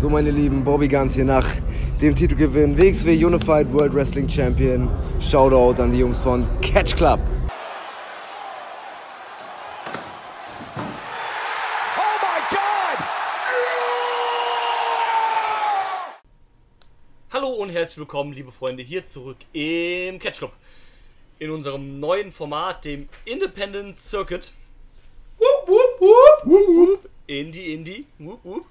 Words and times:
So, 0.00 0.08
meine 0.08 0.30
Lieben, 0.30 0.64
Bobby 0.64 0.88
Guns 0.88 1.14
hier 1.14 1.26
nach 1.26 1.46
dem 2.00 2.14
Titelgewinn 2.14 2.78
WXW 2.78 3.22
Unified 3.22 3.70
World 3.70 3.92
Wrestling 3.92 4.26
Champion. 4.26 4.88
Shoutout 5.20 5.78
an 5.78 5.92
die 5.92 5.98
Jungs 5.98 6.18
von 6.18 6.48
Catch 6.62 6.96
Club. 6.96 7.20
Hallo 17.30 17.48
und 17.50 17.68
herzlich 17.68 17.98
willkommen, 17.98 18.32
liebe 18.32 18.52
Freunde, 18.52 18.82
hier 18.82 19.04
zurück 19.04 19.36
im 19.52 20.18
Catch 20.18 20.38
Club. 20.38 20.52
In 21.38 21.50
unserem 21.50 22.00
neuen 22.00 22.32
Format, 22.32 22.86
dem 22.86 23.06
Independent 23.26 24.00
Circuit. 24.00 24.54
Wupp. 25.36 25.68
Wupp, 25.68 26.46
wupp. 26.46 27.10
Indie, 27.26 27.74
Indie. 27.74 28.06
Wupp, 28.18 28.42
wupp. 28.44 28.64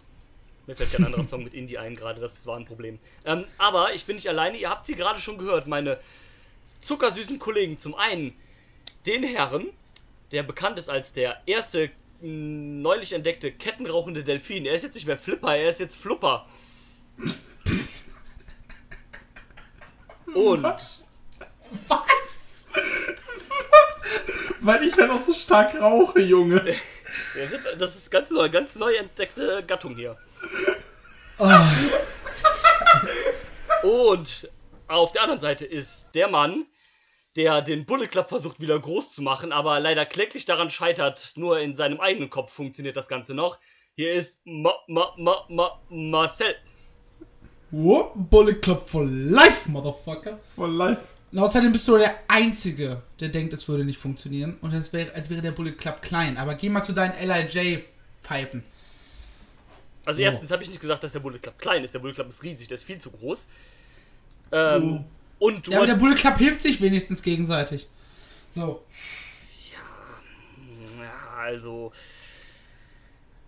Mir 0.70 0.76
fällt 0.76 0.92
kein 0.92 1.04
anderer 1.04 1.24
Song 1.24 1.44
mit 1.44 1.56
Indie 1.56 1.80
ein 1.80 1.96
gerade, 1.96 2.22
das 2.22 2.46
war 2.46 2.56
ein 2.56 2.66
Problem. 2.66 3.00
Ähm, 3.26 3.46
aber 3.58 3.96
ich 3.96 4.06
bin 4.06 4.18
nicht 4.18 4.30
alleine, 4.30 4.56
ihr 4.56 4.70
habt 4.70 4.86
sie 4.86 4.94
gerade 4.94 5.20
schon 5.20 5.40
gehört, 5.40 5.66
meine 5.66 5.98
zuckersüßen 6.80 7.40
Kollegen. 7.40 7.80
Zum 7.80 7.96
einen 7.96 8.36
den 9.08 9.24
Herren, 9.24 9.66
der 10.32 10.44
bekannt 10.44 10.78
ist 10.78 10.88
als 10.88 11.12
der 11.12 11.42
erste 11.48 11.90
mh, 12.22 12.82
neulich 12.84 13.14
entdeckte 13.14 13.52
kettenrauchende 13.52 14.24
Delfin. 14.24 14.68
Er 14.68 14.76
ist 14.76 14.84
jetzt 14.84 14.94
nicht 14.94 15.08
mehr 15.08 15.18
Flipper, 15.18 15.56
er 15.56 15.72
ist 15.72 15.80
jetzt 15.80 15.96
Flupper. 15.96 16.46
Und 20.36 20.62
Was? 20.62 21.04
Was? 21.88 22.68
Weil 24.60 24.84
ich 24.84 24.96
ja 24.96 25.08
noch 25.08 25.20
so 25.20 25.34
stark 25.34 25.82
rauche, 25.82 26.20
Junge. 26.22 26.64
Ja, 27.36 27.76
Das 27.76 27.96
ist 27.96 28.12
ganz 28.12 28.30
neu, 28.30 28.50
ganz 28.50 28.76
neu 28.76 28.94
entdeckte 28.94 29.64
Gattung 29.66 29.96
hier. 29.96 30.16
Und 33.84 34.52
auf 34.88 35.12
der 35.14 35.22
anderen 35.22 35.40
Seite 35.40 35.66
ist 35.66 36.10
der 36.14 36.28
Mann, 36.28 36.66
der 37.36 37.62
den 37.62 37.86
Bullet 37.86 38.08
Club 38.08 38.28
versucht 38.28 38.60
wieder 38.60 38.78
groß 38.80 39.16
zu 39.16 39.22
machen, 39.22 39.54
aber 39.54 39.80
leider 39.80 40.06
kläglich 40.06 40.46
daran 40.46 40.70
scheitert, 40.70 41.32
nur 41.36 41.60
in 41.60 41.76
seinem 41.76 42.02
eigenen 42.02 42.30
Kopf 42.30 42.52
funktioniert 42.52 42.98
das 42.98 43.08
Ganze 43.08 43.34
noch. 43.34 43.60
Hier 43.96 44.14
ist 44.14 44.42
Ma 44.46 44.74
Ma 44.88 45.14
Ma 45.18 45.46
Ma 45.48 45.80
Marcel. 45.90 46.56
Whoop, 47.72 48.14
Bullet 48.16 48.56
Club 48.56 48.82
for 48.82 49.06
life, 49.06 49.70
Motherfucker. 49.70 50.40
For 50.56 50.68
life. 50.68 51.14
Und 51.32 51.40
außerdem 51.40 51.72
bist 51.72 51.88
du 51.88 51.98
der 51.98 52.16
Einzige, 52.28 53.04
der 53.20 53.30
denkt, 53.30 53.54
es 53.54 53.68
würde 53.70 53.86
nicht 53.86 54.00
funktionieren. 54.00 54.58
Und 54.62 54.74
es 54.74 54.92
wäre, 54.92 55.14
als 55.14 55.30
wäre 55.30 55.42
der 55.42 55.52
Bullet 55.52 55.74
Club 55.74 56.02
klein. 56.02 56.38
Aber 56.38 56.56
geh 56.56 56.70
mal 56.70 56.82
zu 56.82 56.94
deinen 56.94 57.14
LIJ-Pfeifen. 57.26 58.64
Also 60.10 60.18
So. 60.18 60.24
erstens 60.24 60.50
habe 60.52 60.64
ich 60.64 60.70
nicht 60.70 60.82
gesagt, 60.82 61.04
dass 61.04 61.12
der 61.12 61.20
Bullet 61.20 61.38
Club 61.38 61.60
klein 61.60 61.84
ist. 61.84 61.94
Der 61.94 62.00
Bullet 62.00 62.14
Club 62.14 62.28
ist 62.30 62.42
riesig, 62.42 62.68
der 62.68 62.76
ist 62.76 62.84
viel 62.84 62.98
zu 63.00 63.12
groß. 63.12 63.48
Ähm, 64.52 65.06
Und 65.38 65.68
du 65.68 65.72
Ja, 65.72 65.78
aber 65.78 65.86
der 65.86 65.96
Bullet 65.96 66.16
Club 66.16 66.38
hilft 66.40 66.62
sich 66.64 66.82
wenigstens 66.82 67.22
gegenseitig. 67.22 67.88
So. 68.50 68.84
Ja, 69.72 71.38
also. 71.38 71.92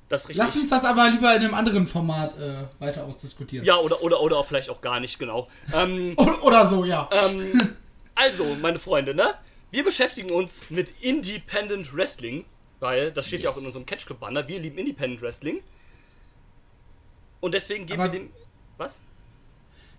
Das 0.07 0.21
richtig. 0.29 0.37
Lass 0.37 0.55
uns 0.55 0.69
das 0.69 0.83
aber 0.85 1.09
lieber 1.09 1.33
in 1.35 1.41
einem 1.41 1.53
anderen 1.55 1.87
Format 1.87 2.37
äh, 2.37 2.65
weiter 2.79 3.05
ausdiskutieren. 3.05 3.65
Ja, 3.65 3.77
oder, 3.77 4.03
oder, 4.03 4.21
oder 4.21 4.37
auch 4.37 4.45
vielleicht 4.45 4.69
auch 4.69 4.81
gar 4.81 4.99
nicht, 4.99 5.17
genau. 5.17 5.47
Ähm, 5.73 6.15
Oder 6.43 6.65
so, 6.67 6.83
ja. 6.85 7.09
ähm, 7.11 7.75
also, 8.15 8.55
meine 8.61 8.77
Freunde, 8.77 9.15
ne? 9.15 9.33
Wir 9.71 9.83
beschäftigen 9.85 10.29
uns 10.31 10.69
mit 10.69 10.93
Independent 11.01 11.95
Wrestling, 11.95 12.43
weil 12.81 13.11
das 13.11 13.25
steht 13.25 13.41
ja 13.41 13.49
auch 13.49 13.55
in 13.55 13.61
Yes. 13.63 13.67
unserem 13.67 13.85
Catch 13.85 14.05
Club 14.05 14.19
Banner. 14.19 14.47
Wir 14.47 14.59
lieben 14.59 14.77
Independent 14.77 15.21
Wrestling. 15.21 15.61
Und 17.41 17.53
deswegen 17.53 17.85
geben 17.85 18.01
Aber- 18.01 18.13
wir 18.13 18.19
dem. 18.19 18.29
Was? 18.77 19.01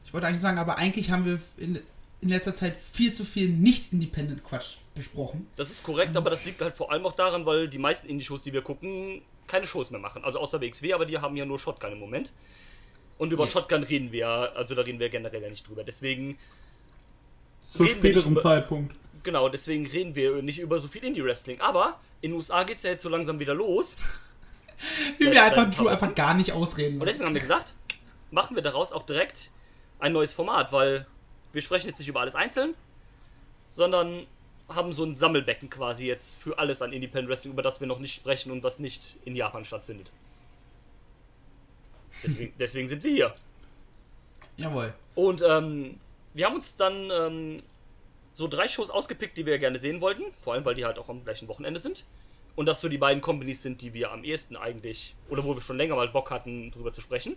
Ich 0.06 0.12
wollte 0.14 0.26
eigentlich 0.26 0.40
sagen, 0.40 0.58
aber 0.58 0.78
eigentlich 0.78 1.10
haben 1.10 1.24
wir 1.26 1.40
in, 1.56 1.80
in 2.20 2.28
letzter 2.28 2.54
Zeit 2.54 2.76
viel 2.76 3.12
zu 3.12 3.24
viel 3.24 3.48
nicht-independent-Quatsch 3.48 4.76
besprochen. 4.94 5.46
Das 5.56 5.70
ist 5.70 5.83
korrekt, 5.84 6.17
aber 6.17 6.30
das 6.30 6.44
liegt 6.44 6.61
halt 6.61 6.77
vor 6.77 6.90
allem 6.90 7.05
auch 7.06 7.12
daran, 7.12 7.46
weil 7.46 7.68
die 7.68 7.78
meisten 7.78 8.08
Indie-Shows, 8.08 8.42
die 8.42 8.52
wir 8.52 8.62
gucken, 8.62 9.22
keine 9.46 9.67
Shows 9.67 9.90
mehr 9.90 10.00
machen. 10.00 10.24
Also 10.24 10.39
außer 10.39 10.61
WXW, 10.61 10.92
aber 10.94 11.06
die 11.06 11.18
haben 11.18 11.36
ja 11.36 11.44
nur 11.44 11.58
Shotgun 11.58 11.92
im 11.92 11.98
Moment. 11.98 12.33
Und 13.18 13.33
über 13.33 13.44
Yes. 13.44 13.52
Shotgun 13.52 13.83
reden 13.84 14.11
wir, 14.12 14.28
also 14.28 14.74
da 14.74 14.83
reden 14.83 14.98
wir 14.98 15.08
generell 15.08 15.42
ja 15.42 15.48
nicht 15.50 15.67
drüber. 15.68 15.84
Deswegen, 15.84 16.36
Zu 17.62 17.84
späterem 17.86 18.33
über- 18.33 18.40
Zeitpunkt. 18.40 18.96
genau, 19.22 19.48
deswegen 19.48 19.86
reden 19.86 20.14
wir 20.14 20.42
nicht 20.42 20.58
über 20.58 20.80
so 20.80 20.88
viel 20.88 21.05
Indie-Wrestling. 21.05 21.61
Aber 21.61 22.00
in 22.20 22.30
den 22.30 22.36
USA 22.36 22.64
geht's 22.64 22.83
ja 22.83 22.90
jetzt 22.90 23.02
so 23.02 23.08
langsam 23.08 23.38
wieder 23.40 23.55
los. 23.55 23.96
Wie 25.18 25.30
wir 25.30 25.42
einfach 25.42 25.62
ein 25.62 25.70
Drew 25.70 25.88
einfach 25.88 26.14
gar 26.14 26.34
nicht 26.34 26.52
ausreden 26.52 27.00
Und 27.00 27.06
deswegen 27.06 27.26
haben 27.26 27.34
wir 27.34 27.40
gesagt, 27.40 27.74
machen 28.30 28.56
wir 28.56 28.62
daraus 28.62 28.92
auch 28.92 29.04
direkt 29.04 29.50
ein 29.98 30.12
neues 30.12 30.32
Format, 30.32 30.72
weil 30.72 31.06
wir 31.52 31.62
sprechen 31.62 31.88
jetzt 31.88 31.98
nicht 31.98 32.08
über 32.08 32.20
alles 32.20 32.34
einzeln, 32.34 32.74
sondern 33.70 34.26
haben 34.68 34.92
so 34.92 35.04
ein 35.04 35.16
Sammelbecken 35.16 35.70
quasi 35.70 36.06
jetzt 36.06 36.36
für 36.40 36.58
alles 36.58 36.82
an 36.82 36.92
Independent 36.92 37.28
Wrestling, 37.28 37.52
über 37.52 37.62
das 37.62 37.80
wir 37.80 37.86
noch 37.86 37.98
nicht 37.98 38.14
sprechen 38.14 38.50
und 38.50 38.62
was 38.62 38.78
nicht 38.78 39.16
in 39.24 39.36
Japan 39.36 39.64
stattfindet. 39.64 40.10
Deswegen, 42.22 42.52
deswegen 42.58 42.88
sind 42.88 43.02
wir 43.02 43.10
hier. 43.10 43.34
Jawohl. 44.56 44.94
Und 45.14 45.42
ähm, 45.46 45.98
wir 46.34 46.46
haben 46.46 46.56
uns 46.56 46.76
dann 46.76 47.10
ähm, 47.10 47.62
so 48.34 48.48
drei 48.48 48.68
Shows 48.68 48.90
ausgepickt, 48.90 49.36
die 49.36 49.46
wir 49.46 49.58
gerne 49.58 49.78
sehen 49.78 50.00
wollten. 50.00 50.22
Vor 50.34 50.54
allem, 50.54 50.64
weil 50.64 50.74
die 50.74 50.84
halt 50.84 50.98
auch 50.98 51.08
am 51.08 51.24
gleichen 51.24 51.48
Wochenende 51.48 51.80
sind. 51.80 52.04
Und 52.55 52.67
das 52.67 52.80
so 52.80 52.89
die 52.89 52.98
beiden 52.98 53.23
Companies 53.23 53.63
sind, 53.63 53.80
die 53.83 53.95
wir 53.95 54.11
am 54.13 54.24
ehesten 54.24 54.57
eigentlich, 54.57 55.14
oder 55.30 55.42
wo 55.45 55.55
wir 55.55 55.63
schon 55.63 55.77
länger 55.79 55.96
mal 55.96 56.08
Bock 56.08 56.30
hatten, 56.30 56.70
drüber 56.70 56.92
zu 56.92 57.01
sprechen. 57.01 57.36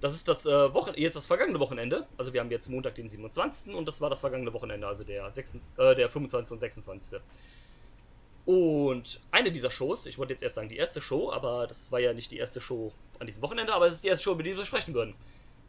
Das 0.00 0.14
ist 0.14 0.26
das 0.26 0.46
äh, 0.46 0.74
Wochen 0.74 0.92
jetzt 0.96 1.14
das 1.16 1.26
vergangene 1.26 1.60
Wochenende. 1.60 2.06
Also 2.16 2.32
wir 2.32 2.40
haben 2.40 2.50
jetzt 2.50 2.68
Montag, 2.68 2.94
den 2.96 3.08
27. 3.08 3.74
und 3.74 3.86
das 3.86 4.00
war 4.00 4.10
das 4.10 4.20
vergangene 4.20 4.52
Wochenende, 4.52 4.86
also 4.86 5.04
der, 5.04 5.30
6, 5.30 5.54
äh, 5.76 5.94
der 5.94 6.08
25. 6.08 6.52
und 6.52 6.58
26. 6.60 7.20
Und 8.44 9.20
eine 9.30 9.52
dieser 9.52 9.70
Shows, 9.70 10.06
ich 10.06 10.18
wollte 10.18 10.32
jetzt 10.32 10.42
erst 10.42 10.56
sagen 10.56 10.68
die 10.68 10.76
erste 10.76 11.00
Show, 11.00 11.30
aber 11.30 11.66
das 11.68 11.92
war 11.92 12.00
ja 12.00 12.12
nicht 12.12 12.32
die 12.32 12.38
erste 12.38 12.60
Show 12.60 12.92
an 13.20 13.26
diesem 13.28 13.42
Wochenende, 13.42 13.72
aber 13.72 13.86
es 13.86 13.92
ist 13.94 14.04
die 14.04 14.08
erste 14.08 14.24
Show, 14.24 14.32
über 14.32 14.42
die 14.42 14.56
wir 14.56 14.64
sprechen 14.66 14.94
würden. 14.94 15.14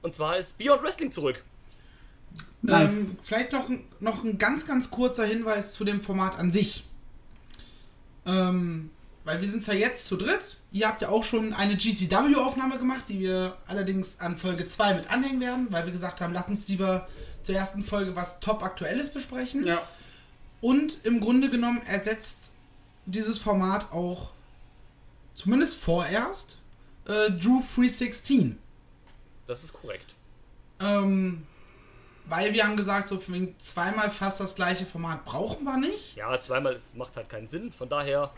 Und 0.01 0.15
zwar 0.15 0.37
ist 0.37 0.57
Beyond 0.57 0.81
Wrestling 0.81 1.11
zurück. 1.11 1.43
Nice. 2.63 2.91
Ähm, 2.91 3.17
vielleicht 3.21 3.51
noch, 3.51 3.69
ein- 3.69 3.85
noch 3.99 4.23
ein 4.23 4.37
ganz, 4.39 4.65
ganz 4.65 4.89
kurzer 4.89 5.25
Hinweis 5.25 5.73
zu 5.73 5.83
dem 5.85 6.01
Format 6.01 6.39
an 6.39 6.49
sich. 6.49 6.85
Ähm, 8.25 8.89
weil 9.25 9.41
wir 9.41 9.47
sind 9.47 9.63
zwar 9.63 9.75
jetzt 9.75 10.05
zu 10.05 10.17
dritt. 10.17 10.57
Ihr 10.71 10.87
habt 10.87 11.01
ja 11.01 11.09
auch 11.09 11.23
schon 11.23 11.53
eine 11.53 11.77
GCW-Aufnahme 11.77 12.77
gemacht, 12.77 13.05
die 13.07 13.19
wir 13.19 13.57
allerdings 13.67 14.19
an 14.19 14.37
Folge 14.37 14.65
2 14.65 14.95
mit 14.95 15.09
anhängen 15.09 15.39
werden, 15.39 15.67
weil 15.69 15.85
wir 15.85 15.91
gesagt 15.91 16.19
haben, 16.19 16.33
lass 16.33 16.47
uns 16.47 16.67
lieber 16.67 17.07
zur 17.43 17.55
ersten 17.55 17.83
Folge 17.83 18.15
was 18.15 18.39
top 18.39 18.63
aktuelles 18.63 19.11
besprechen. 19.11 19.65
Ja. 19.65 19.87
Und 20.61 20.97
im 21.03 21.19
Grunde 21.19 21.49
genommen 21.49 21.81
ersetzt 21.85 22.51
dieses 23.05 23.37
Format 23.37 23.91
auch, 23.91 24.31
zumindest 25.35 25.77
vorerst, 25.77 26.57
äh, 27.05 27.31
Drew 27.31 27.61
316. 27.75 28.57
Das 29.45 29.63
ist 29.63 29.73
korrekt. 29.73 30.13
Ähm, 30.79 31.45
weil 32.25 32.53
wir 32.53 32.65
haben 32.65 32.77
gesagt, 32.77 33.09
so 33.09 33.21
wegen 33.27 33.55
zweimal 33.59 34.09
fast 34.09 34.39
das 34.39 34.55
gleiche 34.55 34.85
Format 34.85 35.25
brauchen 35.25 35.63
wir 35.63 35.77
nicht. 35.77 36.15
Ja, 36.15 36.41
zweimal 36.41 36.73
es 36.73 36.93
macht 36.93 37.15
halt 37.15 37.29
keinen 37.29 37.47
Sinn. 37.47 37.71
Von 37.71 37.89
daher, 37.89 38.31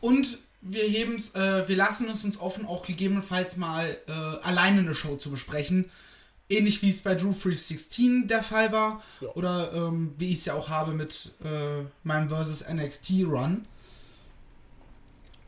Und 0.00 0.38
wir 0.60 0.84
heben's, 0.84 1.34
äh, 1.34 1.68
wir 1.68 1.76
lassen 1.76 2.08
es 2.08 2.24
uns 2.24 2.40
offen, 2.40 2.66
auch 2.66 2.84
gegebenenfalls 2.84 3.56
mal 3.56 3.96
äh, 4.08 4.12
alleine 4.12 4.80
eine 4.80 4.94
Show 4.94 5.16
zu 5.16 5.30
besprechen. 5.30 5.90
Ähnlich 6.48 6.80
wie 6.82 6.88
es 6.88 7.02
bei 7.02 7.14
Drew 7.14 7.32
316 7.32 8.26
der 8.26 8.42
Fall 8.42 8.72
war. 8.72 9.02
Ja. 9.20 9.28
Oder 9.30 9.72
ähm, 9.74 10.14
wie 10.16 10.30
ich 10.30 10.38
es 10.38 10.44
ja 10.46 10.54
auch 10.54 10.68
habe 10.70 10.94
mit 10.94 11.32
äh, 11.44 11.84
meinem 12.04 12.30
Versus 12.30 12.64
NXT 12.66 13.24
Run. 13.24 13.62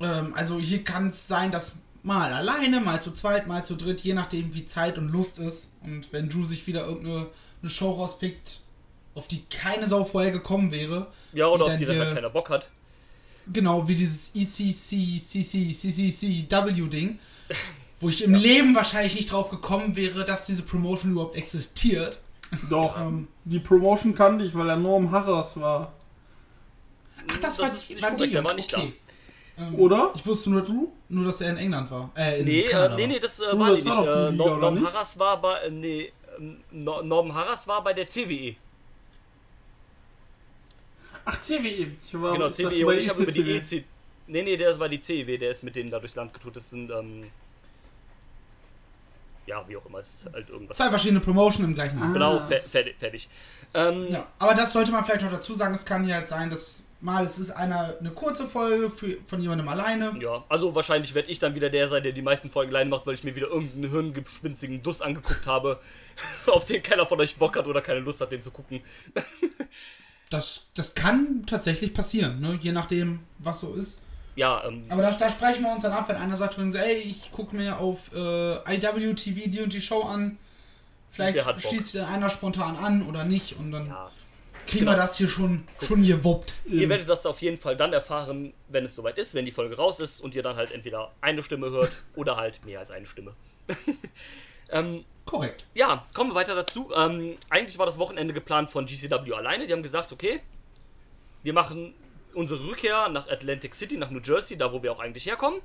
Ähm, 0.00 0.34
also 0.34 0.58
hier 0.58 0.84
kann 0.84 1.08
es 1.08 1.26
sein, 1.26 1.50
dass 1.50 1.78
mal 2.02 2.32
alleine, 2.32 2.80
mal 2.80 3.00
zu 3.00 3.12
zweit, 3.12 3.46
mal 3.46 3.64
zu 3.64 3.76
dritt, 3.76 4.00
je 4.02 4.14
nachdem 4.14 4.54
wie 4.54 4.66
Zeit 4.66 4.98
und 4.98 5.08
Lust 5.08 5.38
ist. 5.38 5.72
Und 5.82 6.12
wenn 6.12 6.28
Drew 6.28 6.44
sich 6.44 6.66
wieder 6.66 6.86
irgendeine 6.86 7.26
eine 7.62 7.70
Show 7.70 7.90
rauspickt, 7.92 8.60
auf 9.14 9.28
die 9.28 9.44
keine 9.50 9.86
Sau 9.86 10.04
vorher 10.04 10.30
gekommen 10.30 10.70
wäre, 10.72 11.08
ja, 11.32 11.46
oder 11.46 11.54
Und 11.54 11.62
auf 11.62 11.68
dann 11.70 11.78
die 11.78 11.84
dann 11.86 11.96
hier- 11.96 12.04
halt 12.06 12.14
keiner 12.14 12.30
Bock 12.30 12.50
hat. 12.50 12.68
Genau, 13.52 13.88
wie 13.88 13.94
dieses 13.94 14.34
E 14.34 14.42
ECC, 14.42 15.18
CC, 15.18 15.72
CCCW 15.72 16.88
Ding, 16.88 17.18
wo 18.00 18.08
ich 18.08 18.22
im 18.22 18.34
Leben 18.34 18.74
wahrscheinlich 18.74 19.14
nicht 19.16 19.32
drauf 19.32 19.50
gekommen 19.50 19.96
wäre, 19.96 20.24
dass 20.24 20.46
diese 20.46 20.62
Promotion 20.62 21.12
überhaupt 21.12 21.36
existiert. 21.36 22.20
Doch. 22.68 22.98
Ähm, 23.00 23.28
die 23.44 23.58
Promotion 23.58 24.14
kannte 24.14 24.44
ich, 24.44 24.54
weil 24.54 24.68
er 24.68 24.76
Norm 24.76 25.10
Harras 25.10 25.58
war. 25.60 25.92
ach, 27.28 27.36
das, 27.38 27.56
Das 27.56 27.58
war, 27.60 27.68
ist 27.68 27.90
nicht 27.90 28.02
waren 28.02 28.12
die 28.12 28.16
korrekt, 28.18 28.34
Jungs, 28.34 28.48
war 28.48 28.54
nicht 28.54 28.74
okay. 28.76 28.92
Ähm, 29.58 29.74
Oder? 29.76 30.12
Ich 30.14 30.24
wusste 30.26 30.50
nur, 30.50 30.64
nur, 31.08 31.24
dass 31.24 31.40
er 31.40 31.50
in 31.50 31.56
England 31.58 31.90
war. 31.90 32.10
Äh, 32.16 32.40
in 32.40 32.44
Nee, 32.46 32.60
äh, 32.62 32.68
Kanada 32.68 32.96
nee, 32.96 33.02
war. 33.02 33.08
nee, 33.08 33.18
das 33.18 33.40
äh, 33.40 33.42
war 33.58 33.70
das 33.70 33.84
war 33.84 34.30
nicht. 34.30 34.32
Äh, 34.32 34.36
Norm? 34.36 34.86
Harras 34.86 35.18
war 35.18 35.40
bei, 35.40 35.58
äh, 35.60 35.70
nee, 35.70 36.12
ähm, 36.40 36.60
Nor- 36.70 37.02
Norm 37.04 37.34
Harras 37.34 37.68
war 37.68 37.84
bei 37.84 37.92
der 37.92 38.06
CWE. 38.06 38.56
Ach, 41.24 41.40
CWE. 41.40 41.92
Ich 42.02 42.20
war, 42.20 42.32
Genau, 42.32 42.50
CWE 42.50 42.86
und 42.86 42.96
ich 42.98 43.08
habe 43.08 43.22
über 43.22 43.30
die. 43.32 43.56
EC. 43.56 43.84
Nee, 44.26 44.42
nee, 44.42 44.56
der 44.56 44.78
war 44.78 44.88
die 44.88 45.00
CEW, 45.00 45.38
der 45.38 45.50
ist 45.50 45.62
mit 45.64 45.74
denen 45.76 45.90
da 45.90 45.98
durchs 45.98 46.14
Land 46.14 46.32
getut. 46.32 46.54
Das 46.56 46.70
sind, 46.70 46.90
ähm. 46.90 47.30
ja, 49.46 49.66
wie 49.68 49.76
auch 49.76 49.84
immer, 49.86 50.00
ist 50.00 50.28
halt 50.32 50.48
irgendwas. 50.48 50.76
Zwei 50.76 50.88
verschiedene 50.88 51.20
Promotion 51.20 51.64
im 51.66 51.74
gleichen 51.74 52.00
Abend. 52.00 52.14
Genau, 52.14 52.36
Ah. 52.36 52.46
fer 52.46 52.60
fertig. 52.62 52.96
fertig. 52.98 53.28
Ähm, 53.74 54.06
Ja, 54.10 54.26
aber 54.38 54.54
das 54.54 54.72
sollte 54.72 54.92
man 54.92 55.04
vielleicht 55.04 55.22
noch 55.22 55.32
dazu 55.32 55.52
sagen. 55.54 55.74
Es 55.74 55.84
kann 55.84 56.06
ja 56.06 56.16
halt 56.16 56.28
sein, 56.28 56.48
dass 56.50 56.82
mal 57.00 57.24
es 57.24 57.38
ist 57.38 57.50
eine, 57.50 57.96
eine 57.98 58.10
kurze 58.10 58.46
Folge 58.46 58.90
für, 58.90 59.16
von 59.26 59.40
jemandem 59.40 59.68
alleine. 59.68 60.16
Ja, 60.20 60.44
also 60.48 60.74
wahrscheinlich 60.74 61.14
werde 61.14 61.30
ich 61.30 61.38
dann 61.38 61.54
wieder 61.54 61.70
der 61.70 61.88
sein, 61.88 62.02
der 62.02 62.12
die 62.12 62.22
meisten 62.22 62.50
Folgen 62.50 62.70
alleine 62.70 62.90
macht, 62.90 63.06
weil 63.06 63.14
ich 63.14 63.24
mir 63.24 63.34
wieder 63.34 63.48
irgendeinen 63.48 63.90
hirngespinstigen 63.90 64.82
Duss 64.82 65.00
angeguckt 65.00 65.46
habe, 65.46 65.80
auf 66.46 66.64
den 66.64 66.82
keiner 66.82 67.06
von 67.06 67.20
euch 67.20 67.36
Bock 67.36 67.56
hat 67.56 67.66
oder 67.66 67.80
keine 67.80 68.00
Lust 68.00 68.20
hat, 68.20 68.32
den 68.32 68.42
zu 68.42 68.50
gucken. 68.50 68.80
Das, 70.28 70.68
das 70.74 70.94
kann 70.94 71.44
tatsächlich 71.44 71.92
passieren, 71.92 72.40
ne? 72.40 72.56
je 72.62 72.70
nachdem, 72.70 73.18
was 73.40 73.58
so 73.58 73.74
ist. 73.74 74.00
Ja, 74.36 74.62
ähm, 74.64 74.84
Aber 74.88 75.02
da, 75.02 75.10
da 75.10 75.28
sprechen 75.28 75.64
wir 75.64 75.72
uns 75.72 75.82
dann 75.82 75.90
ab, 75.90 76.08
wenn 76.08 76.14
einer 76.14 76.36
sagt, 76.36 76.54
so, 76.54 76.78
ey, 76.78 76.98
ich 76.98 77.32
gucke 77.32 77.56
mir 77.56 77.78
auf 77.78 78.12
äh, 78.14 78.76
IWTV 78.76 79.50
die 79.50 79.60
und 79.60 79.72
die 79.72 79.80
Show 79.80 80.02
an. 80.02 80.38
Vielleicht 81.10 81.40
schließt 81.60 81.86
sich 81.86 82.00
dann 82.00 82.14
einer 82.14 82.30
spontan 82.30 82.76
an 82.76 83.08
oder 83.08 83.24
nicht 83.24 83.58
und 83.58 83.72
dann 83.72 83.86
ja. 83.86 84.08
Kriegen 84.70 84.84
genau. 84.84 84.96
wir 84.96 84.98
das 84.98 85.18
hier 85.18 85.28
schon, 85.28 85.66
schon 85.82 86.02
gewuppt. 86.02 86.54
Ihr 86.64 86.88
werdet 86.88 87.08
das 87.08 87.26
auf 87.26 87.42
jeden 87.42 87.58
Fall 87.58 87.76
dann 87.76 87.92
erfahren, 87.92 88.52
wenn 88.68 88.84
es 88.84 88.94
soweit 88.94 89.18
ist, 89.18 89.34
wenn 89.34 89.44
die 89.44 89.50
Folge 89.50 89.76
raus 89.76 89.98
ist 89.98 90.20
und 90.20 90.34
ihr 90.34 90.42
dann 90.42 90.56
halt 90.56 90.70
entweder 90.70 91.10
eine 91.20 91.42
Stimme 91.42 91.70
hört 91.70 91.90
oder 92.14 92.36
halt 92.36 92.64
mehr 92.64 92.78
als 92.78 92.90
eine 92.90 93.06
Stimme. 93.06 93.34
ähm, 94.70 95.04
Korrekt. 95.24 95.64
ja, 95.74 96.06
kommen 96.14 96.30
wir 96.30 96.34
weiter 96.34 96.54
dazu. 96.54 96.90
Ähm, 96.96 97.36
eigentlich 97.48 97.78
war 97.78 97.86
das 97.86 97.98
Wochenende 97.98 98.32
geplant 98.32 98.70
von 98.70 98.86
GCW 98.86 99.32
alleine. 99.34 99.66
Die 99.66 99.72
haben 99.72 99.82
gesagt, 99.82 100.12
okay, 100.12 100.40
wir 101.42 101.52
machen 101.52 101.94
unsere 102.34 102.64
Rückkehr 102.64 103.08
nach 103.08 103.28
Atlantic 103.28 103.74
City, 103.74 103.96
nach 103.96 104.10
New 104.10 104.20
Jersey, 104.20 104.56
da 104.56 104.72
wo 104.72 104.82
wir 104.82 104.92
auch 104.92 105.00
eigentlich 105.00 105.26
herkommen. 105.26 105.60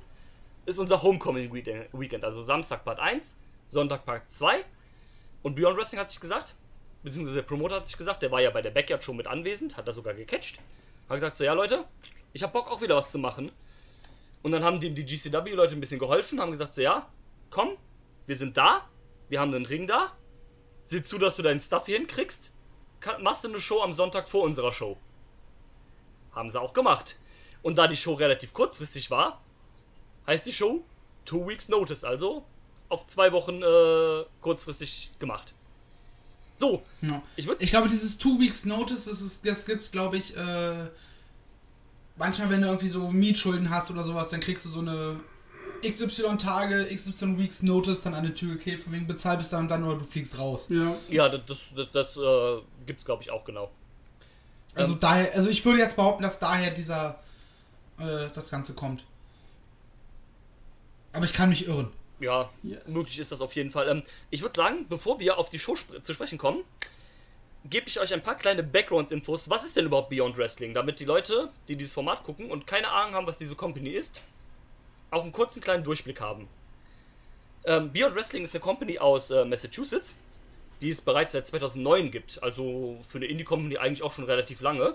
Ist 0.66 0.78
unser 0.80 1.00
Homecoming 1.02 1.52
Weekend, 1.54 1.86
Weekend, 1.92 2.24
also 2.24 2.42
Samstag 2.42 2.84
Part 2.84 2.98
1, 2.98 3.36
Sonntag 3.68 4.04
Part 4.04 4.22
2. 4.28 4.64
Und 5.42 5.54
Beyond 5.54 5.78
Wrestling 5.78 6.00
hat 6.00 6.10
sich 6.10 6.18
gesagt, 6.18 6.56
beziehungsweise 7.06 7.36
der 7.36 7.42
Promoter 7.42 7.76
hat 7.76 7.86
sich 7.86 7.96
gesagt, 7.96 8.20
der 8.22 8.32
war 8.32 8.40
ja 8.40 8.50
bei 8.50 8.62
der 8.62 8.72
Backyard 8.72 9.04
Show 9.04 9.12
mit 9.12 9.28
anwesend, 9.28 9.76
hat 9.76 9.86
da 9.86 9.92
sogar 9.92 10.12
gecatcht. 10.12 10.58
Hat 11.08 11.14
gesagt, 11.14 11.36
so 11.36 11.44
ja 11.44 11.52
Leute, 11.52 11.84
ich 12.32 12.42
hab 12.42 12.52
Bock 12.52 12.68
auch 12.68 12.82
wieder 12.82 12.96
was 12.96 13.10
zu 13.10 13.20
machen. 13.20 13.52
Und 14.42 14.50
dann 14.50 14.64
haben 14.64 14.80
dem 14.80 14.96
die 14.96 15.04
GCW-Leute 15.04 15.74
ein 15.74 15.80
bisschen 15.80 16.00
geholfen, 16.00 16.40
haben 16.40 16.50
gesagt, 16.50 16.74
so 16.74 16.82
ja, 16.82 17.08
komm, 17.50 17.76
wir 18.26 18.36
sind 18.36 18.56
da, 18.56 18.88
wir 19.28 19.38
haben 19.38 19.54
einen 19.54 19.66
Ring 19.66 19.86
da, 19.86 20.12
sieh 20.82 21.00
zu, 21.00 21.16
dass 21.18 21.36
du 21.36 21.42
deinen 21.42 21.60
Stuff 21.60 21.86
hier 21.86 21.96
hinkriegst, 21.96 22.50
machst 23.20 23.44
du 23.44 23.48
eine 23.50 23.60
Show 23.60 23.82
am 23.82 23.92
Sonntag 23.92 24.28
vor 24.28 24.42
unserer 24.42 24.72
Show. 24.72 24.96
Haben 26.32 26.50
sie 26.50 26.60
auch 26.60 26.72
gemacht. 26.72 27.18
Und 27.62 27.78
da 27.78 27.86
die 27.86 27.96
Show 27.96 28.14
relativ 28.14 28.52
kurzfristig 28.52 29.12
war, 29.12 29.40
heißt 30.26 30.44
die 30.44 30.52
Show 30.52 30.82
Two 31.24 31.46
Weeks 31.46 31.68
Notice, 31.68 32.02
also 32.02 32.44
auf 32.88 33.06
zwei 33.06 33.30
Wochen 33.30 33.62
äh, 33.62 34.24
kurzfristig 34.40 35.12
gemacht. 35.20 35.54
So, 36.58 36.82
Ja. 37.02 37.22
ich 37.36 37.46
Ich 37.60 37.70
glaube, 37.70 37.88
dieses 37.88 38.16
Two 38.18 38.40
Weeks 38.40 38.64
Notice, 38.64 39.04
das, 39.04 39.20
ist, 39.20 39.46
das 39.46 39.66
gibt's, 39.66 39.90
glaube 39.92 40.16
ich, 40.16 40.34
äh, 40.36 40.86
manchmal, 42.16 42.48
wenn 42.50 42.62
du 42.62 42.68
irgendwie 42.68 42.88
so 42.88 43.10
Mietschulden 43.10 43.68
hast 43.70 43.90
oder 43.90 44.02
sowas, 44.02 44.30
dann 44.30 44.40
kriegst 44.40 44.64
du 44.64 44.70
so 44.70 44.80
eine 44.80 45.20
XY 45.86 46.38
Tage, 46.38 46.86
XY 46.92 47.38
Weeks 47.38 47.62
Notice 47.62 48.00
dann 48.00 48.14
an 48.14 48.24
die 48.24 48.32
Tür 48.32 48.54
geklebt, 48.54 48.84
von 48.84 48.92
wegen 48.94 49.06
bezahl 49.06 49.36
bis 49.36 49.50
dann 49.50 49.60
und 49.60 49.68
dann 49.68 49.84
oder 49.84 49.98
du 49.98 50.04
fliegst 50.04 50.38
raus. 50.38 50.66
Ja. 50.70 50.94
Ja, 51.10 51.28
das, 51.28 51.42
das, 51.46 51.58
das, 51.76 51.92
das 51.92 52.16
äh, 52.16 52.62
gibt's, 52.86 53.04
glaube 53.04 53.22
ich, 53.22 53.30
auch 53.30 53.44
genau. 53.44 53.70
Also 54.74 54.94
Ähm. 54.94 55.00
daher, 55.00 55.34
also 55.34 55.50
ich 55.50 55.62
würde 55.64 55.78
jetzt 55.78 55.96
behaupten, 55.96 56.22
dass 56.22 56.38
daher 56.38 56.70
dieser, 56.70 57.20
äh, 57.98 58.28
das 58.32 58.50
Ganze 58.50 58.72
kommt. 58.72 59.04
Aber 61.12 61.24
ich 61.26 61.32
kann 61.34 61.50
mich 61.50 61.66
irren. 61.66 61.88
Ja, 62.18 62.50
Yes. 62.62 62.86
möglich 62.88 63.18
ist 63.18 63.32
das 63.32 63.40
auf 63.40 63.54
jeden 63.54 63.70
Fall. 63.70 63.88
Ähm, 63.88 64.02
ich 64.30 64.42
würde 64.42 64.54
sagen, 64.54 64.86
bevor 64.88 65.20
wir 65.20 65.38
auf 65.38 65.50
die 65.50 65.58
Show 65.58 65.76
spr 65.76 66.02
zu 66.02 66.14
sprechen 66.14 66.38
kommen, 66.38 66.64
gebe 67.64 67.88
ich 67.88 68.00
euch 68.00 68.14
ein 68.14 68.22
paar 68.22 68.36
kleine 68.36 68.62
Background-Infos. 68.62 69.50
Was 69.50 69.64
ist 69.64 69.76
denn 69.76 69.86
überhaupt 69.86 70.08
Beyond 70.10 70.36
Wrestling? 70.36 70.72
Damit 70.72 71.00
die 71.00 71.04
Leute, 71.04 71.50
die 71.68 71.76
dieses 71.76 71.92
Format 71.92 72.22
gucken 72.22 72.50
und 72.50 72.66
keine 72.66 72.90
Ahnung 72.90 73.14
haben, 73.14 73.26
was 73.26 73.38
diese 73.38 73.54
Company 73.56 73.90
ist, 73.90 74.20
auch 75.10 75.22
einen 75.22 75.32
kurzen 75.32 75.60
kleinen 75.60 75.84
Durchblick 75.84 76.20
haben. 76.20 76.48
Ähm, 77.64 77.92
Beyond 77.92 78.14
Wrestling 78.14 78.44
ist 78.44 78.54
eine 78.54 78.60
Company 78.62 78.98
aus 78.98 79.30
äh, 79.30 79.44
Massachusetts, 79.44 80.16
die 80.80 80.90
es 80.90 81.00
bereits 81.00 81.32
seit 81.32 81.46
2009 81.46 82.10
gibt. 82.10 82.42
Also 82.42 82.98
für 83.08 83.18
eine 83.18 83.26
Indie-Company 83.26 83.76
eigentlich 83.78 84.02
auch 84.02 84.12
schon 84.12 84.24
relativ 84.24 84.60
lange. 84.60 84.94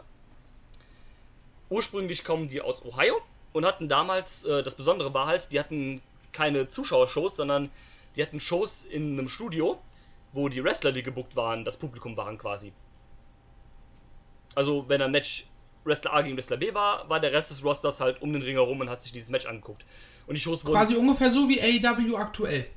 Ursprünglich 1.69 2.23
kommen 2.23 2.47
die 2.47 2.61
aus 2.61 2.83
Ohio 2.83 3.21
und 3.53 3.65
hatten 3.65 3.89
damals, 3.89 4.43
äh, 4.45 4.63
das 4.63 4.75
Besondere 4.75 5.13
war 5.13 5.27
halt, 5.27 5.51
die 5.51 5.59
hatten 5.59 6.01
keine 6.31 6.67
Zuschauershows, 6.67 7.35
sondern 7.35 7.69
die 8.15 8.21
hatten 8.21 8.39
Shows 8.39 8.85
in 8.85 9.17
einem 9.17 9.29
Studio, 9.29 9.81
wo 10.33 10.49
die 10.49 10.63
Wrestler, 10.63 10.91
die 10.91 11.03
gebuckt 11.03 11.35
waren, 11.35 11.65
das 11.65 11.77
Publikum 11.77 12.15
waren 12.17 12.37
quasi. 12.37 12.73
Also, 14.55 14.87
wenn 14.87 15.01
ein 15.01 15.11
Match 15.11 15.45
Wrestler 15.83 16.13
A 16.13 16.21
gegen 16.21 16.37
Wrestler 16.37 16.57
B 16.57 16.73
war, 16.73 17.09
war 17.09 17.19
der 17.19 17.31
Rest 17.31 17.51
des 17.51 17.63
Rosters 17.63 17.99
halt 17.99 18.21
um 18.21 18.31
den 18.33 18.41
Ring 18.41 18.55
herum 18.55 18.79
und 18.81 18.89
hat 18.89 19.01
sich 19.01 19.11
dieses 19.11 19.29
Match 19.29 19.45
angeguckt. 19.45 19.85
Und 20.27 20.35
die 20.35 20.41
Shows 20.41 20.63
wurden. 20.63 20.75
Quasi 20.75 20.95
ungefähr 20.95 21.31
so 21.31 21.47
wie 21.49 21.59
AEW 21.59 22.15
aktuell. 22.15 22.67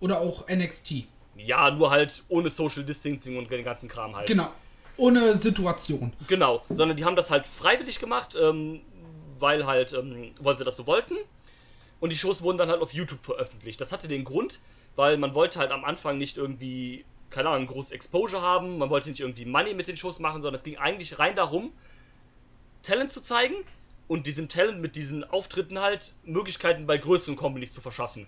Oder 0.00 0.20
auch 0.20 0.46
NXT. 0.48 1.04
Ja, 1.36 1.70
nur 1.70 1.90
halt 1.90 2.22
ohne 2.28 2.50
Social 2.50 2.84
Distancing 2.84 3.38
und 3.38 3.50
den 3.50 3.64
ganzen 3.64 3.88
Kram 3.88 4.14
halt. 4.14 4.26
Genau. 4.26 4.50
Ohne 4.96 5.34
Situation. 5.34 6.12
Genau, 6.26 6.62
sondern 6.68 6.96
die 6.96 7.04
haben 7.04 7.16
das 7.16 7.30
halt 7.30 7.46
freiwillig 7.46 8.00
gemacht, 8.00 8.36
ähm, 8.38 8.82
weil 9.38 9.66
halt, 9.66 9.94
ähm, 9.94 10.32
weil 10.40 10.58
sie 10.58 10.64
das 10.64 10.76
so 10.76 10.86
wollten. 10.86 11.16
Und 12.00 12.10
die 12.10 12.16
Shows 12.16 12.42
wurden 12.42 12.58
dann 12.58 12.70
halt 12.70 12.80
auf 12.80 12.92
YouTube 12.92 13.24
veröffentlicht. 13.24 13.80
Das 13.80 13.92
hatte 13.92 14.08
den 14.08 14.24
Grund, 14.24 14.60
weil 14.96 15.16
man 15.18 15.34
wollte 15.34 15.58
halt 15.58 15.70
am 15.70 15.84
Anfang 15.84 16.18
nicht 16.18 16.36
irgendwie, 16.38 17.04
keine 17.28 17.50
Ahnung, 17.50 17.66
groß 17.66 17.92
Exposure 17.92 18.42
haben, 18.42 18.78
man 18.78 18.90
wollte 18.90 19.10
nicht 19.10 19.20
irgendwie 19.20 19.44
Money 19.44 19.74
mit 19.74 19.86
den 19.86 19.96
Shows 19.96 20.18
machen, 20.18 20.42
sondern 20.42 20.56
es 20.56 20.64
ging 20.64 20.78
eigentlich 20.78 21.18
rein 21.18 21.34
darum, 21.34 21.72
Talent 22.82 23.12
zu 23.12 23.22
zeigen 23.22 23.54
und 24.08 24.26
diesem 24.26 24.48
Talent 24.48 24.80
mit 24.80 24.96
diesen 24.96 25.24
Auftritten 25.24 25.78
halt 25.78 26.14
Möglichkeiten 26.24 26.86
bei 26.86 26.96
größeren 26.96 27.36
Companies 27.36 27.72
zu 27.72 27.80
verschaffen. 27.80 28.26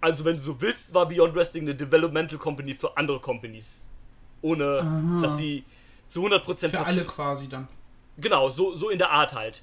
Also, 0.00 0.24
wenn 0.24 0.36
du 0.36 0.42
so 0.42 0.60
willst, 0.60 0.94
war 0.94 1.06
Beyond 1.06 1.34
Wrestling 1.36 1.62
eine 1.62 1.76
Developmental 1.76 2.36
Company 2.36 2.74
für 2.74 2.96
andere 2.96 3.20
Companies. 3.20 3.86
Ohne, 4.40 4.80
Aha. 4.80 5.20
dass 5.20 5.36
sie 5.36 5.62
zu 6.08 6.26
100% 6.26 6.70
Für 6.70 6.84
alle 6.84 7.04
quasi 7.04 7.48
dann. 7.48 7.68
Genau, 8.18 8.48
so, 8.50 8.74
so 8.74 8.90
in 8.90 8.98
der 8.98 9.10
Art 9.10 9.32
halt. 9.32 9.62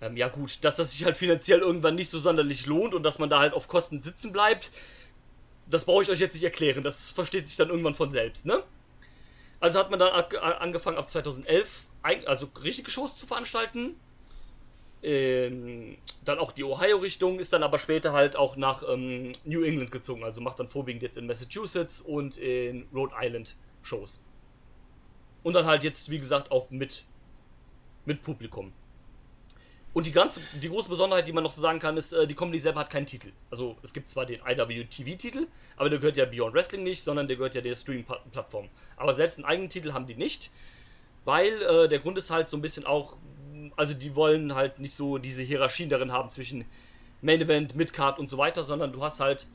Ähm, 0.00 0.16
ja 0.16 0.28
gut, 0.28 0.62
dass 0.64 0.76
das 0.76 0.92
sich 0.92 1.04
halt 1.04 1.16
finanziell 1.16 1.60
irgendwann 1.60 1.96
nicht 1.96 2.10
so 2.10 2.18
sonderlich 2.18 2.66
lohnt 2.66 2.94
und 2.94 3.02
dass 3.02 3.18
man 3.18 3.28
da 3.30 3.40
halt 3.40 3.52
auf 3.52 3.68
Kosten 3.68 3.98
sitzen 3.98 4.32
bleibt, 4.32 4.70
das 5.66 5.84
brauche 5.84 6.02
ich 6.02 6.10
euch 6.10 6.20
jetzt 6.20 6.34
nicht 6.34 6.44
erklären. 6.44 6.84
Das 6.84 7.10
versteht 7.10 7.46
sich 7.48 7.56
dann 7.56 7.70
irgendwann 7.70 7.94
von 7.94 8.10
selbst, 8.10 8.46
ne? 8.46 8.62
Also 9.60 9.78
hat 9.78 9.90
man 9.90 9.98
dann 10.00 10.12
angefangen 10.12 10.98
ab 10.98 11.10
2011, 11.10 11.86
eig- 12.02 12.26
also 12.26 12.50
richtige 12.62 12.90
Shows 12.90 13.16
zu 13.16 13.26
veranstalten. 13.26 13.96
Ähm, 15.02 15.96
dann 16.24 16.38
auch 16.40 16.50
die 16.52 16.64
Ohio-Richtung, 16.64 17.38
ist 17.38 17.52
dann 17.52 17.62
aber 17.62 17.78
später 17.78 18.12
halt 18.12 18.34
auch 18.34 18.56
nach 18.56 18.82
ähm, 18.88 19.32
New 19.44 19.62
England 19.62 19.90
gezogen. 19.92 20.24
Also 20.24 20.40
macht 20.40 20.58
dann 20.58 20.68
vorwiegend 20.68 21.02
jetzt 21.02 21.16
in 21.16 21.26
Massachusetts 21.26 22.00
und 22.00 22.36
in 22.36 22.88
Rhode 22.92 23.14
Island 23.20 23.54
Shows. 23.82 24.24
Und 25.42 25.54
dann 25.54 25.66
halt 25.66 25.82
jetzt, 25.84 26.10
wie 26.10 26.18
gesagt, 26.18 26.50
auch 26.50 26.70
mit, 26.70 27.04
mit 28.04 28.22
Publikum. 28.22 28.72
Und 29.94 30.06
die, 30.06 30.12
ganze, 30.12 30.40
die 30.62 30.68
große 30.68 30.88
Besonderheit, 30.88 31.26
die 31.26 31.32
man 31.32 31.42
noch 31.42 31.52
so 31.52 31.60
sagen 31.60 31.78
kann, 31.78 31.96
ist, 31.96 32.12
äh, 32.12 32.26
die 32.26 32.34
Company 32.34 32.60
selber 32.60 32.80
hat 32.80 32.90
keinen 32.90 33.06
Titel. 33.06 33.32
Also 33.50 33.76
es 33.82 33.92
gibt 33.92 34.10
zwar 34.10 34.26
den 34.26 34.40
IWTV-Titel, 34.46 35.46
aber 35.76 35.90
der 35.90 35.98
gehört 35.98 36.16
ja 36.16 36.24
Beyond 36.24 36.54
Wrestling 36.54 36.84
nicht, 36.84 37.02
sondern 37.02 37.26
der 37.26 37.36
gehört 37.36 37.54
ja 37.54 37.60
der 37.60 37.74
Streaming-Plattform. 37.74 38.68
Aber 38.96 39.14
selbst 39.14 39.38
einen 39.38 39.46
eigenen 39.46 39.70
Titel 39.70 39.92
haben 39.92 40.06
die 40.06 40.14
nicht, 40.14 40.50
weil 41.24 41.62
äh, 41.62 41.88
der 41.88 41.98
Grund 41.98 42.18
ist 42.18 42.30
halt 42.30 42.48
so 42.48 42.56
ein 42.56 42.62
bisschen 42.62 42.86
auch, 42.86 43.16
also 43.76 43.94
die 43.94 44.14
wollen 44.14 44.54
halt 44.54 44.78
nicht 44.78 44.94
so 44.94 45.18
diese 45.18 45.42
Hierarchien 45.42 45.88
darin 45.88 46.12
haben 46.12 46.30
zwischen 46.30 46.64
Main 47.20 47.40
Event, 47.40 47.74
Midcard 47.74 48.18
und 48.18 48.30
so 48.30 48.38
weiter, 48.38 48.62
sondern 48.62 48.92
du 48.92 49.02
hast 49.02 49.20
halt 49.20 49.46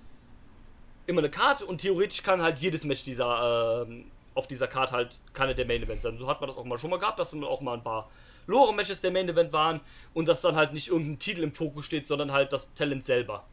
immer 1.06 1.20
eine 1.20 1.30
Karte 1.30 1.66
und 1.66 1.80
theoretisch 1.80 2.24
kann 2.24 2.42
halt 2.42 2.60
jedes 2.60 2.84
Match 2.84 3.04
dieser 3.04 3.86
ähm, 3.88 4.06
auf 4.36 4.48
dieser 4.48 4.68
Karte 4.68 4.94
halt 4.94 5.20
keine 5.34 5.54
der 5.56 5.66
Main 5.66 5.84
Events 5.84 6.04
sein. 6.04 6.18
So 6.18 6.28
hat 6.28 6.42
man 6.42 6.50
das 6.50 6.58
auch 6.58 6.66
mal 6.66 6.78
schon 6.78 6.90
mal 6.90 7.00
gehabt, 7.00 7.20
dass 7.20 7.32
dann 7.32 7.44
auch 7.44 7.62
mal 7.62 7.76
ein 7.76 7.84
paar 7.84 8.10
Lore-Matches 8.48 9.02
der 9.02 9.12
Main 9.12 9.30
Event 9.30 9.54
waren 9.54 9.80
und 10.14 10.28
dass 10.28 10.42
dann 10.42 10.56
halt 10.56 10.74
nicht 10.74 10.88
irgendein 10.90 11.20
Titel 11.20 11.44
im 11.44 11.54
Fokus 11.54 11.86
steht, 11.86 12.08
sondern 12.08 12.32
halt 12.32 12.52
das 12.54 12.74
Talent 12.74 13.06
selber. 13.06 13.46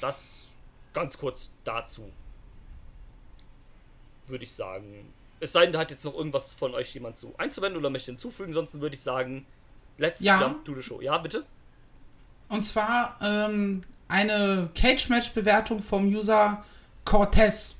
Das 0.00 0.40
ganz 0.92 1.16
kurz 1.18 1.52
dazu. 1.64 2.10
Würde 4.26 4.42
ich 4.44 4.52
sagen. 4.52 5.12
Es 5.40 5.50
sei 5.52 5.64
denn, 5.64 5.72
da 5.72 5.80
hat 5.80 5.90
jetzt 5.90 6.04
noch 6.04 6.14
irgendwas 6.14 6.52
von 6.54 6.72
euch 6.74 6.94
jemand 6.94 7.18
zu 7.18 7.34
einzuwenden 7.36 7.76
oder 7.78 7.90
möchte 7.90 8.10
hinzufügen, 8.12 8.52
sonst 8.54 8.80
würde 8.80 8.94
ich 8.94 9.02
sagen, 9.02 9.44
let's 9.98 10.20
Ja. 10.20 10.40
jump 10.40 10.64
to 10.64 10.72
the 10.74 10.82
show. 10.82 11.00
Ja, 11.00 11.18
bitte? 11.18 11.44
Und 12.48 12.64
zwar 12.64 13.18
ähm, 13.20 13.82
eine 14.08 14.70
Cage-Match-Bewertung 14.74 15.82
vom 15.82 16.06
User 16.06 16.64
Cortez 17.04 17.76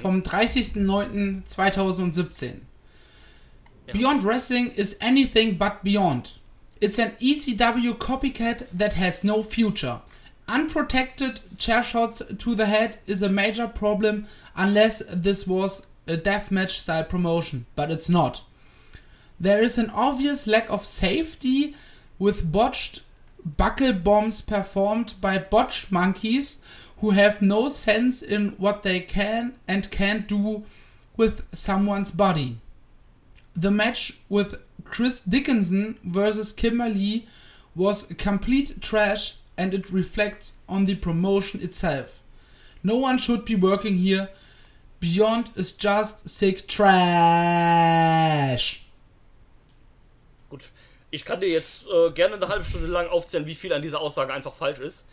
vom 0.00 0.22
30.09.2017. 0.22 2.60
Ja. 3.86 3.92
Beyond 3.92 4.22
Wrestling 4.24 4.72
is 4.72 4.96
anything 5.00 5.56
but 5.56 5.84
beyond. 5.84 6.32
It's 6.80 6.98
an 6.98 7.12
ECW 7.20 7.96
copycat 7.96 8.68
that 8.70 8.94
has 8.94 9.24
no 9.24 9.42
future. 9.42 10.00
Unprotected 10.48 11.40
chair 11.58 11.82
shots 11.82 12.20
to 12.38 12.54
the 12.54 12.66
head 12.66 12.98
is 13.06 13.22
a 13.22 13.28
major 13.28 13.66
problem 13.66 14.26
unless 14.56 15.02
this 15.10 15.46
was 15.46 15.86
a 16.06 16.16
deathmatch 16.16 16.70
style 16.70 17.04
promotion, 17.04 17.66
but 17.74 17.90
it's 17.90 18.08
not. 18.08 18.42
There 19.40 19.62
is 19.62 19.78
an 19.78 19.90
obvious 19.90 20.46
lack 20.46 20.70
of 20.70 20.84
safety 20.84 21.74
with 22.18 22.52
botched 22.52 23.00
buckle 23.44 23.92
bombs 23.92 24.40
performed 24.40 25.14
by 25.20 25.38
botch 25.38 25.90
monkeys 25.90 26.58
who 27.00 27.10
have 27.10 27.42
no 27.42 27.68
sense 27.68 28.22
in 28.22 28.50
what 28.58 28.82
they 28.82 29.00
can 29.00 29.54
and 29.68 29.90
can't 29.90 30.26
do 30.26 30.64
with 31.16 31.42
someone's 31.52 32.10
body. 32.10 32.58
The 33.56 33.70
match 33.70 34.18
with 34.28 34.56
Chris 34.84 35.20
Dickinson 35.20 35.98
versus 36.04 36.52
Kimberly 36.52 37.26
was 37.74 38.12
complete 38.18 38.80
trash 38.80 39.36
and 39.56 39.72
it 39.74 39.90
reflects 39.90 40.58
on 40.68 40.84
the 40.86 40.94
promotion 40.94 41.60
itself. 41.62 42.20
No 42.82 42.96
one 42.96 43.18
should 43.18 43.44
be 43.44 43.54
working 43.54 43.98
here. 43.98 44.28
Beyond 45.00 45.50
is 45.56 45.72
just 45.72 46.28
sick 46.28 46.66
trash. 46.66 47.66
Gut. 50.50 50.70
Ich 51.10 51.24
kann 51.24 51.40
dir 51.40 51.48
jetzt 51.48 51.86
äh, 51.86 52.10
gerne 52.10 52.34
eine 52.34 52.48
halbe 52.48 52.64
Stunde 52.64 52.88
lang 52.88 53.06
aufzählen, 53.08 53.46
wie 53.46 53.54
viel 53.54 53.72
an 53.72 53.82
dieser 53.82 54.00
Aussage 54.00 54.32
einfach 54.32 54.54
falsch 54.54 54.80
ist. 54.80 55.04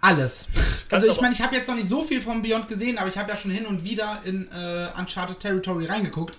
Alles. 0.00 0.46
Also 0.92 1.06
ich 1.10 1.20
meine, 1.22 1.32
ich 1.32 1.40
habe 1.40 1.56
jetzt 1.56 1.68
noch 1.68 1.74
nicht 1.74 1.88
so 1.88 2.04
viel 2.04 2.20
von 2.20 2.42
Beyond 2.42 2.68
gesehen, 2.68 2.98
aber 2.98 3.08
ich 3.08 3.16
habe 3.16 3.30
ja 3.30 3.36
schon 3.36 3.50
hin 3.50 3.64
und 3.64 3.82
wieder 3.82 4.20
in 4.26 4.46
äh, 4.52 4.88
Uncharted 4.98 5.40
Territory 5.40 5.86
reingeguckt. 5.86 6.36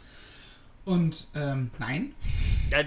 Und 0.86 1.28
ähm, 1.36 1.72
nein. 1.80 2.14
Ja, 2.72 2.84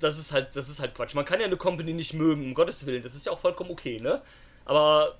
das- 0.00 0.18
ist 0.18 0.32
halt, 0.32 0.54
das 0.54 0.68
ist 0.68 0.80
halt 0.80 0.94
Quatsch. 0.94 1.14
Man 1.14 1.24
kann 1.24 1.40
ja 1.40 1.46
eine 1.46 1.56
Company 1.56 1.92
nicht 1.92 2.14
mögen, 2.14 2.44
um 2.44 2.54
Gottes 2.54 2.84
Willen. 2.86 3.02
Das 3.02 3.14
ist 3.14 3.26
ja 3.26 3.32
auch 3.32 3.38
vollkommen 3.38 3.70
okay, 3.70 3.98
ne? 4.00 4.20
Aber 4.64 5.16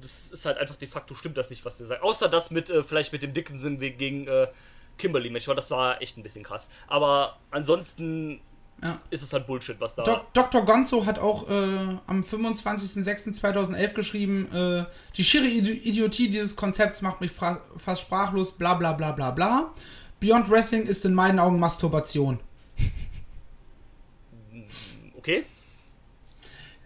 das 0.00 0.30
ist 0.32 0.44
halt 0.46 0.58
einfach 0.58 0.76
de 0.76 0.88
facto 0.88 1.14
stimmt 1.14 1.36
das 1.36 1.50
nicht, 1.50 1.64
was 1.64 1.76
der 1.78 1.86
sagt. 1.86 2.02
Außer 2.02 2.28
das 2.28 2.50
mit, 2.50 2.70
äh, 2.70 2.82
vielleicht 2.82 3.12
mit 3.12 3.22
dem 3.22 3.32
Dickinson 3.32 3.80
we- 3.80 3.90
gegen 3.90 4.26
äh, 4.28 4.48
Kimberly 4.98 5.32
weil 5.46 5.56
das 5.56 5.70
war 5.70 6.00
echt 6.02 6.16
ein 6.16 6.22
bisschen 6.22 6.42
krass. 6.44 6.68
Aber 6.86 7.38
ansonsten 7.50 8.40
Ja. 8.82 9.00
ist 9.10 9.22
es 9.22 9.32
halt 9.32 9.46
Bullshit, 9.46 9.76
was 9.80 9.94
da. 9.94 10.02
Dok 10.04 10.32
Dr. 10.34 10.64
Gonzo 10.64 11.06
hat 11.06 11.18
auch 11.18 11.48
äh, 11.48 11.52
am 12.06 12.22
25.06.2011 12.22 13.92
geschrieben, 13.94 14.52
äh, 14.52 14.84
die 15.16 15.24
schiere 15.24 15.46
Idi 15.46 15.72
Idiotie 15.72 16.28
dieses 16.30 16.56
Konzepts 16.56 17.00
macht 17.02 17.20
mich 17.20 17.30
fast 17.32 18.02
sprachlos, 18.02 18.52
bla 18.52 18.74
bla 18.74 18.92
bla 18.92 19.12
bla 19.12 19.30
bla. 19.30 19.72
Beyond 20.24 20.48
Wrestling 20.48 20.86
ist 20.86 21.04
in 21.04 21.12
meinen 21.12 21.38
Augen 21.38 21.58
Masturbation. 21.60 22.40
Okay? 25.18 25.44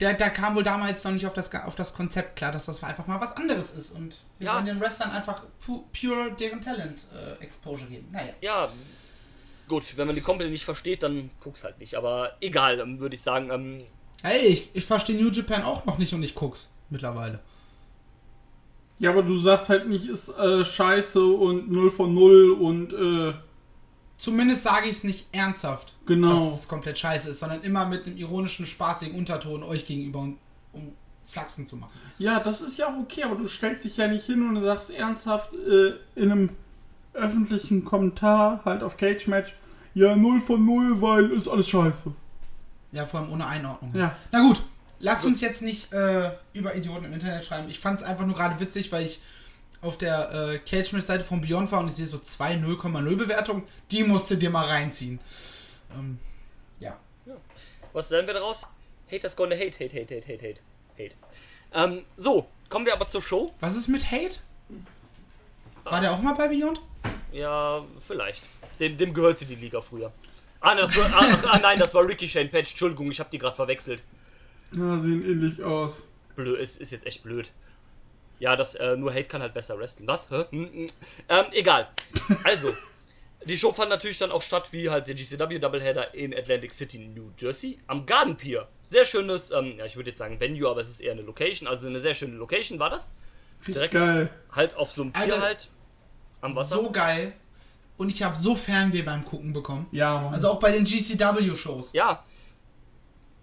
Der, 0.01 0.15
der 0.15 0.31
kam 0.31 0.57
wohl 0.57 0.65
damals 0.65 1.05
noch 1.05 1.13
nicht 1.13 1.25
auf 1.27 1.35
das, 1.35 1.55
auf 1.55 1.77
das 1.77 1.95
Konzept 1.95 2.35
klar, 2.35 2.51
dass 2.51 2.67
das 2.67 2.83
einfach 2.83 3.07
mal 3.07 3.21
was 3.21 3.37
anderes 3.37 3.71
ist. 3.77 3.93
Und 3.93 4.17
wir 4.41 4.47
Ja. 4.49 4.55
wollen 4.57 4.67
den 4.67 4.81
Wrestlern 4.81 5.11
einfach 5.13 5.45
pu 5.65 5.85
pure 5.93 6.33
deren 6.33 6.61
Talent 6.61 7.05
äh, 7.15 7.41
Exposure 7.43 7.89
geben. 7.89 8.09
Naja. 8.13 8.33
Ja, 8.41 8.69
gut, 9.69 9.97
wenn 9.97 10.09
man 10.09 10.17
die 10.17 10.23
Company 10.23 10.51
nicht 10.51 10.65
versteht, 10.65 11.05
dann 11.05 11.31
guck's 11.41 11.63
halt 11.63 11.79
nicht. 11.79 11.95
Aber 11.95 12.33
egal, 12.41 12.77
dann 12.77 12.99
würde 12.99 13.15
ich 13.15 13.23
sagen, 13.23 13.51
ähm, 13.53 13.83
Hey, 14.23 14.47
ich, 14.49 14.71
ich 14.75 14.85
verstehe 14.85 15.17
New 15.17 15.31
Japan 15.31 15.63
auch 15.63 15.85
noch 15.85 15.99
nicht 15.99 16.13
und 16.13 16.25
ich 16.25 16.35
guck's 16.35 16.73
mittlerweile. 16.91 17.39
Ja, 18.99 19.11
aber 19.11 19.23
du 19.23 19.37
sagst 19.41 19.69
halt 19.69 19.89
nicht, 19.89 20.07
ist 20.09 20.29
äh, 20.31 20.65
scheiße 20.65 21.25
und 21.25 21.71
0 21.71 21.91
von 21.91 22.15
0 22.15 22.51
und 22.53 22.93
äh, 22.93 23.35
Zumindest 24.17 24.65
sage 24.65 24.87
ich 24.87 24.97
es 24.97 25.05
nicht 25.05 25.27
ernsthaft, 25.31 25.95
Genau. 26.07 26.31
dass 26.35 26.49
es 26.49 26.67
komplett 26.67 26.99
scheiße 26.99 27.31
ist, 27.31 27.39
sondern 27.39 27.63
immer 27.63 27.87
mit 27.87 28.07
einem 28.07 28.17
ironischen, 28.17 28.67
spaßigen 28.67 29.15
Unterton 29.17 29.63
euch 29.63 29.87
gegenüber, 29.87 30.19
um, 30.19 30.37
um 30.73 30.93
Flachsen 31.27 31.67
zu 31.67 31.77
machen. 31.77 31.93
ja, 32.19 32.41
das 32.41 32.61
ist 32.61 32.77
ja 32.79 32.89
auch 32.89 32.99
okay, 32.99 33.23
aber 33.23 33.37
du 33.37 33.47
stellst 33.47 33.85
dich 33.85 33.97
ja 33.97 34.09
nicht 34.09 34.27
hin 34.27 34.43
und 34.49 34.61
sagst 34.65 34.91
ernsthaft 34.91 35.55
äh, 35.55 35.93
in 36.21 36.33
einem 36.33 36.51
öffentlichen 37.13 37.85
Kommentar 37.85 38.61
halt 38.65 38.83
auf 38.83 38.97
Cage 38.97 39.29
Match, 39.29 39.55
ja, 39.95 40.17
0 40.17 40.41
von 40.41 40.65
0, 40.65 41.01
weil 41.01 41.31
ist 41.31 41.47
alles 41.47 41.69
scheiße. 41.69 42.13
Ja, 42.91 43.07
vor 43.07 43.21
allem 43.21 43.31
ohne 43.33 43.47
Einordnung. 43.47 43.93
Ja. 43.95 44.17
Na 44.33 44.41
gut, 44.41 44.63
lasst 45.01 45.25
uns 45.25 45.41
jetzt 45.41 45.63
nicht 45.63 45.93
äh, 45.93 46.31
über 46.53 46.75
Idioten 46.75 47.05
im 47.05 47.13
Internet 47.13 47.45
schreiben. 47.45 47.69
Ich 47.69 47.81
fand 47.81 48.01
es 48.01 48.07
einfach 48.07 48.27
nur 48.27 48.37
gerade 48.37 48.61
witzig, 48.61 48.93
weil 48.93 49.05
ich 49.05 49.21
auf 49.81 49.97
der 49.97 50.33
äh, 50.33 50.59
Cage 50.59 50.93
Match 50.93 51.07
Seite 51.07 51.25
von 51.25 51.41
Beyond 51.41 51.71
war 51.71 51.81
und 51.81 51.87
ich 51.87 51.95
sehe 51.95 52.07
so 52.07 52.19
2 52.19 52.55
0,0 52.55 53.17
Bewertungen. 53.17 53.63
Die 53.91 54.03
musst 54.03 54.31
du 54.31 54.37
dir 54.37 54.51
mal 54.51 54.67
reinziehen. 54.67 55.21
Ähm, 55.95 56.19
ja. 56.81 56.99
was 57.93 58.11
lernen 58.11 58.27
wir 58.27 58.35
daraus? 58.35 58.67
Haters 59.11 59.37
gonna 59.37 59.55
hate, 59.55 59.79
hate, 59.79 59.97
hate, 59.97 60.15
hate, 60.15 60.29
hate, 60.29 60.43
hate, 60.43 60.61
hate. 60.99 61.15
Ähm, 61.73 62.05
so, 62.17 62.49
kommen 62.69 62.87
wir 62.87 62.93
aber 62.93 63.09
zur 63.09 63.23
Show. 63.23 63.55
Was 63.61 63.77
ist 63.77 63.89
mit 63.89 64.11
Hate? 64.11 64.39
War 65.85 66.01
der 66.01 66.13
auch 66.13 66.21
mal 66.21 66.35
bei 66.35 66.49
Beyond? 66.49 66.81
Ja, 67.33 67.85
vielleicht. 67.99 68.43
Dem, 68.81 68.97
dem 68.97 69.15
gehörte 69.15 69.45
die 69.45 69.55
Liga 69.55 69.81
früher. 69.81 70.13
Ah, 70.61 70.75
das 70.75 70.95
war, 70.97 71.07
ah, 71.07 71.27
ach, 71.31 71.45
ah 71.53 71.59
nein, 71.59 71.79
das 71.79 71.95
war 71.95 72.07
Ricky 72.07 72.29
Shane 72.29 72.51
Patch. 72.51 72.73
Entschuldigung, 72.73 73.11
ich 73.11 73.21
habe 73.21 73.31
die 73.31 73.39
gerade 73.39 73.57
verwechselt. 73.57 74.03
Ja, 74.73 74.99
sehen 74.99 75.25
ähnlich 75.25 75.63
aus. 75.63 76.05
Blöd, 76.37 76.59
ist, 76.61 76.81
ist 76.81 76.93
jetzt 76.93 77.07
echt 77.07 77.23
blöd. 77.23 77.51
Ja, 78.39 78.55
das, 78.55 78.75
äh, 78.77 78.97
nur 78.97 79.11
Hate 79.13 79.25
kann 79.25 79.41
halt 79.43 79.55
besser 79.55 79.79
wrestlen. 79.79 80.07
Was? 80.07 80.31
Hä? 80.31 80.45
Hm, 80.51 80.73
hm. 80.73 80.87
Ähm, 81.29 81.45
egal. 81.53 81.89
Also, 82.45 82.73
die 83.45 83.57
Show 83.57 83.73
fand 83.73 83.91
natürlich 83.91 84.19
dann 84.19 84.31
auch 84.31 84.43
statt, 84.43 84.69
wie 84.73 84.91
halt 84.91 85.07
der 85.09 85.15
GCW 85.15 85.59
Doubleheader 85.59 86.15
in 86.15 86.35
Atlantic 86.37 86.73
City, 86.73 86.99
New 86.99 87.31
Jersey, 87.39 87.79
am 87.89 88.07
Garden 88.07 88.37
Pier. 88.37 88.69
Sehr 88.83 89.05
schönes, 89.05 89.51
ähm, 89.51 89.75
ja, 89.77 89.87
ich 89.87 89.97
würde 89.97 90.11
jetzt 90.11 90.19
sagen 90.19 90.39
Venue, 90.39 90.69
aber 90.69 90.81
es 90.83 90.89
ist 90.91 91.01
eher 91.01 91.13
eine 91.13 91.23
Location, 91.23 91.69
also 91.69 91.87
eine 91.89 91.99
sehr 92.01 92.15
schöne 92.15 92.37
Location 92.37 92.79
war 92.79 92.91
das. 92.91 93.11
Richtig 93.61 93.75
Direkt- 93.75 93.95
geil. 93.95 94.31
Halt 94.53 94.77
auf 94.77 94.93
so 94.93 95.03
einem 95.03 95.13
Pier 95.13 95.23
Alter, 95.23 95.41
halt. 95.41 95.69
Am 96.41 96.55
Wasser. 96.55 96.77
So 96.77 96.91
geil. 96.93 97.33
Und 97.97 98.13
ich 98.13 98.23
habe 98.23 98.37
so 98.37 98.55
Fernweh 98.55 99.03
beim 99.03 99.25
Gucken 99.25 99.53
bekommen. 99.53 99.89
Ja, 99.91 100.21
Mann. 100.21 100.33
Also 100.35 100.49
auch 100.51 100.61
bei 100.61 100.71
den 100.71 100.85
GCW-Shows. 100.85 101.93
Ja. 101.95 102.25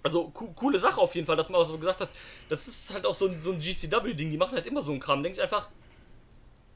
Also 0.05 0.29
co 0.29 0.45
coole 0.53 0.77
Sache 0.77 1.01
auf 1.01 1.15
jeden 1.15 1.25
Fall, 1.25 1.35
dass 1.35 1.49
man 1.49 1.65
so 1.65 1.79
gesagt 1.79 1.99
hat, 1.99 2.09
das 2.47 2.67
ist 2.67 2.93
halt 2.93 3.07
auch 3.07 3.13
so 3.15 3.27
ein, 3.27 3.39
so 3.39 3.51
ein 3.51 3.59
GCW-Ding, 3.59 4.29
die 4.29 4.37
machen 4.37 4.53
halt 4.53 4.67
immer 4.67 4.83
so 4.83 4.91
einen 4.91 4.99
Kram. 4.99 5.23
Denke 5.23 5.37
ich 5.37 5.41
einfach, 5.41 5.67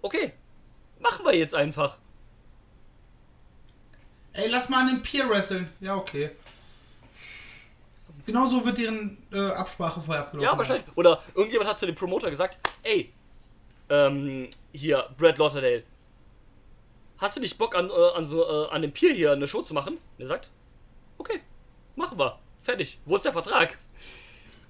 okay, 0.02 0.34
machen 1.00 1.24
wir 1.24 1.36
jetzt 1.36 1.54
einfach. 1.54 2.00
Ey, 4.34 4.48
lass 4.50 4.70
mal 4.70 4.80
an 4.82 4.90
einem 4.90 5.02
Pier 5.04 5.30
wresteln. 5.30 5.72
Ja, 5.80 5.96
okay. 5.96 6.32
Genauso 8.26 8.66
wird 8.66 8.80
deren 8.80 9.20
äh, 9.32 9.52
Absprache 9.52 10.02
vorher 10.02 10.24
abgelaufen. 10.24 10.52
Ja, 10.52 10.58
wahrscheinlich. 10.58 10.88
Oder 10.96 11.22
irgendjemand 11.36 11.70
hat 11.70 11.78
zu 11.78 11.86
dem 11.86 11.94
Promoter 11.94 12.32
gesagt, 12.32 12.58
ey, 12.82 13.14
ähm, 13.90 14.50
hier, 14.72 15.08
Brad 15.20 15.38
Lauderdale, 15.38 15.84
hast 17.20 17.38
du 17.38 17.42
nicht 17.42 17.60
Bock 17.60 17.76
an, 17.76 17.92
äh, 17.92 18.18
an, 18.18 18.26
so, 18.26 18.44
äh, 18.44 18.70
an 18.72 18.82
dem 18.82 18.92
Pier 18.92 19.14
hier 19.14 19.34
eine 19.34 19.48
Show 19.48 19.62
zu 19.62 19.76
machen? 19.76 19.98
Und 19.98 20.20
er 20.20 20.26
sagt, 20.26 20.50
okay, 21.20 21.42
machen 21.96 22.18
wir. 22.18 22.40
Fertig. 22.70 23.00
Wo 23.04 23.16
ist 23.16 23.26
der 23.26 23.34
Vertrag? 23.34 23.80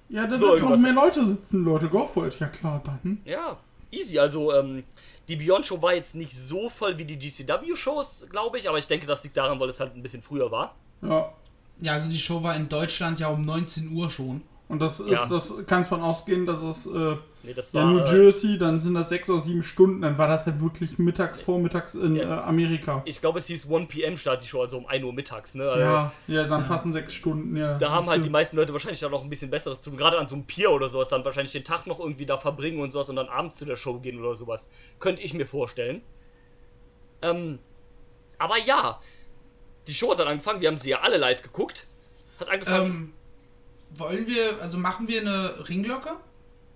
ja, 0.08 0.26
da 0.26 0.38
so, 0.38 0.56
noch 0.56 0.76
mehr 0.78 0.94
Leute 0.94 1.26
sitzen, 1.26 1.64
Leute. 1.64 1.86
Go 1.88 2.06
for 2.06 2.26
it. 2.26 2.40
Ja, 2.40 2.46
klar, 2.46 2.80
dann. 2.82 3.20
Ja, 3.26 3.58
easy. 3.90 4.18
Also, 4.18 4.54
ähm, 4.54 4.84
die 5.28 5.36
Beyond 5.36 5.66
Show 5.66 5.82
war 5.82 5.92
jetzt 5.92 6.14
nicht 6.14 6.34
so 6.34 6.70
voll 6.70 6.96
wie 6.96 7.04
die 7.04 7.18
GCW-Shows, 7.18 8.28
glaube 8.30 8.58
ich, 8.58 8.70
aber 8.70 8.78
ich 8.78 8.86
denke, 8.86 9.06
das 9.06 9.22
liegt 9.22 9.36
daran, 9.36 9.60
weil 9.60 9.68
es 9.68 9.80
halt 9.80 9.94
ein 9.94 10.02
bisschen 10.02 10.22
früher 10.22 10.50
war. 10.50 10.76
Ja. 11.02 11.34
Ja, 11.82 11.92
also 11.92 12.10
die 12.10 12.18
Show 12.18 12.42
war 12.42 12.56
in 12.56 12.70
Deutschland 12.70 13.20
ja 13.20 13.28
um 13.28 13.44
19 13.44 13.92
Uhr 13.92 14.08
schon. 14.08 14.42
Und 14.70 14.78
das 14.78 15.00
ist, 15.00 15.10
Ja. 15.10 15.26
das 15.26 15.52
kannst 15.66 15.88
von 15.88 16.00
ausgehen, 16.00 16.46
dass 16.46 16.62
es 16.62 16.86
äh, 16.86 17.16
Nee, 17.42 17.54
das 17.54 17.72
ja 17.72 17.82
war. 17.82 17.90
New 17.90 17.98
äh, 17.98 18.12
Jersey, 18.24 18.56
dann 18.56 18.78
sind 18.78 18.94
das 18.94 19.08
sechs 19.08 19.28
oder 19.28 19.40
sieben 19.40 19.64
Stunden, 19.64 20.02
dann 20.02 20.16
war 20.16 20.28
das 20.28 20.46
halt 20.46 20.60
wirklich 20.60 20.96
mittags, 20.96 21.40
vormittags 21.40 21.94
in 21.96 22.14
Ja. 22.14 22.22
äh, 22.22 22.42
Amerika. 22.44 23.02
ich 23.04 23.20
glaube, 23.20 23.40
es 23.40 23.48
hieß 23.48 23.68
1 23.68 23.88
PM 23.88 24.16
Start 24.16 24.44
die 24.44 24.46
Show, 24.46 24.60
also 24.62 24.78
um 24.78 24.86
1 24.86 25.04
Uhr 25.04 25.12
mittags, 25.12 25.56
ne? 25.56 25.68
Also, 25.68 25.80
Ja, 25.84 26.12
ja, 26.28 26.44
dann 26.44 26.68
passen 26.68 26.92
sechs 26.92 27.12
Stunden, 27.14 27.56
ja. 27.56 27.78
Da 27.78 27.90
haben 27.90 28.06
halt 28.06 28.24
die 28.24 28.30
meisten 28.30 28.56
Leute 28.56 28.72
wahrscheinlich 28.72 29.00
dann 29.00 29.10
noch 29.10 29.24
ein 29.24 29.28
bisschen 29.28 29.50
Besseres 29.50 29.80
zu 29.82 29.90
tun. 29.90 29.98
Gerade 29.98 30.18
an 30.20 30.28
so 30.28 30.36
einem 30.36 30.44
Pier 30.44 30.70
oder 30.70 30.88
sowas, 30.88 31.08
dann 31.08 31.24
wahrscheinlich 31.24 31.52
den 31.52 31.64
Tag 31.64 31.88
noch 31.88 31.98
irgendwie 31.98 32.26
da 32.26 32.36
verbringen 32.36 32.78
und 32.80 32.92
sowas 32.92 33.08
und 33.08 33.16
dann 33.16 33.26
abends 33.28 33.56
zu 33.56 33.64
der 33.64 33.74
Show 33.74 33.98
gehen 33.98 34.20
oder 34.20 34.36
sowas. 34.36 34.70
Könnte 35.00 35.22
ich 35.22 35.34
mir 35.34 35.46
vorstellen. 35.46 36.02
Ähm, 37.22 37.58
aber 38.38 38.56
ja, 38.56 39.00
die 39.88 39.94
Show 39.94 40.12
hat 40.12 40.20
dann 40.20 40.28
angefangen, 40.28 40.60
wir 40.60 40.68
haben 40.68 40.78
sie 40.78 40.90
ja 40.90 41.00
alle 41.00 41.16
live 41.16 41.42
geguckt. 41.42 41.86
Hat 42.38 42.48
angefangen. 42.48 42.86
Ähm, 42.86 43.12
wollen 43.94 44.26
wir, 44.26 44.60
also 44.60 44.78
machen 44.78 45.08
wir 45.08 45.20
eine 45.20 45.68
Ringglocke? 45.68 46.10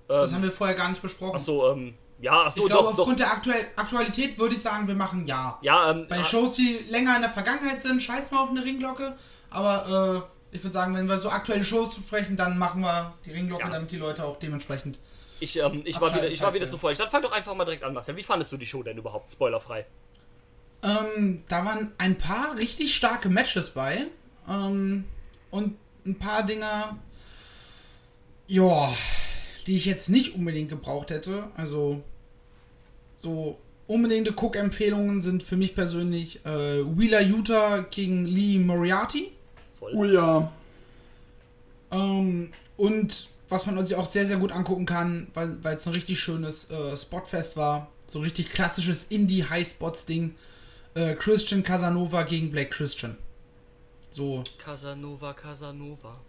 Das 0.09 0.31
ähm, 0.31 0.37
haben 0.37 0.43
wir 0.45 0.53
vorher 0.53 0.77
gar 0.77 0.89
nicht 0.89 1.03
besprochen. 1.03 1.37
achso, 1.37 1.73
ähm, 1.73 1.95
ja, 2.21 2.43
achso, 2.43 2.61
ich 2.61 2.67
glaube, 2.67 2.85
doch, 2.85 2.91
doch. 2.93 2.99
aufgrund 3.01 3.21
der 3.21 3.33
Aktuell 3.33 3.67
Aktualität 3.77 4.39
würde 4.39 4.55
ich 4.55 4.63
sagen, 4.63 4.87
wir 4.87 4.95
machen 4.95 5.25
ja. 5.27 5.59
Ja, 5.63 5.91
ähm, 5.91 6.07
Bei 6.09 6.21
ah, 6.21 6.25
Shows, 6.25 6.57
die 6.57 6.79
länger 6.89 7.17
in 7.17 7.23
der 7.23 7.31
Vergangenheit 7.31 7.83
sind, 7.83 8.01
scheiß 8.01 8.31
mal 8.31 8.41
auf 8.41 8.51
eine 8.51 8.65
Ringglocke. 8.65 9.17
Aber 9.51 10.25
äh, 10.53 10.57
ich 10.57 10.63
würde 10.63 10.73
sagen, 10.73 10.95
wenn 10.95 11.09
wir 11.09 11.19
so 11.19 11.31
aktuelle 11.31 11.65
Shows 11.65 11.97
besprechen, 11.97 12.37
dann 12.37 12.59
machen 12.59 12.83
wir 12.83 13.13
die 13.25 13.33
Ringglocke, 13.33 13.63
Ja. 13.63 13.71
damit 13.71 13.91
die 13.91 13.97
Leute 13.97 14.25
auch 14.25 14.39
dementsprechend. 14.39 14.99
ich, 15.41 15.59
ähm, 15.59 15.83
ich, 15.85 16.01
war 16.01 16.15
wieder, 16.15 16.29
ich 16.29 16.41
war 16.43 16.55
wieder 16.55 16.69
zu 16.69 16.79
voll. 16.79 16.95
Dann 16.95 17.11
fang 17.11 17.23
doch 17.23 17.33
einfach 17.33 17.55
mal 17.55 17.65
direkt 17.65 17.85
an, 17.85 17.93
Marcel. 17.95 18.17
Wie 18.17 18.23
fandest 18.23 18.53
du 18.53 18.57
die 18.57 18.67
Show 18.67 18.83
denn 18.83 18.97
überhaupt? 18.97 19.33
Spoilerfrei. 19.33 19.87
Ähm, 20.83 21.43
da 21.49 21.65
waren 21.65 21.93
ein 21.99 22.19
paar 22.19 22.57
richtig 22.57 22.95
starke 22.95 23.29
Matches 23.29 23.71
bei. 23.71 24.07
Ähm, 24.49 25.05
und 25.51 25.77
ein 26.07 26.19
paar 26.19 26.45
Dinger, 26.45 26.99
ja, 28.47 28.93
die 29.67 29.77
ich 29.77 29.87
jetzt 29.87 30.09
nicht 30.09 30.35
unbedingt 30.35 30.69
gebraucht 30.69 31.11
hätte. 31.11 31.45
Also 31.57 32.03
so 33.17 33.59
unbedingte 33.87 34.33
Cook-Empfehlungen 34.33 35.21
sind 35.21 35.43
für 35.43 35.57
mich 35.57 35.75
persönlich 35.75 36.45
äh, 36.45 36.85
Wheeler 36.99 37.21
Utah 37.21 37.81
gegen 37.81 38.25
Lee 38.25 38.59
Moriarty. 38.59 39.33
Voll. 39.79 39.93
Oh 39.95 40.05
ja. 40.05 40.53
Ähm, 41.91 42.53
und 42.77 43.29
was 43.49 43.67
man 43.67 43.85
sich 43.85 43.97
auch 43.97 44.07
sehr, 44.07 44.27
sehr 44.27 44.39
gut 44.39 44.53
angucken 44.53 44.87
kann, 44.87 45.29
weil 45.35 45.77
es 45.77 45.87
ein 45.87 45.93
richtig 45.93 46.19
schönes 46.19 46.71
äh, 46.71 46.97
Spotfest 46.97 47.57
war. 47.57 47.89
So 48.07 48.19
ein 48.19 48.25
richtig 48.25 48.51
klassisches 48.51 49.05
Indie-High-Spots-Ding. 49.05 50.35
Äh, 50.95 51.15
Christian 51.15 51.63
Casanova 51.63 52.23
gegen 52.23 52.51
Black 52.51 52.71
Christian. 52.71 53.17
So, 54.15 54.45
Casanova, 54.59 55.33
Casanova. 55.33 56.21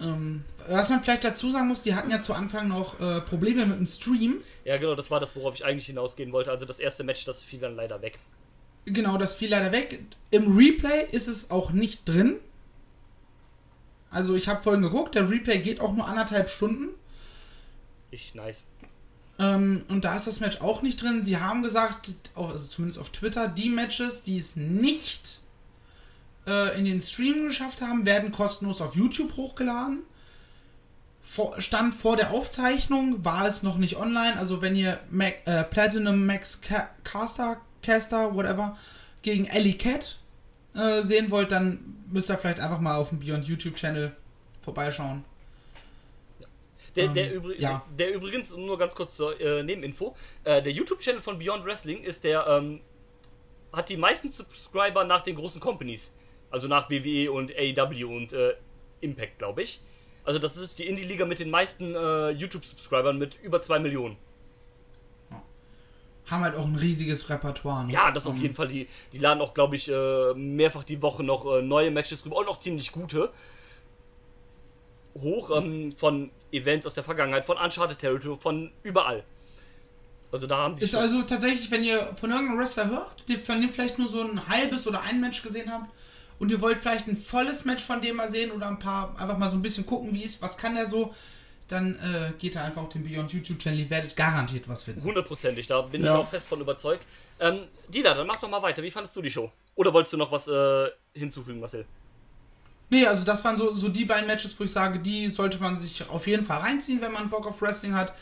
ähm, 0.00 0.44
was 0.66 0.90
man 0.90 1.00
vielleicht 1.00 1.22
dazu 1.22 1.52
sagen 1.52 1.68
muss, 1.68 1.82
die 1.82 1.94
hatten 1.94 2.10
ja 2.10 2.20
zu 2.20 2.34
Anfang 2.34 2.66
noch 2.66 2.98
äh, 2.98 3.20
Probleme 3.20 3.64
mit 3.66 3.78
dem 3.78 3.86
Stream. 3.86 4.42
Ja, 4.64 4.78
genau, 4.78 4.96
das 4.96 5.08
war 5.08 5.20
das, 5.20 5.36
worauf 5.36 5.54
ich 5.54 5.64
eigentlich 5.64 5.86
hinausgehen 5.86 6.32
wollte. 6.32 6.50
Also 6.50 6.64
das 6.64 6.80
erste 6.80 7.04
Match, 7.04 7.24
das 7.24 7.44
fiel 7.44 7.60
dann 7.60 7.76
leider 7.76 8.02
weg. 8.02 8.18
Genau, 8.84 9.16
das 9.16 9.36
fiel 9.36 9.50
leider 9.50 9.70
weg. 9.70 10.00
Im 10.32 10.56
Replay 10.56 11.06
ist 11.12 11.28
es 11.28 11.52
auch 11.52 11.70
nicht 11.70 12.08
drin. 12.08 12.40
Also 14.10 14.34
ich 14.34 14.48
habe 14.48 14.60
vorhin 14.60 14.82
geguckt, 14.82 15.14
der 15.14 15.30
Replay 15.30 15.58
geht 15.58 15.80
auch 15.80 15.92
nur 15.92 16.08
anderthalb 16.08 16.48
Stunden. 16.50 16.88
Ich, 18.10 18.34
nice. 18.34 18.64
Ähm, 19.38 19.84
und 19.86 20.04
da 20.04 20.16
ist 20.16 20.26
das 20.26 20.40
Match 20.40 20.60
auch 20.60 20.82
nicht 20.82 21.00
drin. 21.00 21.22
Sie 21.22 21.36
haben 21.36 21.62
gesagt, 21.62 22.16
also 22.34 22.66
zumindest 22.66 22.98
auf 22.98 23.10
Twitter, 23.10 23.46
die 23.46 23.68
Matches, 23.68 24.24
die 24.24 24.36
es 24.36 24.56
nicht 24.56 25.42
äh, 26.46 26.78
in 26.78 26.84
den 26.84 27.00
Stream 27.00 27.48
geschafft 27.48 27.80
haben, 27.80 28.06
werden 28.06 28.32
kostenlos 28.32 28.80
auf 28.80 28.94
YouTube 28.94 29.36
hochgeladen. 29.36 30.00
Vor, 31.22 31.60
Stand 31.60 31.94
vor 31.94 32.16
der 32.16 32.32
Aufzeichnung 32.32 33.24
war 33.24 33.46
es 33.46 33.62
noch 33.62 33.78
nicht 33.78 33.96
online. 33.96 34.38
Also 34.38 34.60
wenn 34.60 34.76
ihr 34.76 35.00
Mac, 35.10 35.46
äh, 35.46 35.64
Platinum 35.64 36.26
Max 36.26 36.60
Ca 36.60 36.90
Caster, 37.04 37.60
Caster, 37.82 38.34
whatever, 38.34 38.76
gegen 39.22 39.46
Ellie 39.46 39.74
Cat 39.74 40.18
äh, 40.74 41.02
sehen 41.02 41.30
wollt, 41.30 41.52
dann 41.52 42.04
müsst 42.10 42.30
ihr 42.30 42.36
vielleicht 42.36 42.60
einfach 42.60 42.80
mal 42.80 42.96
auf 42.96 43.08
dem 43.08 43.20
Beyond 43.20 43.46
YouTube 43.46 43.76
Channel 43.76 44.12
vorbeischauen. 44.62 45.24
Der, 46.96 47.04
Ähm, 47.04 47.14
der, 47.14 47.34
übri 47.34 47.54
ja. 47.58 47.82
der 47.98 48.12
übrigens, 48.12 48.54
nur 48.54 48.78
ganz 48.78 48.94
kurz 48.94 49.16
zur 49.16 49.40
äh, 49.40 49.62
Nebeninfo, 49.62 50.14
äh, 50.44 50.62
der 50.62 50.72
YouTube-Channel 50.72 51.20
von 51.20 51.38
Beyond 51.38 51.64
Wrestling 51.64 52.02
ist 52.02 52.24
der, 52.24 52.46
ähm, 52.46 52.80
hat 53.72 53.88
die 53.88 53.96
meisten 53.96 54.30
Subscriber 54.30 55.04
nach 55.04 55.22
den 55.22 55.36
großen 55.36 55.60
Companies. 55.60 56.14
Also 56.52 56.68
nach 56.68 56.90
WWE 56.90 57.32
und 57.32 57.50
AEW 57.56 58.04
und 58.14 58.32
äh, 58.34 58.54
Impact, 59.00 59.38
glaube 59.38 59.62
ich. 59.62 59.80
Also 60.24 60.38
das 60.38 60.56
ist 60.56 60.78
die 60.78 60.86
Indie-Liga 60.86 61.24
mit 61.24 61.40
den 61.40 61.50
meisten 61.50 61.94
äh, 61.94 62.30
YouTube-Subscribern 62.30 63.18
mit 63.18 63.38
über 63.42 63.60
2 63.60 63.80
Millionen. 63.80 64.16
Haben 66.26 66.44
halt 66.44 66.54
auch 66.54 66.64
ein 66.64 66.76
riesiges 66.76 67.28
Repertoire. 67.28 67.84
Ne? 67.86 67.92
Ja, 67.92 68.10
das 68.12 68.26
auf 68.26 68.36
Ähm, 68.36 68.42
jeden 68.42 68.54
Fall. 68.54 68.68
Die, 68.68 68.86
die 69.12 69.18
laden 69.18 69.40
auch, 69.40 69.54
glaube 69.54 69.74
ich, 69.76 69.90
äh, 69.90 70.34
mehrfach 70.34 70.84
die 70.84 71.02
Woche 71.02 71.24
noch 71.24 71.44
äh, 71.46 71.62
neue 71.62 71.90
Matches 71.90 72.24
rüber 72.24 72.36
und 72.36 72.48
auch 72.48 72.60
ziemlich 72.60 72.92
gute. 72.92 73.32
Hoch 75.18 75.50
ähm, 75.56 75.92
von 75.92 76.30
Events 76.52 76.86
aus 76.86 76.94
der 76.94 77.02
Vergangenheit, 77.02 77.44
von 77.44 77.56
Uncharted 77.56 77.98
Territory, 77.98 78.36
von 78.40 78.70
überall. 78.82 79.24
Also 80.30 80.46
da 80.46 80.58
haben 80.58 80.76
die 80.76 80.84
Ist 80.84 80.94
also 80.94 81.22
tatsächlich, 81.22 81.70
wenn 81.70 81.82
ihr 81.82 81.98
von 82.18 82.30
irgendeinem 82.30 82.58
Wrestler 82.58 82.88
hört, 82.88 83.24
von 83.44 83.60
dem 83.60 83.70
vielleicht 83.70 83.98
nur 83.98 84.08
so 84.08 84.22
ein 84.22 84.46
halbes 84.46 84.86
oder 84.86 85.02
ein 85.02 85.20
Match 85.20 85.42
gesehen 85.42 85.70
habt 85.70 85.90
und 86.42 86.50
ihr 86.50 86.60
wollt 86.60 86.78
vielleicht 86.80 87.06
ein 87.06 87.16
volles 87.16 87.64
Match 87.64 87.84
von 87.84 88.00
dem 88.00 88.16
mal 88.16 88.28
sehen 88.28 88.50
oder 88.50 88.66
ein 88.66 88.80
paar, 88.80 89.10
einfach 89.16 89.38
mal 89.38 89.48
so 89.48 89.56
ein 89.56 89.62
bisschen 89.62 89.86
gucken, 89.86 90.12
wie 90.12 90.24
ist, 90.24 90.42
was 90.42 90.58
kann 90.58 90.74
der 90.74 90.86
so, 90.86 91.14
dann 91.68 91.94
äh, 92.00 92.32
geht 92.36 92.56
da 92.56 92.64
einfach 92.64 92.82
auf 92.82 92.88
den 92.88 93.04
Beyond 93.04 93.32
YouTube 93.32 93.60
Channel, 93.60 93.78
ihr 93.78 93.90
werdet 93.90 94.16
garantiert 94.16 94.68
was 94.68 94.82
finden. 94.82 95.04
Hundertprozentig, 95.04 95.68
da 95.68 95.82
bin 95.82 96.02
Ja. 96.04 96.14
ich 96.14 96.20
auch 96.24 96.28
fest 96.28 96.48
von 96.48 96.60
überzeugt. 96.60 97.06
Ähm, 97.38 97.60
Dida, 97.88 98.12
dann 98.14 98.26
mach 98.26 98.40
doch 98.40 98.50
mal 98.50 98.60
weiter. 98.60 98.82
Wie 98.82 98.90
fandest 98.90 99.14
du 99.14 99.22
die 99.22 99.30
Show? 99.30 99.52
Oder 99.76 99.92
wolltest 99.94 100.14
du 100.14 100.16
noch 100.16 100.32
was 100.32 100.48
äh, 100.48 100.88
hinzufügen, 101.14 101.60
Marcel? 101.60 101.86
Nee, 102.90 103.06
also 103.06 103.24
das 103.24 103.44
waren 103.44 103.56
so, 103.56 103.72
so 103.76 103.88
die 103.88 104.04
beiden 104.04 104.26
Matches, 104.26 104.58
wo 104.58 104.64
ich 104.64 104.72
sage, 104.72 104.98
die 104.98 105.28
sollte 105.28 105.58
man 105.60 105.78
sich 105.78 106.10
auf 106.10 106.26
jeden 106.26 106.44
Fall 106.44 106.58
reinziehen, 106.58 107.00
wenn 107.00 107.12
man 107.12 107.30
Bock 107.30 107.46
auf 107.46 107.62
Wrestling 107.62 107.94
hat. 107.94 108.12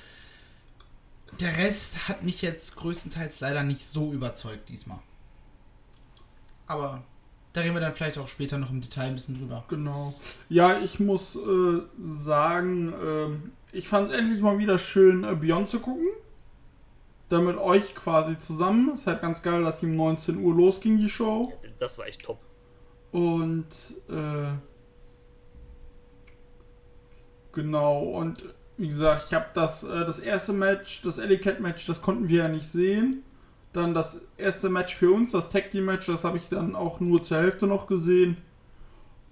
Der 1.40 1.56
Rest 1.56 2.06
hat 2.06 2.22
mich 2.22 2.42
jetzt 2.42 2.76
größtenteils 2.76 3.40
leider 3.40 3.62
nicht 3.62 3.88
so 3.88 4.12
überzeugt 4.12 4.68
diesmal. 4.68 4.98
Aber 6.66 7.02
da 7.52 7.60
reden 7.62 7.74
wir 7.74 7.80
dann 7.80 7.92
vielleicht 7.92 8.18
auch 8.18 8.28
später 8.28 8.58
noch 8.58 8.70
im 8.70 8.80
Detail 8.80 9.08
ein 9.08 9.14
bisschen 9.14 9.38
drüber. 9.38 9.64
Genau. 9.68 10.14
Ja, 10.48 10.78
ich 10.78 11.00
muss 11.00 11.36
äh, 11.36 11.80
sagen, 11.98 12.92
ähm, 13.04 13.52
ich 13.72 13.88
fand 13.88 14.10
es 14.10 14.16
endlich 14.16 14.40
mal 14.40 14.58
wieder 14.58 14.78
schön, 14.78 15.24
äh, 15.24 15.34
Beyond 15.34 15.68
zu 15.68 15.80
gucken. 15.80 16.06
Da 17.28 17.40
mit 17.40 17.56
euch 17.56 17.94
quasi 17.94 18.38
zusammen. 18.38 18.92
Ist 18.92 19.06
halt 19.06 19.20
ganz 19.20 19.42
geil, 19.42 19.62
dass 19.62 19.80
die 19.80 19.86
um 19.86 19.96
19 19.96 20.38
Uhr 20.38 20.54
losging, 20.54 20.98
die 20.98 21.08
Show. 21.08 21.52
Das 21.78 21.98
war 21.98 22.06
echt 22.06 22.22
top. 22.22 22.38
Und 23.12 23.66
äh, 24.08 24.52
genau, 27.52 28.02
und 28.02 28.44
wie 28.76 28.88
gesagt, 28.88 29.24
ich 29.26 29.34
habe 29.34 29.46
das, 29.54 29.82
äh, 29.82 30.06
das 30.06 30.20
erste 30.20 30.52
Match, 30.52 31.02
das 31.02 31.18
Alley 31.18 31.38
Cat 31.38 31.60
Match, 31.60 31.86
das 31.86 32.00
konnten 32.00 32.28
wir 32.28 32.44
ja 32.44 32.48
nicht 32.48 32.66
sehen. 32.66 33.24
Dann 33.72 33.94
das 33.94 34.20
erste 34.36 34.68
Match 34.68 34.94
für 34.94 35.12
uns, 35.12 35.32
das 35.32 35.50
Tag 35.50 35.70
Team 35.70 35.84
Match, 35.84 36.06
das 36.06 36.24
habe 36.24 36.36
ich 36.36 36.48
dann 36.48 36.74
auch 36.74 37.00
nur 37.00 37.22
zur 37.22 37.38
Hälfte 37.38 37.66
noch 37.66 37.86
gesehen. 37.86 38.36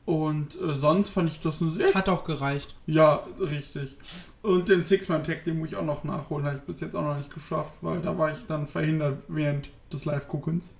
Und 0.04 0.58
äh, 0.60 0.74
sonst 0.74 1.10
fand 1.10 1.28
ich 1.28 1.40
das 1.40 1.60
eine 1.60 1.70
sehr. 1.70 1.92
Hat 1.92 2.08
auch 2.08 2.24
gereicht. 2.24 2.74
Ja, 2.86 3.24
richtig. 3.38 3.98
Und 4.40 4.68
den 4.68 4.84
Six-Man-Tag, 4.84 5.44
den 5.44 5.58
muss 5.58 5.68
ich 5.68 5.76
auch 5.76 5.84
noch 5.84 6.02
nachholen, 6.04 6.46
habe 6.46 6.56
ich 6.56 6.62
bis 6.62 6.80
jetzt 6.80 6.96
auch 6.96 7.02
noch 7.02 7.18
nicht 7.18 7.34
geschafft, 7.34 7.74
weil 7.82 8.00
da 8.00 8.16
war 8.16 8.30
ich 8.32 8.46
dann 8.46 8.66
verhindert 8.66 9.22
während 9.28 9.68
des 9.92 10.06
Live-Guckens. 10.06 10.72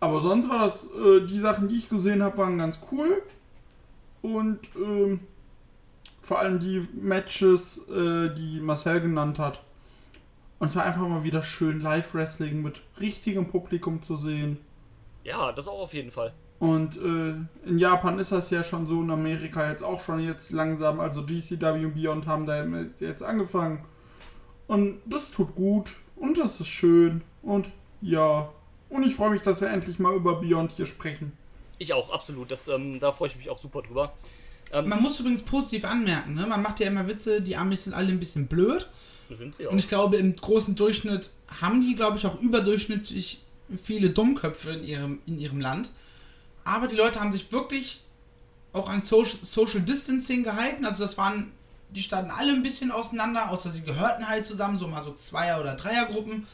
Aber 0.00 0.20
sonst 0.20 0.48
war 0.48 0.58
das, 0.58 0.86
äh, 0.86 1.24
die 1.24 1.38
Sachen, 1.38 1.68
die 1.68 1.76
ich 1.76 1.88
gesehen 1.88 2.22
habe, 2.24 2.38
waren 2.38 2.58
ganz 2.58 2.80
cool. 2.90 3.22
Und 4.22 4.58
ähm, 4.74 5.20
vor 6.22 6.40
allem 6.40 6.58
die 6.58 6.88
Matches, 7.00 7.86
äh, 7.88 8.34
die 8.34 8.60
Marcel 8.60 9.00
genannt 9.00 9.38
hat. 9.38 9.62
Und 10.62 10.68
es 10.68 10.76
war 10.76 10.84
einfach 10.84 11.08
mal 11.08 11.24
wieder 11.24 11.42
schön, 11.42 11.80
Live-Wrestling 11.80 12.62
mit 12.62 12.82
richtigem 13.00 13.48
Publikum 13.48 14.00
zu 14.00 14.16
sehen. 14.16 14.58
Ja, 15.24 15.50
das 15.50 15.66
auch 15.66 15.80
auf 15.80 15.92
jeden 15.92 16.12
Fall. 16.12 16.32
Und 16.60 16.96
äh, 16.98 17.34
in 17.68 17.78
Japan 17.78 18.20
ist 18.20 18.30
das 18.30 18.48
ja 18.50 18.62
schon 18.62 18.86
so, 18.86 19.02
in 19.02 19.10
Amerika 19.10 19.68
jetzt 19.68 19.82
auch 19.82 20.04
schon 20.04 20.20
jetzt 20.20 20.52
langsam. 20.52 21.00
Also 21.00 21.24
GCW 21.24 21.86
und 21.86 21.94
Beyond 21.96 22.28
haben 22.28 22.46
da 22.46 22.64
jetzt 23.00 23.24
angefangen. 23.24 23.84
Und 24.68 25.00
das 25.04 25.32
tut 25.32 25.56
gut 25.56 25.96
und 26.14 26.38
das 26.38 26.60
ist 26.60 26.68
schön. 26.68 27.22
Und 27.42 27.68
ja, 28.00 28.48
und 28.88 29.02
ich 29.02 29.16
freue 29.16 29.30
mich, 29.30 29.42
dass 29.42 29.60
wir 29.60 29.68
endlich 29.68 29.98
mal 29.98 30.14
über 30.14 30.40
Beyond 30.40 30.70
hier 30.70 30.86
sprechen. 30.86 31.32
Ich 31.78 31.92
auch, 31.92 32.10
absolut. 32.10 32.52
Das, 32.52 32.68
ähm, 32.68 33.00
da 33.00 33.10
freue 33.10 33.30
ich 33.30 33.36
mich 33.36 33.50
auch 33.50 33.58
super 33.58 33.82
drüber. 33.82 34.12
Ähm, 34.72 34.88
Man 34.88 35.02
muss 35.02 35.18
übrigens 35.18 35.42
positiv 35.42 35.84
anmerken, 35.84 36.34
ne? 36.34 36.46
man 36.46 36.62
macht 36.62 36.78
ja 36.78 36.86
immer 36.86 37.08
Witze, 37.08 37.42
die 37.42 37.56
Amis 37.56 37.82
sind 37.82 37.94
alle 37.94 38.10
ein 38.10 38.20
bisschen 38.20 38.46
blöd. 38.46 38.88
Sind 39.36 39.56
sie 39.56 39.66
auch. 39.66 39.72
Und 39.72 39.78
ich 39.78 39.88
glaube, 39.88 40.16
im 40.16 40.34
großen 40.34 40.74
Durchschnitt 40.74 41.30
haben 41.60 41.80
die, 41.80 41.94
glaube 41.94 42.18
ich, 42.18 42.26
auch 42.26 42.40
überdurchschnittlich 42.40 43.42
viele 43.82 44.10
Dummköpfe 44.10 44.70
in 44.70 44.84
ihrem, 44.84 45.18
in 45.26 45.38
ihrem 45.38 45.60
Land. 45.60 45.90
Aber 46.64 46.86
die 46.86 46.96
Leute 46.96 47.20
haben 47.20 47.32
sich 47.32 47.52
wirklich 47.52 48.00
auch 48.72 48.88
an 48.88 49.02
Social, 49.02 49.38
Social 49.42 49.80
Distancing 49.80 50.44
gehalten. 50.44 50.84
Also 50.84 51.04
das 51.04 51.18
waren, 51.18 51.52
die 51.90 52.02
standen 52.02 52.30
alle 52.30 52.52
ein 52.52 52.62
bisschen 52.62 52.90
auseinander, 52.90 53.50
außer 53.50 53.70
sie 53.70 53.82
gehörten 53.82 54.28
halt 54.28 54.46
zusammen, 54.46 54.78
so 54.78 54.88
mal 54.88 55.02
so 55.02 55.14
Zweier- 55.14 55.60
oder 55.60 55.74
Dreiergruppen. 55.74 56.46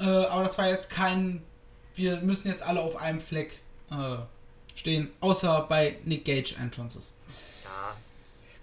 Äh, 0.00 0.04
aber 0.04 0.44
das 0.44 0.58
war 0.58 0.68
jetzt 0.68 0.90
kein, 0.90 1.42
wir 1.94 2.18
müssen 2.18 2.48
jetzt 2.48 2.62
alle 2.62 2.80
auf 2.80 2.96
einem 2.96 3.20
Fleck 3.20 3.60
äh, 3.90 4.16
stehen, 4.74 5.10
außer 5.20 5.66
bei 5.68 5.98
Nick 6.04 6.24
Gage 6.24 6.54
Entrances. 6.60 7.12
Ja. 7.64 7.96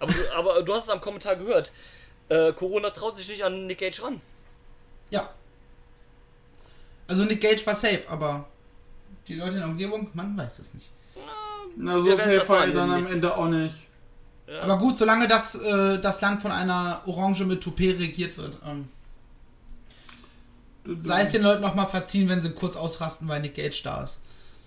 Aber, 0.00 0.14
aber 0.36 0.62
du 0.62 0.74
hast 0.74 0.84
es 0.84 0.90
am 0.90 1.00
Kommentar 1.00 1.36
gehört. 1.36 1.70
Äh, 2.30 2.52
Corona 2.52 2.90
traut 2.90 3.16
sich 3.16 3.28
nicht 3.28 3.44
an 3.44 3.66
Nick 3.66 3.78
Cage 3.78 4.02
ran. 4.02 4.20
Ja. 5.10 5.28
Also 7.08 7.24
Nick 7.24 7.40
Gage 7.40 7.66
war 7.66 7.74
safe, 7.74 8.04
aber 8.08 8.46
die 9.26 9.34
Leute 9.34 9.54
in 9.54 9.58
der 9.58 9.68
Umgebung, 9.68 10.10
man 10.14 10.38
weiß 10.38 10.60
es 10.60 10.74
nicht. 10.74 10.88
Na, 11.76 12.00
so 12.00 12.16
safe 12.16 12.48
war 12.48 12.66
er 12.66 12.72
dann 12.72 12.90
am 12.92 13.06
Ende 13.06 13.36
auch 13.36 13.48
nicht. 13.48 13.74
Ja. 14.46 14.62
Aber 14.62 14.78
gut, 14.78 14.96
solange 14.96 15.26
das, 15.26 15.56
äh, 15.56 15.98
das 16.00 16.20
Land 16.20 16.40
von 16.40 16.52
einer 16.52 17.02
Orange 17.06 17.44
mit 17.44 17.62
Toupet 17.62 17.98
regiert 17.98 18.36
wird, 18.38 18.58
ähm, 18.64 18.88
sei 21.00 21.22
es 21.22 21.32
den 21.32 21.42
Leuten 21.42 21.62
nochmal 21.62 21.88
verziehen, 21.88 22.28
wenn 22.28 22.42
sie 22.42 22.50
kurz 22.50 22.76
ausrasten, 22.76 23.26
weil 23.26 23.40
Nick 23.40 23.54
Gage 23.54 23.80
da 23.82 24.04
ist. 24.04 24.20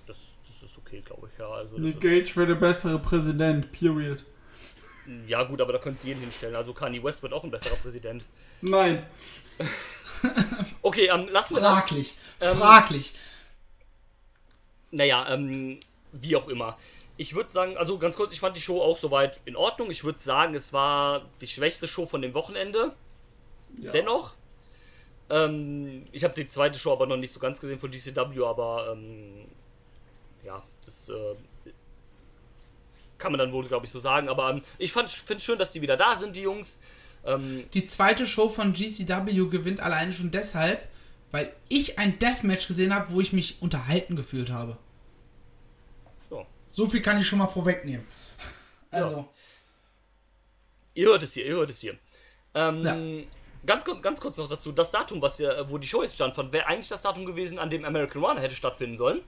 das, 0.05 0.17
das 0.45 0.69
ist 0.69 0.77
okay, 0.77 1.01
glaube 1.05 1.29
ich. 1.31 1.39
Ja, 1.39 1.49
also 1.49 1.77
Nick 1.77 2.01
Gage 2.01 2.35
wäre 2.35 2.47
der 2.47 2.55
bessere 2.55 2.99
Präsident, 2.99 3.71
period. 3.71 4.23
Ja, 5.27 5.43
gut, 5.43 5.61
aber 5.61 5.73
da 5.73 5.79
könntest 5.79 6.03
du 6.03 6.09
jeden 6.09 6.21
hinstellen. 6.21 6.55
Also 6.55 6.73
Kanye 6.73 7.03
West 7.03 7.23
wird 7.23 7.33
auch 7.33 7.43
ein 7.43 7.51
besserer 7.51 7.75
Präsident. 7.75 8.23
Nein. 8.61 9.05
Okay, 10.81 11.09
ähm, 11.13 11.27
lassen 11.29 11.55
wir 11.55 11.61
das. 11.61 11.79
Fraglich. 11.79 12.15
Ähm, 12.39 12.57
Fraglich. 12.57 13.13
Naja, 14.91 15.25
ähm, 15.29 15.79
wie 16.11 16.35
auch 16.35 16.47
immer. 16.47 16.77
Ich 17.17 17.35
würde 17.35 17.51
sagen, 17.51 17.77
also 17.77 17.97
ganz 17.97 18.15
kurz, 18.15 18.33
ich 18.33 18.39
fand 18.39 18.55
die 18.55 18.61
Show 18.61 18.81
auch 18.81 18.97
soweit 18.97 19.39
in 19.45 19.55
Ordnung. 19.55 19.91
Ich 19.91 20.03
würde 20.03 20.19
sagen, 20.19 20.55
es 20.55 20.73
war 20.73 21.29
die 21.41 21.47
schwächste 21.47 21.87
Show 21.87 22.05
von 22.05 22.21
dem 22.21 22.33
Wochenende. 22.33 22.93
Ja. 23.81 23.91
Dennoch. 23.91 24.35
Ähm, 25.29 26.05
ich 26.11 26.23
habe 26.23 26.33
die 26.33 26.47
zweite 26.47 26.77
Show 26.77 26.91
aber 26.91 27.05
noch 27.05 27.17
nicht 27.17 27.31
so 27.31 27.39
ganz 27.39 27.59
gesehen 27.59 27.79
von 27.79 27.91
GCW, 27.91 28.43
aber 28.45 28.91
ähm, 28.91 29.45
ja, 30.43 30.61
das 30.85 31.09
äh, 31.09 31.35
kann 33.23 33.31
man 33.31 33.39
dann 33.39 33.51
wohl, 33.53 33.65
glaube 33.67 33.85
ich, 33.85 33.91
so 33.91 33.97
sagen. 33.99 34.29
Aber 34.29 34.49
ähm, 34.51 34.61
ich 34.77 34.91
finde 34.93 35.07
es 35.07 35.43
schön, 35.43 35.57
dass 35.57 35.71
die 35.71 35.81
wieder 35.81 35.97
da 35.97 36.15
sind, 36.17 36.35
die 36.35 36.41
Jungs. 36.41 36.79
Ähm, 37.25 37.63
Die 37.73 37.85
zweite 37.85 38.27
Show 38.27 38.49
von 38.49 38.73
GCW 38.73 39.49
gewinnt 39.49 39.79
alleine 39.79 40.11
schon 40.11 40.29
deshalb, 40.29 40.87
weil 41.31 41.51
ich 41.69 41.97
ein 41.97 42.19
Deathmatch 42.19 42.67
gesehen 42.67 42.93
habe, 42.93 43.09
wo 43.11 43.21
ich 43.21 43.31
mich 43.33 43.61
unterhalten 43.61 44.15
gefühlt 44.15 44.51
habe. 44.51 44.77
ja. 46.29 46.45
So 46.67 46.85
viel 46.85 47.01
kann 47.01 47.19
ich 47.19 47.25
schon 47.27 47.39
mal 47.39 47.47
vorwegnehmen. 47.47 48.05
Also, 48.91 49.27
Ihr 50.95 51.07
hört 51.07 51.23
es 51.23 51.33
hier, 51.33 51.45
ihr 51.45 51.55
hört 51.55 51.69
es 51.71 51.79
hier. 51.79 51.97
Ähm, 52.53 52.83
Ja. 52.85 52.95
ganz, 53.65 53.83
kurz, 53.85 54.01
ganz 54.01 54.19
kurz 54.19 54.37
noch 54.37 54.47
dazu, 54.49 54.71
das 54.71 54.91
Datum, 54.91 55.21
was 55.21 55.39
ja, 55.39 55.67
wo 55.69 55.77
die 55.79 55.87
Show 55.87 56.03
jetzt 56.03 56.15
stand, 56.15 56.37
wäre 56.51 56.67
eigentlich 56.67 56.89
das 56.89 57.01
Datum 57.01 57.25
gewesen, 57.25 57.57
an 57.57 57.69
dem 57.71 57.83
American 57.85 58.23
Run 58.23 58.37
hätte 58.37 58.53
stattfinden 58.55 58.97
sollen. 58.97 59.21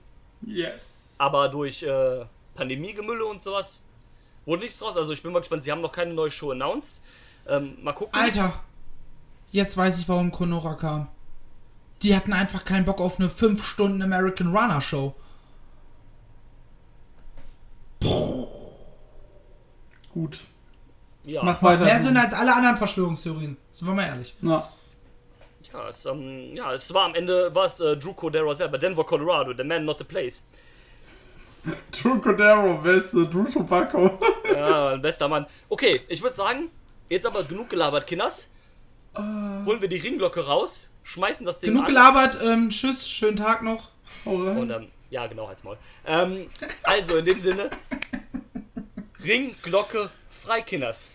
Yes. 0.46 1.14
Aber 1.18 1.48
durch 1.48 1.82
äh, 1.82 2.24
Pandemie-Gemülle 2.54 3.24
und 3.24 3.42
sowas 3.42 3.82
wurde 4.46 4.62
nichts 4.62 4.78
draus. 4.78 4.96
Also 4.96 5.12
ich 5.12 5.22
bin 5.22 5.32
mal 5.32 5.40
gespannt, 5.40 5.64
sie 5.64 5.72
haben 5.72 5.80
noch 5.80 5.92
keine 5.92 6.14
neue 6.14 6.30
Show 6.30 6.52
announced. 6.52 7.02
Ähm, 7.46 7.76
mal 7.82 7.92
gucken. 7.92 8.18
Alter, 8.18 8.52
jetzt 9.52 9.76
weiß 9.76 9.98
ich, 9.98 10.08
warum 10.08 10.32
Konora 10.32 10.74
kam. 10.74 11.08
Die 12.02 12.16
hatten 12.16 12.32
einfach 12.32 12.64
keinen 12.64 12.84
Bock 12.84 13.00
auf 13.00 13.18
eine 13.18 13.28
5 13.28 13.64
Stunden 13.64 14.02
American 14.02 14.56
Runner 14.56 14.80
Show. 14.80 15.14
Gut. 20.12 20.40
Ja, 21.26 21.42
Mach 21.42 21.62
weiter. 21.62 21.84
Mehr. 21.84 22.00
Sinn 22.00 22.16
als 22.16 22.32
alle 22.32 22.54
anderen 22.54 22.76
Verschwörungstheorien. 22.76 23.56
Sind 23.72 23.88
wir 23.88 23.94
mal 23.94 24.06
ehrlich. 24.06 24.34
Na, 24.40 24.68
ja, 25.76 25.88
es, 25.88 26.06
ähm, 26.06 26.54
ja, 26.54 26.72
es 26.72 26.92
war 26.94 27.04
am 27.04 27.14
Ende 27.14 27.54
war 27.54 27.66
es 27.66 27.80
äh, 27.80 27.96
Drew 27.96 28.14
Cordero 28.14 28.54
selber, 28.54 28.78
Denver, 28.78 29.04
Colorado, 29.04 29.52
the 29.56 29.64
man, 29.64 29.84
not 29.84 29.98
the 29.98 30.04
place. 30.04 30.46
Drew 31.90 32.20
Cordero, 32.20 32.74
beste, 32.82 33.26
Drew 33.26 33.44
Tobacco. 33.44 34.18
Ja, 34.52 34.96
bester 34.96 35.28
Mann. 35.28 35.46
Okay, 35.68 36.00
ich 36.08 36.22
würde 36.22 36.36
sagen, 36.36 36.70
jetzt 37.08 37.26
aber 37.26 37.42
genug 37.44 37.68
gelabert, 37.70 38.06
Kinders. 38.06 38.50
Holen 39.16 39.80
wir 39.80 39.88
die 39.88 39.96
Ringglocke 39.96 40.46
raus, 40.46 40.90
schmeißen 41.02 41.46
das 41.46 41.58
Ding 41.60 41.70
Genug 41.70 41.84
an. 41.84 41.88
gelabert. 41.88 42.38
Ähm, 42.44 42.68
tschüss, 42.70 43.08
schönen 43.08 43.36
Tag 43.36 43.62
noch. 43.62 43.88
Und 44.26 44.70
ähm, 44.70 44.88
ja, 45.10 45.26
genau, 45.26 45.48
halt's 45.48 45.64
Maul. 45.64 45.78
Ähm, 46.06 46.48
also 46.82 47.16
in 47.16 47.24
dem 47.24 47.40
Sinne, 47.40 47.70
Ringglocke 49.24 50.10
frei, 50.28 50.60
Kinders. 50.60 51.10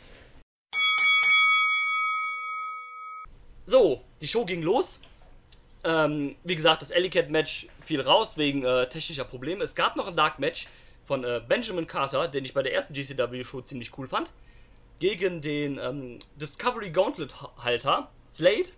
So, 3.66 4.02
die 4.20 4.28
Show 4.28 4.46
ging 4.46 4.64
los. 4.64 5.00
Ähm, 5.84 6.36
wie 6.44 6.56
gesagt, 6.56 6.82
das 6.82 6.92
Ellie 6.92 7.10
Match 7.30 7.68
fiel 7.84 8.02
raus 8.02 8.38
wegen 8.38 8.64
äh, 8.64 8.88
technischer 8.88 9.24
Probleme. 9.26 9.64
Es 9.64 9.74
gab 9.76 9.96
noch 9.96 10.08
ein 10.08 10.16
Dark 10.16 10.38
Match 10.38 10.68
von 11.04 11.24
äh, 11.24 11.42
Benjamin 11.48 11.88
Carter, 11.88 12.28
den 12.28 12.46
ich 12.46 12.54
bei 12.54 12.62
der 12.62 12.74
ersten 12.74 12.94
GCW 12.94 13.44
Show 13.44 13.62
ziemlich 13.62 13.98
cool 13.98 14.08
fand, 14.08 14.30
gegen 15.00 15.42
den 15.42 15.80
ähm, 15.80 16.20
Discovery 16.36 16.92
Gauntlet 16.92 17.34
Halter 17.58 18.12
Slade. 18.30 18.70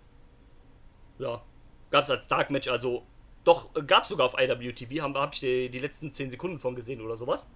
Ja, 1.20 1.44
gab 1.92 2.04
es 2.04 2.10
als 2.10 2.28
Dark 2.28 2.50
Match, 2.50 2.70
also 2.70 3.04
doch 3.44 3.70
gab 3.86 4.04
es 4.04 4.10
sogar 4.10 4.26
auf 4.28 4.36
IWTV, 4.39 5.02
habe 5.02 5.20
hab 5.20 5.34
ich 5.34 5.42
die, 5.42 5.70
die 5.70 5.80
letzten 5.80 6.13
10 6.13 6.32
Sekunden 6.32 6.60
von 6.60 6.76
gesehen 6.76 7.02
oder 7.02 7.18
sowas, 7.18 7.50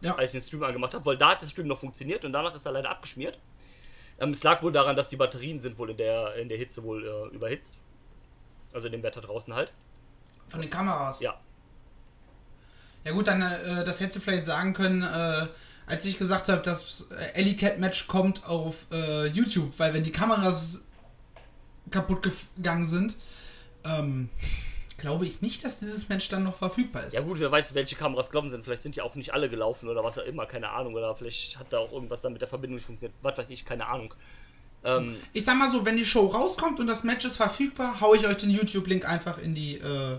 Ja. 0.00 0.16
als 0.16 0.34
ich 0.34 0.40
den 0.40 0.46
Stream 0.46 0.64
angemacht 0.64 0.94
habe, 0.94 1.06
weil 1.06 1.16
da 1.16 1.30
hat 1.30 1.42
der 1.42 1.46
Stream 1.46 1.68
noch 1.68 1.78
funktioniert 1.78 2.24
und 2.24 2.32
danach 2.32 2.54
ist 2.54 2.66
er 2.66 2.72
leider 2.72 2.90
abgeschmiert. 2.90 3.38
Ähm, 4.18 4.30
es 4.30 4.42
lag 4.42 4.62
wohl 4.62 4.72
daran, 4.72 4.96
dass 4.96 5.08
die 5.08 5.16
Batterien 5.16 5.60
sind 5.60 5.78
wohl 5.78 5.90
in 5.90 5.96
der, 5.96 6.34
in 6.34 6.48
der 6.48 6.58
Hitze 6.58 6.82
wohl 6.82 7.06
äh, 7.06 7.34
überhitzt. 7.34 7.78
Also 8.76 8.88
in 8.88 8.92
dem 8.92 9.02
Wetter 9.02 9.22
draußen 9.22 9.54
halt. 9.54 9.72
Von 10.48 10.60
den 10.60 10.68
Kameras. 10.68 11.20
Ja. 11.20 11.40
Ja 13.04 13.12
gut, 13.12 13.26
dann 13.26 13.40
äh, 13.40 13.84
das 13.84 14.00
hättest 14.00 14.16
du 14.16 14.20
vielleicht 14.20 14.44
sagen 14.44 14.74
können, 14.74 15.02
äh, 15.02 15.46
als 15.86 16.04
ich 16.04 16.18
gesagt 16.18 16.50
habe, 16.50 16.60
das 16.60 17.08
äh, 17.10 17.32
Ellie 17.32 17.56
Cat 17.56 17.78
Match 17.78 18.06
kommt 18.06 18.44
auf 18.44 18.84
äh, 18.92 19.28
YouTube, 19.28 19.72
weil 19.78 19.94
wenn 19.94 20.04
die 20.04 20.12
Kameras 20.12 20.82
kaputt 21.90 22.22
gegangen 22.56 22.84
sind, 22.84 23.16
ähm, 23.82 24.28
glaube 24.98 25.24
ich 25.24 25.40
nicht, 25.40 25.64
dass 25.64 25.78
dieses 25.78 26.10
Match 26.10 26.28
dann 26.28 26.42
noch 26.42 26.56
verfügbar 26.56 27.04
ist. 27.04 27.14
Ja 27.14 27.22
gut, 27.22 27.40
wer 27.40 27.50
weiß, 27.50 27.72
welche 27.72 27.96
Kameras 27.96 28.30
glauben 28.30 28.50
sind. 28.50 28.62
Vielleicht 28.62 28.82
sind 28.82 28.94
ja 28.94 29.04
auch 29.04 29.14
nicht 29.14 29.32
alle 29.32 29.48
gelaufen 29.48 29.88
oder 29.88 30.04
was 30.04 30.18
auch 30.18 30.24
immer, 30.24 30.44
keine 30.44 30.68
Ahnung. 30.68 30.92
Oder 30.92 31.16
vielleicht 31.16 31.58
hat 31.58 31.72
da 31.72 31.78
auch 31.78 31.92
irgendwas 31.92 32.20
dann 32.20 32.32
mit 32.32 32.42
der 32.42 32.48
Verbindung 32.48 32.74
nicht 32.74 32.84
funktioniert. 32.84 33.16
Was 33.22 33.38
weiß 33.38 33.48
ich, 33.48 33.64
keine 33.64 33.86
Ahnung. 33.86 34.12
Ähm, 34.84 35.16
Ich 35.32 35.44
sag 35.44 35.56
mal 35.56 35.70
so, 35.70 35.84
wenn 35.84 35.96
die 35.96 36.04
Show 36.04 36.26
rauskommt 36.26 36.78
und 36.80 36.86
das 36.86 37.04
Match 37.04 37.24
ist 37.24 37.36
verfügbar, 37.36 38.00
hau 38.00 38.14
ich 38.14 38.26
euch 38.26 38.36
den 38.36 38.50
YouTube-Link 38.50 39.08
einfach 39.08 39.38
in 39.38 39.54
die 39.54 39.78
äh, 39.78 40.18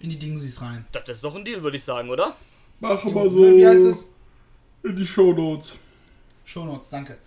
in 0.00 0.08
die 0.08 0.18
Dingsies 0.18 0.62
rein. 0.62 0.86
das 0.92 1.08
ist 1.08 1.24
doch 1.24 1.34
ein 1.34 1.44
Deal, 1.44 1.62
würde 1.62 1.76
ich 1.76 1.84
sagen, 1.84 2.08
oder? 2.08 2.34
Mach 2.80 3.04
mal 3.04 3.28
so 3.28 3.38
Wie 3.38 3.66
heißt 3.66 3.84
es? 3.84 4.08
in 4.82 4.96
die 4.96 5.06
Shownotes. 5.06 5.78
Shownotes, 6.46 6.88
danke. 6.88 7.18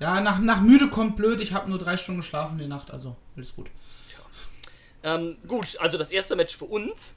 Ja, 0.00 0.20
nach, 0.22 0.38
nach 0.38 0.62
müde 0.62 0.88
kommt 0.88 1.16
blöd. 1.16 1.40
Ich 1.40 1.52
habe 1.52 1.68
nur 1.68 1.78
drei 1.78 1.96
Stunden 1.98 2.22
geschlafen 2.22 2.56
die 2.58 2.66
Nacht, 2.66 2.90
also 2.90 3.14
alles 3.36 3.54
gut. 3.54 3.68
Ähm, 5.04 5.36
gut, 5.46 5.76
also 5.80 5.98
das 5.98 6.10
erste 6.10 6.34
Match 6.36 6.56
für 6.56 6.64
uns 6.64 7.14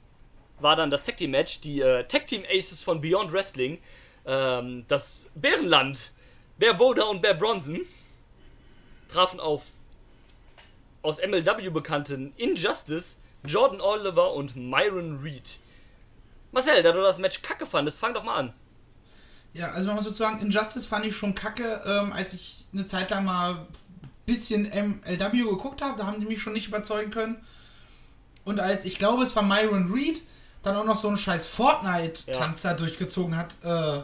war 0.60 0.76
dann 0.76 0.90
das 0.90 1.04
Tag 1.04 1.16
Team 1.16 1.30
Match. 1.30 1.60
Die 1.60 1.80
äh, 1.80 2.04
Tag 2.04 2.26
Team 2.26 2.44
Aces 2.50 2.82
von 2.82 3.00
Beyond 3.00 3.32
Wrestling. 3.32 3.78
Ähm, 4.26 4.84
das 4.88 5.30
Bärenland. 5.34 6.12
Bear 6.58 6.74
Boulder 6.74 7.08
und 7.08 7.22
Bear 7.22 7.34
Bronson 7.34 7.80
trafen 9.08 9.40
auf 9.40 9.62
aus 11.02 11.18
MLW 11.18 11.70
bekannten 11.70 12.32
Injustice, 12.36 13.18
Jordan 13.44 13.80
Oliver 13.80 14.32
und 14.32 14.56
Myron 14.56 15.20
Reed. 15.22 15.60
Marcel, 16.50 16.82
da 16.82 16.92
du 16.92 17.00
das 17.00 17.18
Match 17.18 17.42
kacke 17.42 17.64
fandest, 17.64 18.00
fang 18.00 18.12
doch 18.12 18.24
mal 18.24 18.36
an. 18.36 18.52
Ja, 19.52 19.70
also 19.70 19.86
man 19.86 19.96
muss 19.96 20.04
sozusagen, 20.04 20.40
Injustice 20.40 20.84
fand 20.84 21.06
ich 21.06 21.16
schon 21.16 21.34
kacke, 21.34 21.80
ähm, 21.86 22.12
als 22.12 22.34
ich 22.34 22.66
eine 22.72 22.86
Zeit 22.86 23.10
lang 23.10 23.24
mal 23.24 23.54
ein 23.54 23.66
bisschen 24.26 24.64
MLW 24.64 25.44
geguckt 25.44 25.80
habe, 25.80 25.96
da 25.96 26.06
haben 26.06 26.20
die 26.20 26.26
mich 26.26 26.42
schon 26.42 26.52
nicht 26.52 26.66
überzeugen 26.66 27.10
können. 27.10 27.36
Und 28.44 28.60
als, 28.60 28.84
ich 28.84 28.98
glaube, 28.98 29.22
es 29.22 29.34
war 29.36 29.42
Myron 29.42 29.92
Reed, 29.92 30.22
dann 30.62 30.76
auch 30.76 30.84
noch 30.84 30.96
so 30.96 31.08
einen 31.08 31.16
scheiß 31.16 31.46
Fortnite-Tanz 31.46 32.62
da 32.62 32.74
durchgezogen 32.74 33.36
hat, 33.36 33.54
äh, 33.62 34.02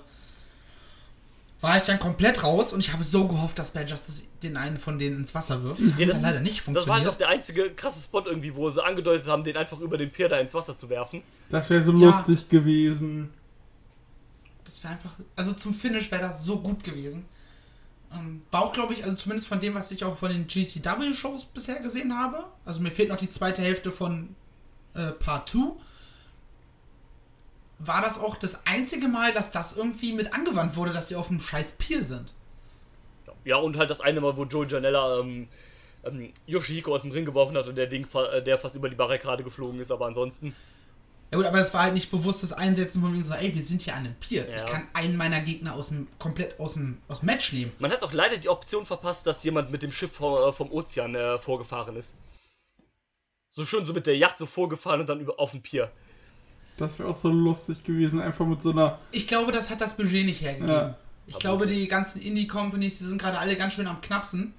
war 1.63 1.77
ich 1.79 1.85
dann 1.85 1.99
komplett 1.99 2.43
raus 2.43 2.73
und 2.73 2.81
ich 2.81 2.93
habe 2.93 3.03
so 3.05 3.27
gehofft, 3.29 3.59
dass 3.59 3.71
Bad 3.71 3.89
Justice 3.89 4.25
den 4.43 4.57
einen 4.57 4.77
von 4.79 4.99
denen 4.99 5.17
ins 5.19 5.35
Wasser 5.35 5.63
wirft. 5.63 5.81
Ja, 5.97 6.07
Hat 6.07 6.15
dann 6.15 6.23
leider 6.23 6.41
nicht 6.41 6.59
Das 6.59 6.67
war 6.67 6.75
halt 6.75 6.77
funktioniert. 7.05 7.09
auch 7.11 7.15
der 7.19 7.29
einzige 7.29 7.71
krasse 7.71 8.03
Spot 8.03 8.23
irgendwie, 8.27 8.55
wo 8.55 8.69
sie 8.71 8.85
angedeutet 8.85 9.27
haben, 9.29 9.45
den 9.45 9.57
einfach 9.57 9.79
über 9.81 9.97
den 9.97 10.11
Pier 10.11 10.29
da 10.29 10.39
ins 10.39 10.53
Wasser 10.55 10.77
zu 10.77 10.91
werfen. 10.91 11.23
Das 11.49 11.71
wäre 11.71 11.81
so 11.81 11.93
Ja. 11.93 12.07
lustig 12.09 12.49
gewesen. 12.49 13.31
Das 14.65 14.83
wäre 14.83 14.95
einfach, 14.95 15.13
also 15.37 15.53
zum 15.53 15.75
Finish 15.75 16.11
wäre 16.11 16.23
das 16.23 16.45
so 16.45 16.59
gut 16.59 16.83
gewesen. 16.85 17.25
Ähm, 18.15 18.43
war 18.51 18.63
auch, 18.63 18.73
glaube 18.73 18.93
ich, 18.93 19.05
also 19.05 19.15
zumindest 19.17 19.49
von 19.49 19.61
dem, 19.61 19.75
was 19.75 19.91
ich 19.91 20.05
auch 20.05 20.17
von 20.17 20.31
den 20.31 20.47
GCW-Shows 20.47 21.47
bisher 21.47 21.81
gesehen 21.81 22.17
habe. 22.19 22.45
Also 22.65 22.81
mir 22.81 22.91
fehlt 22.91 23.09
noch 23.09 23.17
die 23.17 23.31
zweite 23.31 23.63
Hälfte 23.63 23.91
von 23.93 24.35
äh, 24.95 25.13
Part 25.13 25.49
2. 25.51 25.59
War 27.85 28.01
das 28.01 28.21
auch 28.21 28.37
das 28.37 28.65
einzige 28.67 29.09
Mal, 29.09 29.33
dass 29.33 29.51
das 29.51 29.77
irgendwie 29.77 30.13
mit 30.13 30.35
angewandt 30.35 30.77
wurde, 30.77 30.93
dass 30.93 31.09
sie 31.09 31.17
auf 31.17 31.29
dem 31.29 31.41
scheiß 31.41 31.73
Pier 31.73 32.05
sind. 32.05 32.33
Ja, 33.45 33.57
und 33.57 33.77
halt 33.77 33.91
das 33.91 34.01
eine 34.01 34.21
Mal, 34.21 34.37
wo 34.37 34.45
Joe 34.45 34.67
Janella 34.69 35.19
ähm, 35.19 35.47
ähm, 36.05 36.33
Yoshihiko 36.47 36.95
aus 36.95 37.03
dem 37.03 37.11
Ring 37.11 37.25
geworfen 37.25 37.57
hat 37.57 37.67
und 37.67 37.75
der 37.75 37.87
Ding, 37.87 38.07
äh, 38.15 38.43
der 38.43 38.59
fast 38.59 38.77
über 38.77 38.89
die 38.89 38.95
Barrikade 38.95 39.43
geflogen 39.43 39.81
ist, 39.81 39.91
aber 39.91 40.07
ansonsten. 40.07 40.55
Ja 41.33 41.39
gut, 41.39 41.47
aber 41.47 41.59
das 41.59 41.73
war 41.73 41.85
halt 41.85 41.95
nicht 41.95 42.11
bewusstes 42.11 42.53
Einsetzen 42.53 43.01
von 43.01 43.17
mir 43.17 43.25
so, 43.25 43.33
ey, 43.33 43.55
wir 43.55 43.65
sind 43.65 43.83
hier 43.83 43.95
an 43.95 44.05
einem 44.05 44.15
Pier. 44.17 44.47
Ja. 44.49 44.57
Ich 44.57 44.67
kann 44.67 44.87
einen 44.93 45.17
meiner 45.17 45.41
Gegner 45.41 45.75
aus 45.75 45.89
dem, 45.89 46.07
komplett 46.19 46.61
aus 46.61 46.75
dem, 46.75 46.99
aus 47.09 47.21
dem 47.21 47.27
Match 47.27 47.53
nehmen. 47.53 47.73
Man 47.79 47.91
hat 47.91 48.03
auch 48.03 48.13
leider 48.13 48.37
die 48.37 48.49
Option 48.49 48.85
verpasst, 48.85 49.27
dass 49.27 49.43
jemand 49.43 49.71
mit 49.71 49.83
dem 49.83 49.91
Schiff 49.91 50.13
vom, 50.13 50.35
äh, 50.37 50.53
vom 50.53 50.71
Ozean 50.71 51.15
äh, 51.15 51.39
vorgefahren 51.39 51.97
ist. 51.97 52.15
So 53.51 53.65
schön 53.65 53.87
so 53.87 53.93
mit 53.93 54.07
der 54.07 54.17
Yacht 54.17 54.39
so 54.39 54.47
vorgefahren 54.47 55.01
und 55.01 55.09
dann 55.09 55.21
über 55.21 55.39
auf 55.41 55.51
dem 55.51 55.63
Pier. 55.63 55.91
Das 56.77 56.99
wäre 56.99 57.09
auch 57.09 57.17
so 57.17 57.29
lustig 57.29 57.85
gewesen, 57.85 58.21
einfach 58.21 58.47
mit 58.47 58.63
so 58.63 58.71
einer. 58.71 58.99
Ich 59.13 59.27
glaube, 59.27 59.53
das 59.53 59.71
hat 59.71 59.81
das 59.81 59.97
Budget 59.97 60.25
nicht 60.27 60.41
hergegeben. 60.43 60.73
Ja. 60.75 60.97
Ich 61.27 61.39
glaube, 61.39 61.67
die 61.67 61.87
ganzen 61.87 62.21
Indie-Companies, 62.21 62.99
die 62.99 63.05
sind 63.05 63.21
gerade 63.21 63.39
alle 63.39 63.57
ganz 63.57 63.75
schön 63.75 63.87
am 63.87 64.01
Knapsen. 64.01 64.55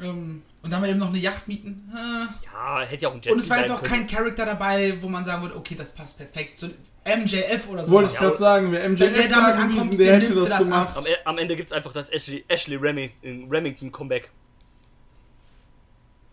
Ähm, 0.00 0.42
und 0.62 0.70
dann 0.70 0.80
mal 0.80 0.90
eben 0.90 0.98
noch 0.98 1.08
eine 1.08 1.18
Yacht 1.18 1.46
mieten. 1.48 1.90
Äh. 1.94 2.26
Ja, 2.52 2.80
hätte 2.80 3.02
ja 3.02 3.08
auch 3.08 3.12
ein 3.12 3.18
Jetski 3.18 3.32
Und 3.32 3.38
es 3.38 3.48
war 3.48 3.58
jetzt 3.60 3.70
auch 3.70 3.82
können. 3.82 4.06
kein 4.06 4.16
Charakter 4.16 4.44
dabei, 4.44 4.98
wo 5.00 5.08
man 5.08 5.24
sagen 5.24 5.42
würde, 5.42 5.56
okay, 5.56 5.74
das 5.74 5.92
passt 5.92 6.18
perfekt. 6.18 6.58
So 6.58 6.66
ein 7.04 7.22
MJF 7.22 7.68
oder 7.68 7.84
so. 7.86 7.92
Wollte 7.92 8.10
ich 8.12 8.18
gerade 8.18 8.36
sagen, 8.36 8.72
wer 8.72 8.88
MJF 8.88 9.00
Wenn 9.00 9.14
der 9.14 9.28
damit 9.28 9.54
da 9.54 9.58
ankommt, 9.60 9.90
gewesen, 9.92 10.02
der 10.06 10.18
nimmst 10.18 10.36
du 10.36 10.40
das 10.40 10.48
das 10.50 10.58
gemacht. 10.64 10.96
Am, 10.96 11.06
E- 11.06 11.16
am 11.24 11.38
Ende 11.38 11.54
gibt 11.56 11.68
es 11.68 11.72
einfach 11.72 11.92
das 11.92 12.10
Ashley, 12.10 12.44
Ashley 12.48 12.76
Remington, 12.76 13.48
Remington 13.48 13.92
Comeback. 13.92 14.30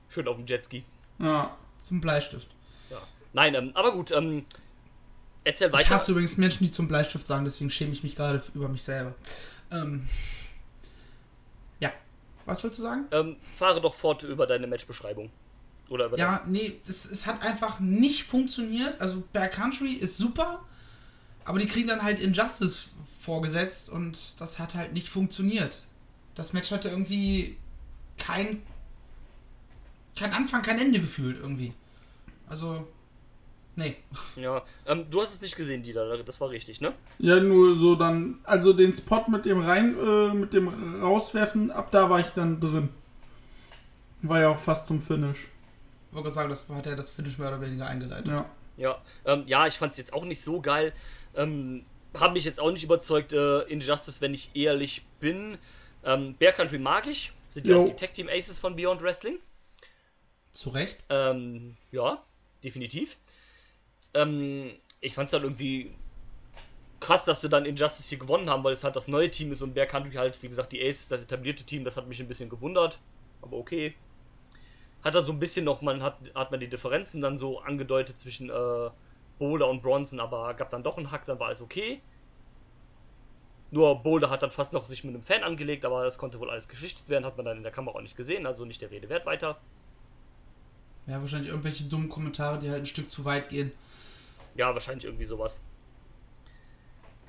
Schön 0.09 0.27
auf 0.27 0.35
dem 0.37 0.45
Jetski. 0.45 0.83
Ja. 1.19 1.55
Zum 1.79 2.01
Bleistift. 2.01 2.47
Nein, 3.33 3.55
ähm, 3.55 3.71
aber 3.73 3.91
gut, 3.91 4.11
ähm, 4.11 4.45
Erzähl 5.43 5.67
Ich 5.67 5.73
weiter. 5.73 5.89
hasse 5.89 6.11
übrigens 6.11 6.37
Menschen, 6.37 6.63
die 6.63 6.71
zum 6.71 6.87
Bleistift 6.87 7.27
sagen, 7.27 7.43
deswegen 7.43 7.69
schäme 7.69 7.91
ich 7.91 8.03
mich 8.03 8.15
gerade 8.15 8.41
über 8.53 8.69
mich 8.69 8.81
selber. 8.83 9.13
Ähm, 9.71 10.07
ja. 11.79 11.91
Was 12.45 12.63
willst 12.63 12.79
du 12.79 12.83
sagen? 12.83 13.05
Ähm, 13.11 13.35
fahre 13.51 13.81
doch 13.81 13.93
fort 13.93 14.23
über 14.23 14.47
deine 14.47 14.67
Matchbeschreibung. 14.67 15.29
Oder 15.89 16.05
über 16.05 16.17
Ja, 16.17 16.43
nee, 16.47 16.79
es, 16.87 17.03
es 17.05 17.25
hat 17.25 17.41
einfach 17.41 17.81
nicht 17.81 18.23
funktioniert. 18.23 18.99
Also 19.01 19.21
Bear 19.33 19.49
Country 19.49 19.91
ist 19.91 20.17
super, 20.17 20.63
aber 21.43 21.59
die 21.59 21.67
kriegen 21.67 21.89
dann 21.89 22.03
halt 22.03 22.21
Injustice 22.21 22.89
vorgesetzt 23.19 23.89
und 23.89 24.39
das 24.39 24.59
hat 24.59 24.75
halt 24.75 24.93
nicht 24.93 25.09
funktioniert. 25.09 25.75
Das 26.35 26.53
Match 26.53 26.71
hatte 26.71 26.87
irgendwie 26.89 27.57
kein, 28.17 28.63
kein 30.17 30.31
Anfang, 30.31 30.61
kein 30.61 30.79
Ende 30.79 31.01
gefühlt 31.01 31.37
irgendwie. 31.37 31.73
Also, 32.47 32.87
nee. 33.75 33.95
ja. 34.35 34.63
Ähm, 34.85 35.05
du 35.09 35.21
hast 35.21 35.33
es 35.33 35.41
nicht 35.41 35.55
gesehen, 35.55 35.83
Dieter. 35.83 36.23
Das 36.23 36.39
war 36.41 36.49
richtig, 36.49 36.81
ne? 36.81 36.93
Ja, 37.19 37.39
nur 37.39 37.77
so 37.77 37.95
dann, 37.95 38.39
also 38.43 38.73
den 38.73 38.93
Spot 38.93 39.25
mit 39.29 39.45
dem 39.45 39.61
rein, 39.61 39.97
äh, 39.97 40.33
mit 40.33 40.53
dem 40.53 40.69
rauswerfen, 41.01 41.71
ab 41.71 41.91
da 41.91 42.09
war 42.09 42.19
ich 42.19 42.27
dann 42.27 42.59
drin. 42.59 42.89
War 44.21 44.39
ja 44.39 44.49
auch 44.49 44.57
fast 44.57 44.87
zum 44.87 45.01
Finish. 45.01 45.47
Ich 46.09 46.15
wollte 46.15 46.25
gerade 46.25 46.35
sagen, 46.35 46.49
das 46.49 46.69
hat 46.69 46.85
ja 46.85 46.95
das 46.95 47.09
Finish 47.09 47.37
mehr 47.37 47.49
oder 47.49 47.61
weniger 47.61 47.87
eingeleitet. 47.87 48.27
Ja. 48.27 48.45
Ja, 48.77 49.01
ähm, 49.25 49.43
ja, 49.45 49.67
ich 49.67 49.75
fand 49.75 49.91
es 49.91 49.97
jetzt 49.97 50.13
auch 50.13 50.25
nicht 50.25 50.41
so 50.41 50.59
geil. 50.61 50.93
Ähm, 51.35 51.85
haben 52.15 52.33
mich 52.33 52.45
jetzt 52.45 52.59
auch 52.59 52.71
nicht 52.71 52.83
überzeugt, 52.83 53.33
äh, 53.33 53.61
Injustice, 53.61 54.21
wenn 54.21 54.33
ich 54.33 54.51
ehrlich 54.55 55.05
bin. 55.19 55.57
Ähm, 56.03 56.35
Bear 56.35 56.53
Country 56.53 56.79
mag 56.79 57.07
ich. 57.07 57.33
Sind 57.49 57.67
ja 57.67 57.77
auch 57.77 57.85
die 57.85 57.95
Tag 57.95 58.13
Team 58.13 58.29
Aces 58.29 58.59
von 58.59 58.75
Beyond 58.75 59.01
Wrestling. 59.01 59.37
Zu 60.51 60.69
Recht. 60.69 60.97
Ähm, 61.09 61.77
ja, 61.91 62.23
definitiv. 62.63 63.17
Ähm, 64.13 64.71
ich 65.01 65.13
fand 65.13 65.27
es 65.27 65.33
halt 65.33 65.43
irgendwie 65.43 65.93
krass, 66.99 67.25
dass 67.25 67.41
sie 67.41 67.49
dann 67.49 67.65
Injustice 67.65 68.09
hier 68.09 68.17
gewonnen 68.17 68.49
haben, 68.49 68.63
weil 68.63 68.73
es 68.73 68.83
halt 68.83 68.95
das 68.95 69.07
neue 69.07 69.29
Team 69.29 69.51
ist 69.51 69.61
und 69.61 69.75
Country 69.75 70.13
halt, 70.13 70.41
wie 70.41 70.47
gesagt, 70.47 70.71
die 70.71 70.81
Aces, 70.81 71.09
das 71.09 71.23
etablierte 71.23 71.63
Team, 71.63 71.83
das 71.83 71.97
hat 71.97 72.07
mich 72.07 72.19
ein 72.19 72.27
bisschen 72.27 72.49
gewundert. 72.49 72.99
Aber 73.41 73.57
okay. 73.57 73.93
Hat 75.03 75.13
da 75.13 75.21
so 75.21 75.33
ein 75.33 75.39
bisschen 75.39 75.65
noch, 75.65 75.81
man 75.81 76.01
hat, 76.01 76.17
hat 76.33 76.51
man 76.51 76.61
die 76.61 76.69
Differenzen 76.69 77.19
dann 77.19 77.37
so 77.37 77.59
angedeutet 77.59 78.17
zwischen 78.19 78.49
äh, 78.49 78.89
Boulder 79.37 79.67
und 79.67 79.81
Bronson, 79.81 80.21
aber 80.21 80.53
gab 80.53 80.69
dann 80.69 80.83
doch 80.83 80.97
einen 80.97 81.11
Hack, 81.11 81.25
dann 81.25 81.39
war 81.39 81.47
alles 81.47 81.61
okay. 81.61 82.01
Nur 83.71 84.01
Boulder 84.01 84.29
hat 84.29 84.43
dann 84.43 84.51
fast 84.51 84.71
noch 84.71 84.85
sich 84.85 85.03
mit 85.03 85.13
einem 85.13 85.23
Fan 85.23 85.43
angelegt, 85.43 85.83
aber 85.83 86.05
das 86.05 86.17
konnte 86.17 86.39
wohl 86.39 86.49
alles 86.49 86.69
geschichtet 86.69 87.09
werden, 87.09 87.25
hat 87.25 87.35
man 87.35 87.45
dann 87.45 87.57
in 87.57 87.63
der 87.63 87.71
Kamera 87.71 87.97
auch 87.97 88.01
nicht 88.01 88.15
gesehen, 88.15 88.45
also 88.45 88.63
nicht 88.63 88.81
der 88.81 88.91
Rede 88.91 89.09
wert 89.09 89.25
weiter. 89.25 89.59
Ja, 91.07 91.19
wahrscheinlich 91.19 91.49
irgendwelche 91.49 91.83
dummen 91.83 92.07
Kommentare, 92.07 92.59
die 92.59 92.69
halt 92.69 92.83
ein 92.83 92.85
Stück 92.85 93.11
zu 93.11 93.25
weit 93.25 93.49
gehen. 93.49 93.73
Ja, 94.55 94.73
wahrscheinlich 94.73 95.05
irgendwie 95.05 95.25
sowas. 95.25 95.59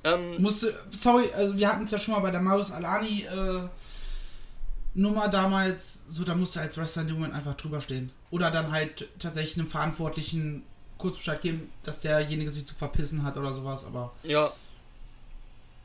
Ähm, 0.03 0.41
Musste, 0.41 0.73
sorry, 0.89 1.31
also 1.33 1.57
wir 1.57 1.67
hatten 1.67 1.85
es 1.85 1.91
ja 1.91 1.97
schon 1.97 2.13
mal 2.13 2.19
bei 2.19 2.31
der 2.31 2.41
Marius 2.41 2.71
Alani 2.71 3.23
äh, 3.23 3.67
Nummer 4.93 5.27
damals, 5.27 6.05
so 6.07 6.23
da 6.23 6.35
musste 6.35 6.61
als 6.61 6.77
Wrestler 6.77 7.01
in 7.01 7.09
dem 7.09 7.17
Moment 7.17 7.33
einfach 7.33 7.55
drüber 7.55 7.81
stehen. 7.81 8.11
Oder 8.29 8.51
dann 8.51 8.71
halt 8.71 9.07
tatsächlich 9.19 9.57
einem 9.57 9.69
Verantwortlichen 9.69 10.63
kurz 10.97 11.17
Bescheid 11.17 11.41
geben, 11.41 11.71
dass 11.83 11.99
derjenige 11.99 12.51
sich 12.51 12.65
zu 12.65 12.75
verpissen 12.75 13.23
hat 13.23 13.35
oder 13.35 13.51
sowas, 13.51 13.83
aber 13.83 14.13
ja. 14.23 14.51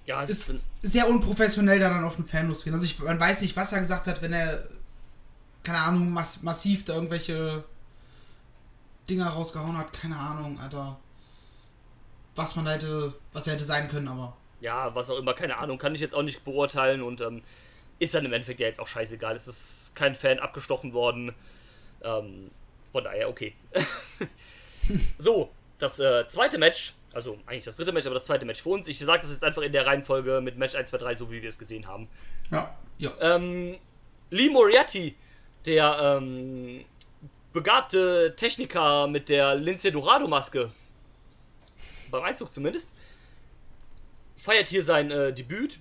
Ja, 0.06 0.22
es 0.22 0.30
ist 0.30 0.50
ist. 0.50 0.68
sehr 0.82 1.08
unprofessionell 1.08 1.78
da 1.78 1.88
dann 1.88 2.04
auf 2.04 2.16
den 2.16 2.24
Fan 2.24 2.48
losgehen. 2.48 2.74
Also 2.74 2.84
ich, 2.84 2.98
man 2.98 3.20
weiß 3.20 3.42
nicht, 3.42 3.56
was 3.56 3.72
er 3.72 3.80
gesagt 3.80 4.06
hat, 4.06 4.22
wenn 4.22 4.32
er, 4.32 4.64
keine 5.62 5.78
Ahnung, 5.78 6.10
mass 6.10 6.42
massiv 6.42 6.84
da 6.84 6.94
irgendwelche 6.94 7.64
Dinger 9.08 9.28
rausgehauen 9.28 9.76
hat, 9.76 9.92
keine 9.92 10.16
Ahnung, 10.16 10.58
Alter. 10.60 10.98
Was 12.36 12.56
man 12.56 12.66
hätte, 12.66 13.14
was 13.32 13.46
er 13.46 13.54
hätte 13.54 13.64
sein 13.64 13.88
können, 13.88 14.08
aber. 14.08 14.36
Ja, 14.60 14.94
was 14.94 15.10
auch 15.10 15.18
immer, 15.18 15.34
keine 15.34 15.58
Ahnung, 15.58 15.78
kann 15.78 15.94
ich 15.94 16.00
jetzt 16.00 16.14
auch 16.14 16.22
nicht 16.22 16.44
beurteilen 16.44 17.02
und 17.02 17.20
ähm, 17.20 17.42
ist 17.98 18.14
dann 18.14 18.24
im 18.24 18.32
Endeffekt 18.32 18.60
ja 18.60 18.66
jetzt 18.66 18.80
auch 18.80 18.86
scheißegal. 18.86 19.34
Es 19.34 19.48
ist 19.48 19.92
kein 19.94 20.14
Fan 20.14 20.38
abgestochen 20.38 20.92
worden. 20.92 21.34
Ähm, 22.02 22.50
von 22.92 23.04
daher, 23.04 23.28
okay. 23.28 23.54
so, 25.18 25.50
das 25.78 25.98
äh, 25.98 26.26
zweite 26.28 26.58
Match, 26.58 26.94
also 27.12 27.38
eigentlich 27.46 27.64
das 27.64 27.76
dritte 27.76 27.92
Match, 27.92 28.06
aber 28.06 28.14
das 28.14 28.24
zweite 28.24 28.46
Match 28.46 28.62
für 28.62 28.70
uns. 28.70 28.88
Ich 28.88 28.98
sage 28.98 29.22
das 29.22 29.30
jetzt 29.30 29.44
einfach 29.44 29.62
in 29.62 29.72
der 29.72 29.86
Reihenfolge 29.86 30.40
mit 30.40 30.56
Match 30.56 30.74
1, 30.74 30.90
2, 30.90 30.98
3, 30.98 31.14
so 31.14 31.30
wie 31.30 31.42
wir 31.42 31.48
es 31.48 31.58
gesehen 31.58 31.86
haben. 31.86 32.08
Ja. 32.98 33.12
Ähm, 33.20 33.78
Lee 34.30 34.50
Moriarty, 34.50 35.16
der 35.66 36.18
ähm, 36.18 36.84
begabte 37.52 38.34
Techniker 38.36 39.06
mit 39.06 39.28
der 39.28 39.54
Lince 39.54 39.90
Dorado 39.90 40.28
Maske, 40.28 40.70
beim 42.10 42.22
Einzug 42.22 42.52
zumindest, 42.52 42.92
feiert 44.36 44.68
hier 44.68 44.82
sein 44.82 45.10
äh, 45.10 45.32
Debüt, 45.32 45.78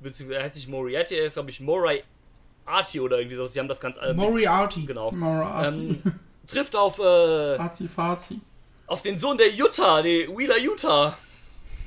beziehungsweise 0.00 0.38
er 0.40 0.44
heißt 0.44 0.56
nicht 0.56 0.68
Moriarty, 0.68 1.14
er 1.14 1.26
ist 1.26 1.34
glaube 1.34 1.50
ich 1.50 1.60
Moriarty 1.60 3.00
oder 3.00 3.18
irgendwie 3.18 3.36
so. 3.36 3.46
Sie 3.46 3.58
haben 3.58 3.68
das 3.68 3.80
ganz 3.80 3.96
äh, 3.98 4.14
Moriarty. 4.14 4.84
genau. 4.84 5.12
Ähm, 5.12 6.02
trifft 6.46 6.74
auf 6.76 6.98
äh, 6.98 7.56
Fazi, 7.56 7.88
Fazi. 7.88 8.40
auf 8.86 9.02
den 9.02 9.18
Sohn 9.18 9.36
der 9.38 9.50
Utah, 9.50 10.02
die 10.02 10.28
Wheeler 10.28 10.58
Utah. 10.58 11.16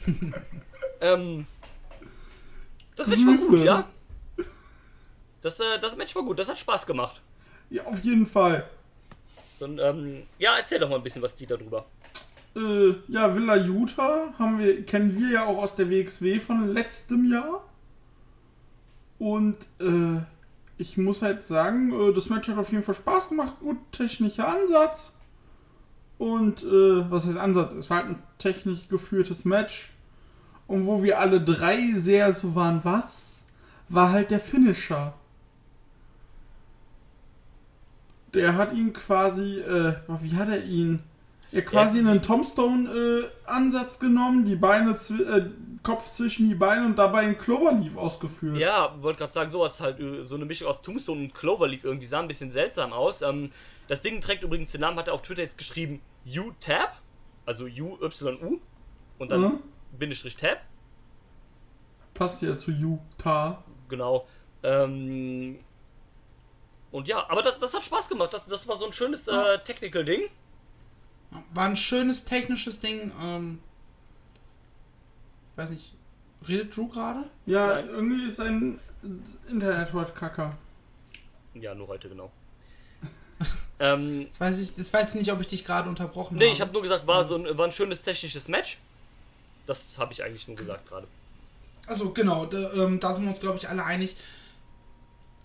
ähm, 1.01 1.45
das 2.95 3.07
Match 3.07 3.25
war 3.25 3.35
gut, 3.35 3.63
ja. 3.63 3.87
Das, 5.41 5.59
äh, 5.59 5.79
das 5.79 5.95
Match 5.95 6.15
war 6.15 6.23
gut, 6.23 6.39
das 6.39 6.49
hat 6.49 6.57
Spaß 6.57 6.85
gemacht. 6.87 7.21
Ja, 7.69 7.83
auf 7.85 7.99
jeden 8.03 8.25
Fall. 8.25 8.67
So, 9.59 9.65
ähm, 9.65 10.23
ja, 10.37 10.57
erzähl 10.57 10.79
doch 10.79 10.89
mal 10.89 10.97
ein 10.97 11.03
bisschen 11.03 11.21
was 11.21 11.35
die 11.35 11.45
darüber. 11.45 11.85
Äh, 12.55 12.95
ja, 13.07 13.35
Villa 13.35 13.57
Utah 13.57 14.33
haben 14.39 14.59
wir, 14.59 14.85
kennen 14.85 15.17
wir 15.17 15.29
ja 15.29 15.45
auch 15.45 15.57
aus 15.57 15.75
der 15.75 15.89
WXW 15.89 16.39
von 16.39 16.67
letztem 16.69 17.29
Jahr. 17.29 17.63
Und 19.19 19.57
äh, 19.79 20.21
ich 20.77 20.97
muss 20.97 21.21
halt 21.21 21.43
sagen, 21.43 21.91
äh, 21.91 22.13
das 22.13 22.29
Match 22.29 22.47
hat 22.47 22.57
auf 22.57 22.71
jeden 22.71 22.83
Fall 22.83 22.95
Spaß 22.95 23.29
gemacht. 23.29 23.59
Gut 23.59 23.77
technischer 23.91 24.47
Ansatz. 24.47 25.11
Und 26.17 26.63
äh, 26.63 27.11
was 27.11 27.25
heißt 27.25 27.37
Ansatz? 27.37 27.73
Es 27.73 27.89
war 27.89 27.97
halt 27.97 28.09
ein 28.09 28.23
technisch 28.37 28.87
geführtes 28.87 29.43
Match. 29.43 29.91
Und 30.67 30.85
wo 30.85 31.03
wir 31.03 31.19
alle 31.19 31.41
drei 31.41 31.91
sehr 31.95 32.33
so 32.33 32.55
waren, 32.55 32.79
was? 32.83 33.45
War 33.89 34.11
halt 34.11 34.31
der 34.31 34.39
Finisher. 34.39 35.13
Der 38.33 38.55
hat 38.55 38.73
ihn 38.73 38.91
quasi, 38.91 39.59
äh, 39.59 39.95
wie 40.07 40.35
hat 40.35 40.49
er 40.49 40.63
ihn? 40.63 41.03
Er 41.55 41.61
quasi 41.63 41.99
Ja. 42.01 42.09
einen 42.09 42.21
Tombstone-Ansatz 42.21 43.99
genommen, 43.99 44.43
die 44.45 44.55
Beine, 44.55 44.91
äh, 44.91 45.49
Kopf 45.83 46.11
zwischen 46.11 46.49
die 46.49 46.55
Beine 46.55 46.85
und 46.85 46.97
dabei 46.97 47.19
einen 47.21 47.37
Cloverleaf 47.37 47.95
ausgeführt. 47.95 48.57
Ja, 48.57 48.93
wollte 49.01 49.19
gerade 49.19 49.31
sagen, 49.33 49.51
sowas 49.51 49.79
halt, 49.79 49.99
äh, 49.99 50.23
so 50.23 50.35
eine 50.35 50.45
Mischung 50.45 50.67
aus 50.67 50.81
Tombstone 50.81 51.21
und 51.21 51.33
Cloverleaf 51.33 51.83
irgendwie 51.85 52.05
sah 52.07 52.19
ein 52.19 52.27
bisschen 52.27 52.51
seltsam 52.51 52.91
aus. 52.91 53.21
Ähm, 53.21 53.49
das 53.87 54.01
Ding 54.01 54.19
trägt 54.19 54.43
übrigens 54.43 54.71
den 54.73 54.81
Namen, 54.81 54.97
hat 54.97 55.07
er 55.07 55.13
auf 55.13 55.21
Twitter 55.21 55.43
jetzt 55.43 55.57
geschrieben, 55.57 56.01
U-Tab, 56.27 57.01
also 57.45 57.65
U-Y-U 57.65 58.59
und 59.19 59.31
dann 59.31 59.41
Mhm. 59.41 59.59
Bindestrich 59.97 60.35
Tab, 60.35 60.57
Passt 62.15 62.41
ja 62.41 62.57
zu 62.57 62.71
Utah. 62.71 63.63
genau. 63.87 64.25
Ähm, 64.63 65.59
und 66.91 67.07
ja, 67.07 67.29
aber 67.29 67.41
das, 67.41 67.59
das 67.59 67.73
hat 67.73 67.83
Spaß 67.85 68.09
gemacht. 68.09 68.33
Das, 68.33 68.45
das 68.45 68.67
war 68.67 68.75
so 68.77 68.85
ein 68.87 68.93
schönes 68.93 69.27
äh, 69.27 69.59
Technical-Ding. 69.63 70.23
War 71.53 71.65
ein 71.65 71.75
schönes 71.75 72.25
technisches 72.25 72.79
Ding. 72.79 73.11
Ähm, 73.21 73.59
weiß 75.55 75.71
nicht, 75.71 75.93
redet 76.47 76.75
Drew 76.75 76.87
gerade? 76.87 77.25
Ja, 77.45 77.67
Nein. 77.67 77.89
irgendwie 77.89 78.27
ist 78.27 78.37
sein 78.37 78.79
Internet 79.47 79.93
heute 79.93 80.11
kacker. 80.11 80.57
Ja, 81.53 81.73
nur 81.73 81.87
heute, 81.87 82.09
genau. 82.09 82.31
ähm, 83.79 84.21
Jetzt 84.21 84.39
weiß 84.39 84.59
ich, 84.59 84.77
jetzt 84.77 84.93
weiß 84.93 85.09
ich 85.09 85.19
nicht, 85.19 85.31
ob 85.31 85.41
ich 85.41 85.47
dich 85.47 85.65
gerade 85.65 85.87
unterbrochen 85.89 86.37
nee, 86.37 86.45
habe. 86.45 86.53
ich 86.53 86.61
habe 86.61 86.73
nur 86.73 86.81
gesagt, 86.81 87.07
war 87.07 87.23
so 87.23 87.35
ein, 87.35 87.57
war 87.57 87.65
ein 87.65 87.71
schönes 87.71 88.01
technisches 88.01 88.47
Match. 88.47 88.79
Das 89.65 89.97
habe 89.97 90.13
ich 90.13 90.23
eigentlich 90.23 90.47
nur 90.47 90.57
gesagt 90.57 90.87
gerade. 90.87 91.07
Also 91.87 92.11
genau, 92.11 92.45
da, 92.45 92.73
ähm, 92.73 92.99
da 92.99 93.13
sind 93.13 93.23
wir 93.23 93.29
uns, 93.29 93.39
glaube 93.39 93.57
ich, 93.57 93.69
alle 93.69 93.83
einig. 93.83 94.15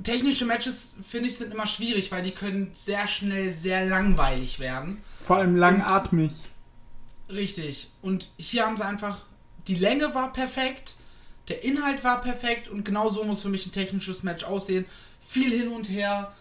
Technische 0.03 0.47
Matches, 0.47 0.97
finde 1.07 1.29
ich, 1.29 1.37
sind 1.37 1.53
immer 1.53 1.67
schwierig, 1.67 2.11
weil 2.11 2.23
die 2.23 2.31
können 2.31 2.71
sehr 2.73 3.07
schnell 3.07 3.51
sehr 3.51 3.87
langweilig 3.87 4.59
werden. 4.59 5.03
Vor 5.21 5.37
allem 5.37 5.57
langatmig. 5.57 6.33
Richtig. 7.29 7.91
Und 8.03 8.29
hier 8.37 8.67
haben 8.67 8.77
sie 8.77 8.85
einfach, 8.85 9.19
die 9.67 9.75
Länge 9.75 10.15
war 10.15 10.33
perfekt, 10.33 10.95
der 11.49 11.65
Inhalt 11.65 12.03
war 12.05 12.21
perfekt 12.23 12.69
und 12.69 12.85
genau 12.85 13.09
so 13.09 13.25
muss 13.25 13.43
für 13.43 13.49
mich 13.49 13.67
ein 13.67 13.73
technisches 13.73 14.23
Match 14.23 14.45
aussehen. 14.45 14.85
Viel 15.27 15.51
hin 15.51 15.69
und 15.69 15.89
her, 15.89 16.33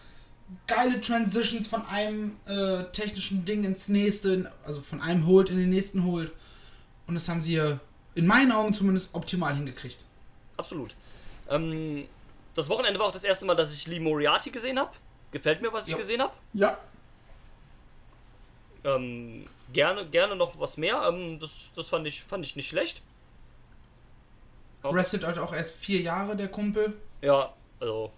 geile 0.66 1.00
Transitions 1.00 1.68
von 1.68 1.84
einem 1.86 2.36
äh, 2.46 2.84
technischen 2.92 3.44
Ding 3.44 3.64
ins 3.64 3.88
nächste, 3.88 4.50
also 4.64 4.80
von 4.80 5.00
einem 5.00 5.26
Hold 5.26 5.50
in 5.50 5.58
den 5.58 5.70
nächsten 5.70 6.04
Hold. 6.04 6.32
Und 7.06 7.14
das 7.14 7.28
haben 7.28 7.42
sie 7.42 7.50
hier 7.50 7.80
in 8.14 8.26
meinen 8.26 8.52
Augen 8.52 8.72
zumindest 8.72 9.10
optimal 9.12 9.54
hingekriegt. 9.54 10.04
Absolut. 10.56 10.94
Ähm, 11.48 12.04
das 12.54 12.68
Wochenende 12.68 12.98
war 12.98 13.06
auch 13.06 13.12
das 13.12 13.24
erste 13.24 13.44
Mal, 13.46 13.54
dass 13.56 13.72
ich 13.72 13.86
Lee 13.86 14.00
Moriarty 14.00 14.50
gesehen 14.50 14.78
habe. 14.78 14.90
Gefällt 15.32 15.62
mir, 15.62 15.72
was 15.72 15.86
ich 15.86 15.92
Ja. 15.92 15.98
gesehen 15.98 16.20
habe. 16.22 16.32
Ja, 16.54 16.78
Ähm, 18.82 19.46
gerne, 19.74 20.06
gerne 20.08 20.34
noch 20.36 20.58
was 20.58 20.76
mehr. 20.78 21.02
Ähm, 21.06 21.38
das 21.38 21.70
das 21.76 21.88
fand, 21.88 22.06
ich, 22.06 22.22
fand 22.22 22.46
ich 22.46 22.56
nicht 22.56 22.68
schlecht. 22.68 23.02
Auch- 24.82 24.94
Wrestelt 24.94 25.22
halt 25.24 25.38
auch 25.38 25.52
erst 25.52 25.76
vier 25.76 26.00
Jahre, 26.00 26.34
der 26.34 26.48
Kumpel. 26.48 26.94
Ja, 27.20 27.52
also 27.78 28.10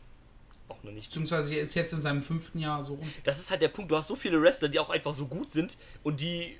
auch 0.69 0.81
noch 0.85 0.93
nicht. 0.93 1.09
Beziehungsweise 1.09 1.53
er 1.55 1.63
ist 1.63 1.75
jetzt 1.75 1.93
in 1.93 2.01
seinem 2.01 2.23
fünften 2.23 2.61
Jahr 2.61 2.83
so 2.85 2.95
rum. 2.95 3.13
Das 3.25 3.41
ist 3.41 3.51
halt 3.51 3.61
der 3.61 3.69
Punkt. 3.69 3.91
Du 3.91 3.97
hast 3.97 4.07
so 4.07 4.15
viele 4.15 4.41
Wrestler, 4.41 4.69
die 4.69 4.79
auch 4.79 4.91
einfach 4.91 5.13
so 5.13 5.27
gut 5.27 5.51
sind 5.51 5.77
und 6.05 6.21
die 6.21 6.57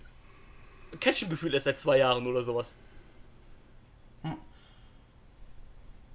catchen 0.99 1.31
Gefühl 1.31 1.55
erst 1.55 1.65
seit 1.67 1.79
zwei 1.79 1.99
Jahren 1.99 2.27
oder 2.27 2.43
sowas. 2.43 2.75
Hm. 4.23 4.37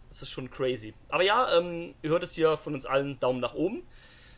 Das 0.09 0.21
ist 0.21 0.29
schon 0.29 0.49
crazy. 0.49 0.93
Aber 1.09 1.23
ja, 1.23 1.57
ähm, 1.57 1.93
ihr 2.01 2.09
hört 2.09 2.23
es 2.23 2.33
hier 2.33 2.57
von 2.57 2.73
uns 2.73 2.85
allen 2.85 3.19
Daumen 3.19 3.39
nach 3.39 3.53
oben. 3.53 3.83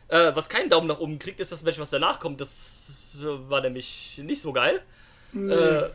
Äh, 0.08 0.34
was 0.34 0.48
keinen 0.48 0.68
Daumen 0.68 0.88
nach 0.88 0.98
oben 0.98 1.18
kriegt, 1.18 1.38
ist 1.38 1.52
das 1.52 1.62
Match, 1.62 1.78
was 1.78 1.90
danach 1.90 2.18
kommt. 2.18 2.40
Das 2.40 3.18
war 3.22 3.60
nämlich 3.60 4.20
nicht 4.22 4.40
so 4.40 4.52
geil. 4.52 4.82
Äh, 5.34 5.90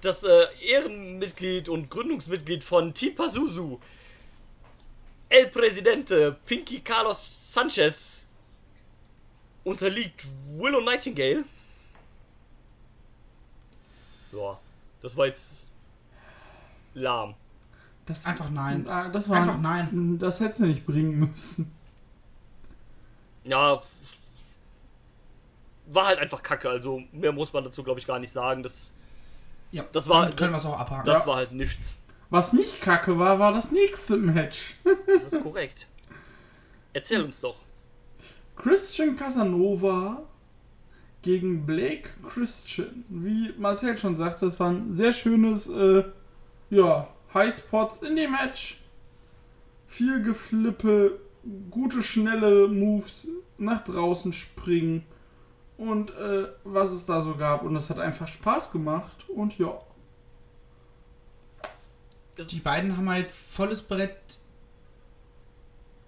das 0.00 0.24
äh, 0.24 0.46
Ehrenmitglied 0.60 1.68
und 1.68 1.90
Gründungsmitglied 1.90 2.64
von 2.64 2.94
Team 2.94 3.14
Pazuzu, 3.14 3.80
El 5.28 5.46
Presidente 5.48 6.36
Pinky 6.46 6.80
Carlos 6.80 7.52
Sanchez, 7.52 8.26
unterliegt 9.64 10.24
Willow 10.56 10.80
Nightingale. 10.80 11.44
Ja, 14.32 14.58
das 15.02 15.16
war 15.16 15.26
jetzt 15.26 15.70
lahm. 16.94 17.34
Das, 18.06 18.26
Einfach 18.26 18.50
nein. 18.50 18.86
Ah, 18.88 19.08
Das 19.08 19.28
war, 19.28 19.36
Einfach 19.38 19.58
nein. 19.58 20.18
Das 20.18 20.40
hättest 20.40 20.60
du 20.60 20.66
nicht 20.66 20.84
bringen 20.84 21.18
müssen. 21.32 21.70
Ja, 23.44 23.78
war 25.86 26.06
halt 26.06 26.18
einfach 26.18 26.42
kacke. 26.42 26.68
Also 26.68 27.02
mehr 27.12 27.32
muss 27.32 27.52
man 27.52 27.64
dazu, 27.64 27.82
glaube 27.82 28.00
ich, 28.00 28.06
gar 28.06 28.18
nicht 28.18 28.32
sagen. 28.32 28.62
Das, 28.62 28.90
Ja, 29.70 29.84
Das 29.92 30.08
war- 30.08 30.30
können 30.32 30.52
wir 30.52 30.58
es 30.58 30.66
auch 30.66 30.78
abhaken. 30.78 31.06
das 31.06 31.20
Ja. 31.20 31.26
war 31.26 31.36
halt 31.36 31.52
nichts. 31.52 31.98
Was 32.30 32.52
nicht 32.52 32.80
kacke 32.80 33.18
war, 33.18 33.38
war 33.38 33.52
das 33.52 33.70
nächste 33.72 34.16
Match. 34.16 34.76
Das 35.06 35.24
ist 35.32 35.42
korrekt. 35.42 35.86
Erzähl 36.92 37.22
uns 37.22 37.40
doch. 37.40 37.56
Christian 38.56 39.16
Casanova 39.16 40.22
gegen 41.22 41.64
Blake 41.66 42.10
Christian. 42.28 43.04
Wie 43.08 43.52
Marcel 43.58 43.96
schon 43.96 44.16
sagte, 44.16 44.46
es 44.46 44.58
war 44.60 44.70
ein 44.70 44.92
sehr 44.94 45.12
schönes, 45.12 45.68
äh, 45.68 46.04
ja, 46.70 47.08
Highspots 47.34 48.02
in 48.02 48.16
dem 48.16 48.32
Match. 48.32 48.80
Viel 49.86 50.22
Geflippe, 50.22 51.20
gute, 51.70 52.02
schnelle 52.02 52.68
Moves, 52.68 53.26
nach 53.58 53.84
draußen 53.84 54.32
springen 54.32 55.04
und 55.76 56.10
äh, 56.10 56.48
was 56.64 56.90
es 56.90 57.06
da 57.06 57.22
so 57.22 57.34
gab. 57.36 57.62
Und 57.62 57.76
es 57.76 57.90
hat 57.90 57.98
einfach 57.98 58.28
Spaß 58.28 58.70
gemacht 58.72 59.28
und 59.28 59.58
ja. 59.58 59.80
Die 62.50 62.60
beiden 62.60 62.96
haben 62.96 63.08
halt 63.08 63.30
volles 63.30 63.82
Brett 63.82 64.16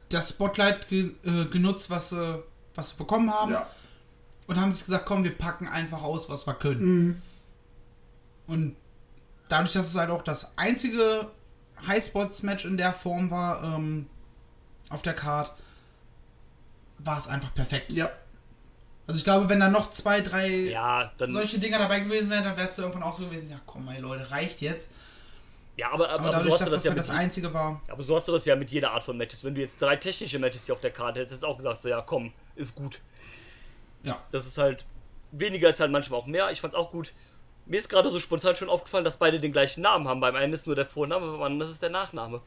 das 0.08 0.30
Spotlight 0.30 0.88
ge 0.88 1.12
äh, 1.24 1.44
genutzt, 1.46 1.90
was 1.90 2.10
sie, 2.10 2.42
was 2.74 2.90
sie 2.90 2.96
bekommen 2.96 3.32
haben. 3.32 3.52
ja. 3.52 3.68
Und 4.46 4.60
haben 4.60 4.72
sich 4.72 4.84
gesagt, 4.84 5.06
komm, 5.06 5.24
wir 5.24 5.36
packen 5.36 5.68
einfach 5.68 6.02
aus, 6.02 6.28
was 6.28 6.46
wir 6.46 6.54
können. 6.54 6.84
Mhm. 6.84 7.22
Und 8.46 8.76
dadurch, 9.48 9.72
dass 9.72 9.86
es 9.86 9.94
halt 9.96 10.10
auch 10.10 10.22
das 10.22 10.56
einzige 10.56 11.30
Highspots-Match 11.86 12.64
in 12.64 12.76
der 12.76 12.92
Form 12.92 13.30
war, 13.30 13.62
ähm, 13.62 14.08
auf 14.90 15.02
der 15.02 15.14
Card, 15.14 15.52
war 16.98 17.18
es 17.18 17.28
einfach 17.28 17.52
perfekt. 17.54 17.92
Ja. 17.92 18.10
Also 19.06 19.18
ich 19.18 19.24
glaube, 19.24 19.48
wenn 19.48 19.60
da 19.60 19.68
noch 19.68 19.90
zwei, 19.90 20.20
drei 20.22 20.48
Ja, 20.48 21.10
dann. 21.18 21.30
solche 21.30 21.58
Dinger 21.58 21.78
dabei 21.78 22.00
gewesen 22.00 22.30
wären, 22.30 22.44
dann 22.44 22.56
wärst 22.56 22.78
du 22.78 22.82
irgendwann 22.82 23.02
auch 23.02 23.12
so 23.12 23.26
gewesen, 23.26 23.50
ja 23.50 23.60
komm 23.66 23.84
mal 23.84 23.98
Leute, 23.98 24.30
reicht 24.30 24.60
jetzt. 24.62 24.90
Ja, 25.76 25.90
aber, 25.90 26.08
aber, 26.08 26.24
Aber 26.24 26.30
dadurch, 26.30 26.46
so 26.46 26.52
hast 26.52 26.60
dass 26.60 26.68
du 26.68 26.72
das 26.72 26.82
das 26.82 26.84
ja 26.84 26.90
halt 26.90 26.98
mit, 26.98 27.08
das 27.08 27.16
einzige 27.16 27.52
war. 27.52 27.82
aber 27.88 28.02
so 28.02 28.14
hast 28.16 28.28
du 28.28 28.32
das 28.32 28.44
ja 28.46 28.54
mit 28.56 28.70
jeder 28.70 28.92
Art 28.92 29.02
von 29.02 29.16
Matches. 29.16 29.44
Wenn 29.44 29.54
du 29.54 29.60
jetzt 29.60 29.82
drei 29.82 29.96
technische 29.96 30.38
Matches 30.38 30.66
hier 30.66 30.74
auf 30.74 30.80
der 30.80 30.92
Karte 30.92 31.20
hättest, 31.20 31.32
hättest 31.32 31.42
du 31.42 31.46
auch 31.48 31.56
gesagt, 31.56 31.82
so 31.82 31.88
ja, 31.88 32.00
komm, 32.00 32.32
ist 32.54 32.74
gut. 32.76 33.00
Ja. 34.04 34.22
Das 34.30 34.46
ist 34.46 34.56
halt. 34.56 34.84
Weniger 35.32 35.68
ist 35.68 35.80
halt 35.80 35.90
manchmal 35.90 36.20
auch 36.20 36.26
mehr. 36.26 36.50
Ich 36.52 36.60
fand's 36.60 36.76
auch 36.76 36.92
gut. 36.92 37.12
Mir 37.66 37.78
ist 37.78 37.88
gerade 37.88 38.10
so 38.10 38.20
spontan 38.20 38.56
schon 38.56 38.68
aufgefallen, 38.68 39.04
dass 39.04 39.16
beide 39.16 39.40
den 39.40 39.52
gleichen 39.52 39.80
Namen 39.80 40.06
haben. 40.06 40.20
Beim 40.20 40.34
einen 40.36 40.52
ist 40.52 40.66
nur 40.66 40.76
der 40.76 40.84
Vorname, 40.86 41.26
beim 41.32 41.42
anderen 41.42 41.68
ist 41.68 41.74
es 41.74 41.80
der 41.80 41.90
Nachname. 41.90 42.42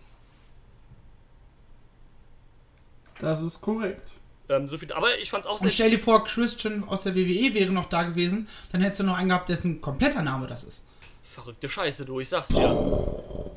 Das 3.19 3.41
ist 3.41 3.61
korrekt. 3.61 4.07
Ähm, 4.49 4.69
so 4.69 4.77
viel, 4.77 4.91
aber 4.93 5.17
ich 5.17 5.29
fand's 5.29 5.47
auch 5.47 5.53
Und 5.53 5.63
sehr. 5.63 5.71
stell 5.71 5.89
dir 5.91 5.99
vor, 5.99 6.23
Christian 6.23 6.83
aus 6.87 7.01
der 7.03 7.15
WWE 7.15 7.53
wäre 7.53 7.71
noch 7.71 7.85
da 7.89 8.03
gewesen, 8.03 8.47
dann 8.71 8.81
hättest 8.81 9.01
du 9.01 9.03
noch 9.05 9.17
einen 9.17 9.29
gehabt, 9.29 9.49
dessen 9.49 9.81
kompletter 9.81 10.21
Name 10.21 10.47
das 10.47 10.63
ist. 10.63 10.83
Verrückte 11.21 11.67
Scheiße, 11.67 12.05
du, 12.05 12.19
ich 12.19 12.29
sag's 12.29 12.47
dir. 12.49 13.51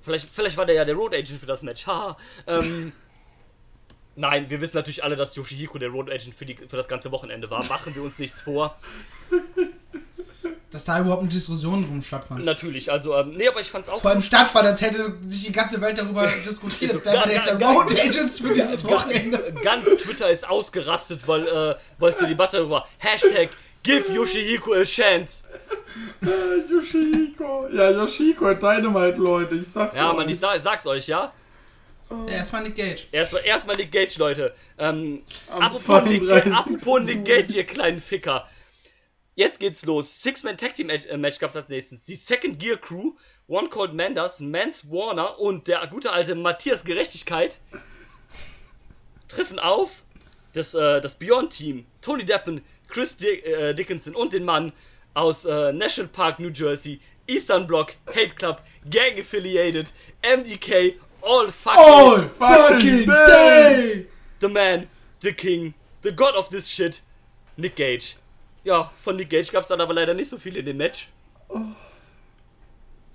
Vielleicht, 0.00 0.28
vielleicht 0.30 0.56
war 0.56 0.66
der 0.66 0.76
ja 0.76 0.84
der 0.84 0.94
Road 0.94 1.14
Agent 1.14 1.40
für 1.40 1.46
das 1.46 1.62
Match. 1.62 1.86
Haha. 1.86 2.16
ähm, 2.46 2.92
nein, 4.14 4.48
wir 4.48 4.60
wissen 4.60 4.76
natürlich 4.76 5.02
alle, 5.02 5.16
dass 5.16 5.34
Yoshihiko 5.34 5.78
der 5.78 5.88
Road 5.88 6.10
Agent 6.10 6.34
für, 6.34 6.46
die, 6.46 6.54
für 6.54 6.76
das 6.76 6.86
ganze 6.88 7.10
Wochenende 7.10 7.50
war. 7.50 7.64
Machen 7.66 7.94
wir 7.94 8.02
uns 8.02 8.18
nichts 8.18 8.42
vor. 8.42 8.76
Dass 10.70 10.84
da 10.84 11.00
überhaupt 11.00 11.22
eine 11.22 11.28
Diskussion 11.28 11.84
drum 11.84 12.00
stattfand. 12.00 12.44
Natürlich, 12.44 12.92
also, 12.92 13.16
ähm, 13.16 13.34
nee, 13.36 13.48
aber 13.48 13.60
ich 13.60 13.68
fand's 13.68 13.88
auch 13.88 14.00
Vor 14.00 14.12
allem 14.12 14.22
stattfand, 14.22 14.66
als 14.68 14.80
hätte 14.80 15.16
sich 15.26 15.46
die 15.46 15.52
ganze 15.52 15.80
Welt 15.80 15.98
darüber 15.98 16.26
diskutiert. 16.46 16.92
so, 16.92 17.00
Wer 17.04 17.12
war 17.14 17.24
ga- 17.24 17.30
jetzt 17.32 17.46
der 17.48 17.60
Road 17.68 17.88
ga- 17.88 18.02
Agent 18.02 18.30
für 18.36 18.52
dieses 18.54 18.84
Wochenende? 18.84 19.52
Ganz 19.62 19.84
Twitter 20.02 20.30
ist 20.30 20.48
ausgerastet, 20.48 21.26
weil, 21.26 21.44
äh, 21.48 21.74
weil 21.98 22.12
es 22.12 22.18
die 22.18 22.26
Debatte 22.26 22.58
darüber 22.58 22.86
Hashtag 22.98 23.48
Give 23.82 24.12
Yoshihiko 24.12 24.74
a 24.74 24.84
chance. 24.84 25.44
Äh, 26.22 26.70
Yoshihiko. 26.70 27.66
Ja, 27.72 27.90
Yoshihiko 27.90 28.46
hat 28.46 28.62
Dynamite, 28.62 29.18
Leute. 29.18 29.54
Ich 29.56 29.68
sag's 29.68 29.96
Ja, 29.96 30.10
euch. 30.10 30.16
Mann, 30.18 30.28
ich, 30.28 30.38
sag, 30.38 30.54
ich 30.56 30.62
sag's 30.62 30.86
euch, 30.86 31.08
ja. 31.08 31.32
Ja, 32.28 32.34
erstmal 32.34 32.62
Nick 32.62 32.74
Gage. 32.76 33.02
Erstmal 33.12 33.44
erstmal 33.44 33.76
Nick 33.76 33.90
Gage, 33.90 34.14
Leute. 34.18 34.52
Ähm, 34.78 35.22
apropos, 35.48 36.02
Nick, 36.04 36.22
32. 36.28 36.52
apropos 36.52 37.00
Nick 37.02 37.24
Gage, 37.24 37.52
ihr 37.56 37.64
kleinen 37.64 38.00
Ficker. 38.00 38.46
Jetzt 39.40 39.58
geht's 39.58 39.86
los. 39.86 40.22
Six-Man 40.22 40.58
Tag 40.58 40.74
Team 40.74 40.88
Match, 40.88 41.06
äh, 41.06 41.16
Match 41.16 41.38
gab's 41.38 41.56
als 41.56 41.70
nächstes. 41.70 42.04
Die 42.04 42.14
Second 42.14 42.58
Gear 42.58 42.76
Crew, 42.76 43.12
One 43.48 43.70
Cold 43.70 43.94
Manders, 43.94 44.38
Mans 44.40 44.90
Warner 44.90 45.38
und 45.40 45.66
der 45.66 45.86
gute 45.86 46.12
alte 46.12 46.34
Matthias 46.34 46.84
Gerechtigkeit 46.84 47.58
treffen 49.28 49.58
auf 49.58 50.04
das, 50.52 50.74
äh, 50.74 51.00
das 51.00 51.14
Beyond 51.14 51.56
Team. 51.56 51.86
Tony 52.02 52.22
Deppen, 52.22 52.62
Chris 52.86 53.16
Di 53.16 53.28
äh, 53.28 53.72
Dickinson 53.72 54.14
und 54.14 54.34
den 54.34 54.44
Mann 54.44 54.74
aus 55.14 55.46
äh, 55.46 55.72
National 55.72 56.10
Park, 56.12 56.38
New 56.38 56.50
Jersey, 56.50 57.00
Eastern 57.26 57.66
Block, 57.66 57.94
Hate 58.08 58.34
Club, 58.34 58.60
Gang 58.90 59.18
Affiliated, 59.18 59.90
MDK, 60.20 60.96
All 61.22 61.50
fucking 61.50 61.82
All 61.82 62.28
fucking 62.28 63.06
day! 63.06 64.06
The 64.40 64.48
Man, 64.48 64.86
The 65.20 65.32
King, 65.32 65.72
The 66.02 66.12
God 66.12 66.34
of 66.34 66.50
this 66.50 66.68
shit, 66.68 67.00
Nick 67.56 67.76
Gage. 67.76 68.16
Ja, 68.64 68.90
von 69.02 69.16
Nick 69.16 69.30
Gage 69.30 69.50
gab 69.52 69.62
es 69.62 69.68
dann 69.68 69.80
aber 69.80 69.94
leider 69.94 70.14
nicht 70.14 70.28
so 70.28 70.38
viel 70.38 70.56
in 70.56 70.66
dem 70.66 70.76
Match. 70.76 71.08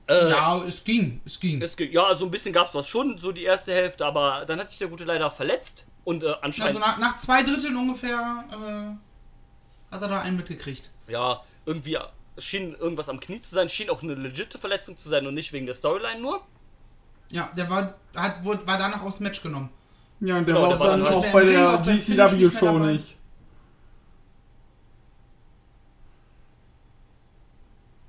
Äh, 0.07 0.29
Ja, 0.29 0.63
es 0.63 0.83
ging, 0.83 1.21
es 1.25 1.39
ging. 1.39 1.61
es, 1.61 1.75
ge- 1.75 1.91
ja, 1.91 2.13
so 2.15 2.25
ein 2.25 2.31
bisschen 2.31 2.53
gab 2.53 2.67
es 2.67 2.75
was 2.75 2.87
schon, 2.87 3.17
so 3.17 3.31
die 3.31 3.43
erste 3.43 3.73
Hälfte, 3.73 4.05
aber 4.05 4.45
dann 4.45 4.59
hat 4.59 4.69
sich 4.69 4.79
der 4.79 4.87
Gute 4.87 5.03
leider 5.03 5.31
verletzt 5.31 5.85
und 6.03 6.23
äh, 6.23 6.27
Also 6.27 6.39
anscheinend, 6.41 6.79
nach, 6.79 6.97
nach 6.99 7.17
zwei 7.17 7.41
Dritteln 7.43 7.75
ungefähr 7.75 8.43
äh, 8.51 9.93
hat 9.93 10.01
er 10.01 10.07
da 10.07 10.21
einen 10.21 10.37
mitgekriegt. 10.37 10.91
ja, 11.07 11.41
irgendwie 11.65 11.97
schien 12.37 12.75
irgendwas 12.75 13.09
am 13.09 13.19
Knie 13.19 13.41
zu 13.41 13.55
sein, 13.55 13.69
schien 13.69 13.89
auch 13.89 14.03
eine 14.03 14.13
legitime 14.13 14.59
Verletzung 14.59 14.97
zu 14.97 15.09
sein 15.09 15.25
und 15.25 15.33
nicht 15.33 15.53
wegen 15.53 15.65
der 15.65 15.73
Storyline 15.75 16.19
nur. 16.19 16.41
Ja, 17.29 17.49
der 17.57 17.69
war, 17.69 17.95
hat, 18.15 18.43
wurde, 18.43 18.65
war 18.67 18.77
danach 18.77 19.01
aus 19.01 19.17
dem 19.17 19.23
Match 19.23 19.41
genommen. 19.41 19.69
Ja, 20.19 20.37
und 20.37 20.45
der 20.47 20.55
Genau, 20.55 20.61
war 20.61 20.69
der 20.69 20.77
auch 20.77 20.79
war 20.81 20.87
dann 20.89 21.03
dann 21.03 21.13
auch 21.13 21.23
halt 21.23 21.33
bei 21.33 21.45
der 21.45 21.69
auch 21.69 21.83
GCW-Show 21.83 22.65
dabei. 22.65 22.91
nicht. 22.93 23.14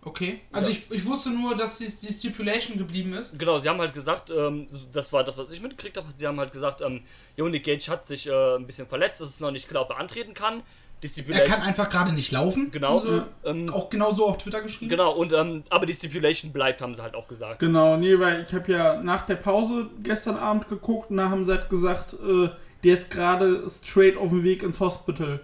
Okay. 0.07 0.41
Also 0.53 0.71
Ja. 0.71 0.77
ich, 0.77 0.97
ich 0.97 1.05
wusste 1.05 1.31
nur, 1.31 1.57
dass 1.57 1.79
die, 1.79 1.87
die 1.89 2.13
Stipulation 2.13 2.79
geblieben 2.79 3.13
ist. 3.13 3.37
Genau, 3.37 3.59
sie 3.59 3.69
haben 3.69 3.81
halt 3.81 3.93
gesagt, 3.93 4.31
ähm, 4.31 4.69
das 4.93 5.13
war 5.13 5.25
das, 5.25 5.37
was 5.37 5.51
ich 5.51 5.61
mitgekriegt 5.61 5.97
habe, 5.97 6.07
sie 6.15 6.27
haben 6.29 6.39
halt 6.39 6.53
gesagt, 6.53 6.81
ähm, 6.81 7.03
jo, 7.37 7.49
Nick 7.49 7.65
Gage 7.65 7.89
hat 7.89 8.07
sich 8.07 8.29
äh, 8.29 8.55
ein 8.57 8.67
bisschen 8.67 8.87
verletzt, 8.87 9.21
es 9.21 9.31
ist 9.31 9.41
noch 9.41 9.51
nicht 9.51 9.69
klar, 9.69 9.83
ob 9.83 9.91
er 9.91 9.99
antreten 9.99 10.33
kann. 10.33 10.63
Die 11.03 11.09
Er 11.09 11.11
Stipulation, 11.11 11.49
kann 11.49 11.63
einfach 11.63 11.91
gerade 11.91 12.13
nicht 12.13 12.31
laufen. 12.31 12.71
Genau. 12.71 12.95
Also, 12.95 13.25
Ähm, 13.45 13.69
auch 13.69 13.91
genau 13.91 14.13
so 14.13 14.29
auf 14.29 14.39
Twitter 14.39 14.63
geschrieben. 14.63 14.89
Genau, 14.91 15.11
und 15.13 15.33
ähm, 15.33 15.65
aber 15.71 15.87
die 15.87 15.93
Stipulation 15.93 16.53
bleibt, 16.53 16.81
haben 16.81 16.95
sie 16.95 17.03
halt 17.03 17.15
auch 17.17 17.27
gesagt. 17.27 17.59
Genau, 17.59 17.97
nee, 17.97 18.17
weil 18.19 18.43
ich 18.45 18.55
habe 18.55 18.71
ja 18.73 19.03
nach 19.03 19.27
der 19.27 19.35
Pause 19.37 19.91
gestern 20.05 20.37
Abend 20.37 20.69
geguckt 20.69 21.11
und 21.11 21.17
da 21.17 21.29
haben 21.31 21.45
sie 21.45 21.51
halt 21.51 21.69
gesagt, 21.69 22.15
äh, 22.15 22.49
der 22.85 22.95
ist 22.95 23.11
gerade 23.11 23.69
straight 23.69 24.17
auf 24.17 24.31
dem 24.31 24.45
Weg 24.45 24.63
ins 24.63 24.79
Hospital. 24.79 25.41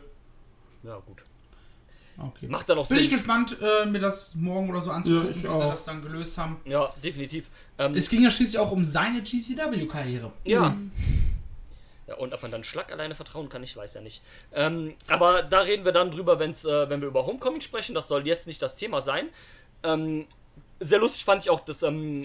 Ja, 0.84 0.96
gut. 1.04 1.24
Okay. 2.22 2.46
Macht 2.46 2.68
dann 2.68 2.78
auch 2.78 2.86
Bin 2.88 2.98
ich 2.98 3.04
Sinn. 3.04 3.12
gespannt, 3.14 3.56
äh, 3.60 3.86
mir 3.86 3.98
das 3.98 4.34
morgen 4.36 4.70
oder 4.70 4.80
so 4.80 4.90
anzugucken, 4.90 5.26
Ja, 5.30 5.30
ich 5.36 5.42
sie 5.42 5.48
auch. 5.48 5.72
das 5.72 5.84
dann 5.84 6.02
gelöst 6.02 6.38
haben. 6.38 6.60
Ja, 6.64 6.88
definitiv. 7.02 7.50
Ähm, 7.78 7.94
Es 7.94 8.08
ging 8.08 8.22
ja 8.22 8.30
schließlich 8.30 8.58
auch 8.60 8.70
um 8.70 8.84
seine 8.84 9.22
GCW-Karriere. 9.22 10.30
ja. 10.44 10.76
Ja, 12.08 12.16
und 12.16 12.34
ob 12.34 12.42
man 12.42 12.50
dann 12.50 12.64
Schlag 12.64 12.90
alleine 12.90 13.14
vertrauen 13.14 13.48
kann, 13.48 13.62
ich 13.62 13.76
weiß 13.76 13.94
ja 13.94 14.00
nicht. 14.00 14.22
Ähm, 14.52 14.94
aber 15.06 15.42
da 15.44 15.60
reden 15.60 15.84
wir 15.84 15.92
dann 15.92 16.10
drüber, 16.10 16.38
wenn's, 16.40 16.64
äh, 16.64 16.90
wenn 16.90 17.00
wir 17.00 17.06
über 17.08 17.26
Homecoming 17.26 17.60
sprechen. 17.60 17.94
Das 17.94 18.08
soll 18.08 18.26
jetzt 18.26 18.48
nicht 18.48 18.60
das 18.60 18.74
Thema 18.74 19.00
sein. 19.00 19.28
Ähm, 19.84 20.26
sehr 20.80 20.98
lustig 20.98 21.24
fand 21.24 21.44
ich 21.44 21.50
auch, 21.50 21.60
dass 21.60 21.82
ähm, 21.82 22.22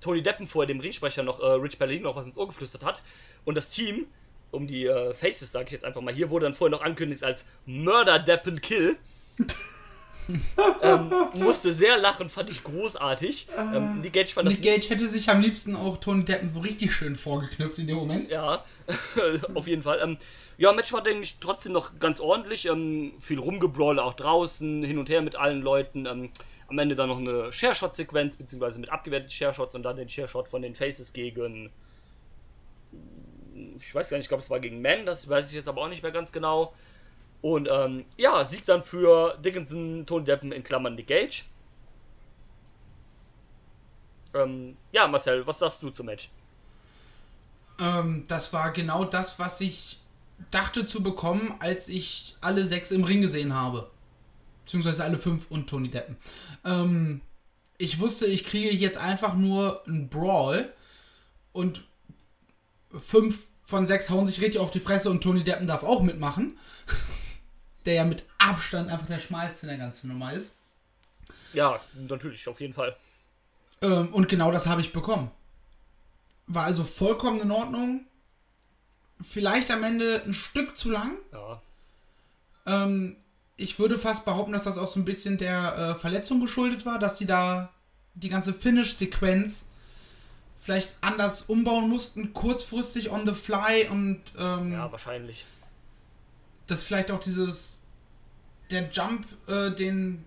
Tony 0.00 0.20
Deppen 0.20 0.48
vorher 0.48 0.66
dem 0.66 0.80
Ringsprecher 0.80 1.22
noch 1.22 1.38
äh, 1.40 1.46
Rich 1.46 1.78
Pellegrino 1.78 2.08
noch 2.10 2.16
was 2.16 2.26
ins 2.26 2.36
Ohr 2.36 2.48
geflüstert 2.48 2.84
hat. 2.84 3.02
Und 3.44 3.54
das 3.56 3.70
Team, 3.70 4.06
um 4.50 4.66
die 4.66 4.86
äh, 4.86 5.14
Faces, 5.14 5.52
sage 5.52 5.66
ich 5.66 5.72
jetzt 5.72 5.84
einfach 5.84 6.00
mal 6.00 6.12
hier, 6.12 6.28
wurde 6.30 6.46
dann 6.46 6.54
vorher 6.54 6.76
noch 6.76 6.84
angekündigt 6.84 7.22
als 7.22 7.44
Murder 7.66 8.18
Deppen 8.18 8.60
Kill. 8.60 8.96
Ähm, 10.82 11.10
musste 11.34 11.72
sehr 11.72 11.98
lachen, 11.98 12.30
fand 12.30 12.50
ich 12.50 12.64
großartig. 12.64 13.48
Ähm, 13.56 14.00
Nick 14.00 14.12
Gage 14.14 14.28
fand 14.28 14.48
das 14.48 14.54
Nick 14.54 14.62
Gage 14.62 14.88
hätte 14.88 15.08
sich 15.08 15.28
am 15.28 15.40
liebsten 15.40 15.76
auch 15.76 15.98
Tony 15.98 16.24
Deppen 16.24 16.48
so 16.48 16.60
richtig 16.60 16.92
schön 16.92 17.14
vorgeknüpft 17.16 17.78
in 17.78 17.86
dem 17.86 17.96
Moment. 17.96 18.28
Ja, 18.28 18.64
auf 19.54 19.66
jeden 19.66 19.82
Fall. 19.82 20.00
Ähm, 20.02 20.16
ja, 20.56 20.72
Match 20.72 20.92
war, 20.92 21.02
denke 21.02 21.22
ich, 21.22 21.38
trotzdem 21.40 21.72
noch 21.72 21.98
ganz 21.98 22.20
ordentlich. 22.20 22.66
Ähm, 22.66 23.12
viel 23.20 23.38
rumgebrawle 23.38 24.02
auch 24.02 24.14
draußen, 24.14 24.82
hin 24.84 24.98
und 24.98 25.08
her 25.08 25.20
mit 25.20 25.36
allen 25.36 25.62
Leuten. 25.62 26.06
Ähm, 26.06 26.30
am 26.68 26.78
Ende 26.78 26.94
dann 26.94 27.08
noch 27.08 27.18
eine 27.18 27.52
Share-Shot-Sequenz, 27.52 28.36
beziehungsweise 28.36 28.80
mit 28.80 28.90
abgewerteten 28.90 29.30
Share-Shots 29.30 29.74
und 29.74 29.82
dann 29.82 29.96
den 29.96 30.08
Share-Shot 30.08 30.48
von 30.48 30.62
den 30.62 30.74
Faces 30.74 31.12
gegen. 31.12 31.70
Ich 33.78 33.94
weiß 33.94 34.08
gar 34.08 34.16
nicht, 34.16 34.24
ich 34.24 34.28
glaube, 34.28 34.42
es 34.42 34.50
war 34.50 34.60
gegen 34.60 34.80
Man, 34.80 35.04
das 35.04 35.28
weiß 35.28 35.48
ich 35.48 35.54
jetzt 35.54 35.68
aber 35.68 35.82
auch 35.82 35.88
nicht 35.88 36.02
mehr 36.02 36.12
ganz 36.12 36.32
genau. 36.32 36.72
Und 37.44 37.68
ähm, 37.70 38.06
ja, 38.16 38.42
Sieg 38.42 38.64
dann 38.64 38.82
für 38.82 39.36
Dickinson, 39.36 40.06
Tony 40.06 40.24
Deppen 40.24 40.50
in 40.50 40.62
Klammern 40.62 40.94
Nick 40.94 41.08
Gage. 41.08 41.42
Ähm, 44.32 44.78
ja, 44.92 45.06
Marcel, 45.06 45.46
was 45.46 45.58
sagst 45.58 45.82
du 45.82 45.90
zum 45.90 46.06
Match? 46.06 46.30
Ähm, 47.78 48.24
das 48.28 48.54
war 48.54 48.72
genau 48.72 49.04
das, 49.04 49.38
was 49.38 49.60
ich 49.60 50.00
dachte 50.50 50.86
zu 50.86 51.02
bekommen, 51.02 51.54
als 51.58 51.88
ich 51.88 52.34
alle 52.40 52.64
sechs 52.64 52.90
im 52.90 53.04
Ring 53.04 53.20
gesehen 53.20 53.54
habe. 53.54 53.90
Beziehungsweise 54.64 55.04
alle 55.04 55.18
fünf 55.18 55.50
und 55.50 55.68
Tony 55.68 55.90
Deppen. 55.90 56.16
Ähm, 56.64 57.20
ich 57.76 58.00
wusste, 58.00 58.24
ich 58.24 58.46
kriege 58.46 58.70
jetzt 58.70 58.96
einfach 58.96 59.34
nur 59.34 59.86
einen 59.86 60.08
Brawl 60.08 60.72
und 61.52 61.84
fünf 62.98 63.48
von 63.64 63.84
sechs 63.84 64.08
hauen 64.08 64.26
sich 64.26 64.40
richtig 64.40 64.62
auf 64.62 64.70
die 64.70 64.80
Fresse 64.80 65.10
und 65.10 65.22
Tony 65.22 65.44
Deppen 65.44 65.66
darf 65.66 65.82
auch 65.82 66.00
mitmachen. 66.00 66.56
Der 67.86 67.94
ja 67.94 68.04
mit 68.04 68.24
Abstand 68.38 68.90
einfach 68.90 69.06
der 69.06 69.18
schmalste 69.18 69.66
in 69.66 69.70
der 69.70 69.78
ganzen 69.78 70.08
Nummer 70.08 70.32
ist. 70.32 70.56
Ja, 71.52 71.80
natürlich, 72.08 72.48
auf 72.48 72.60
jeden 72.60 72.74
Fall. 72.74 72.96
Ähm, 73.80 74.08
und 74.12 74.28
genau 74.28 74.50
das 74.50 74.66
habe 74.66 74.80
ich 74.80 74.92
bekommen. 74.92 75.30
War 76.46 76.64
also 76.64 76.84
vollkommen 76.84 77.40
in 77.40 77.50
Ordnung. 77.50 78.06
Vielleicht 79.22 79.70
am 79.70 79.82
Ende 79.82 80.22
ein 80.26 80.34
Stück 80.34 80.76
zu 80.76 80.90
lang. 80.90 81.12
Ja. 81.32 81.62
Ähm, 82.66 83.16
ich 83.56 83.78
würde 83.78 83.98
fast 83.98 84.24
behaupten, 84.24 84.52
dass 84.52 84.64
das 84.64 84.78
auch 84.78 84.86
so 84.86 84.98
ein 84.98 85.04
bisschen 85.04 85.38
der 85.38 85.76
äh, 85.76 85.94
Verletzung 85.94 86.40
geschuldet 86.40 86.84
war, 86.86 86.98
dass 86.98 87.18
sie 87.18 87.26
da 87.26 87.70
die 88.14 88.28
ganze 88.28 88.52
Finish-Sequenz 88.52 89.66
vielleicht 90.60 90.96
anders 91.00 91.42
umbauen 91.42 91.88
mussten, 91.88 92.32
kurzfristig 92.32 93.10
on 93.10 93.26
the 93.26 93.34
fly 93.34 93.86
und 93.90 94.20
ähm, 94.38 94.72
Ja, 94.72 94.90
wahrscheinlich. 94.90 95.44
Dass 96.66 96.84
vielleicht 96.84 97.10
auch 97.10 97.20
dieses 97.20 97.82
der 98.70 98.88
Jump, 98.90 99.26
äh, 99.46 99.70
den 99.70 100.24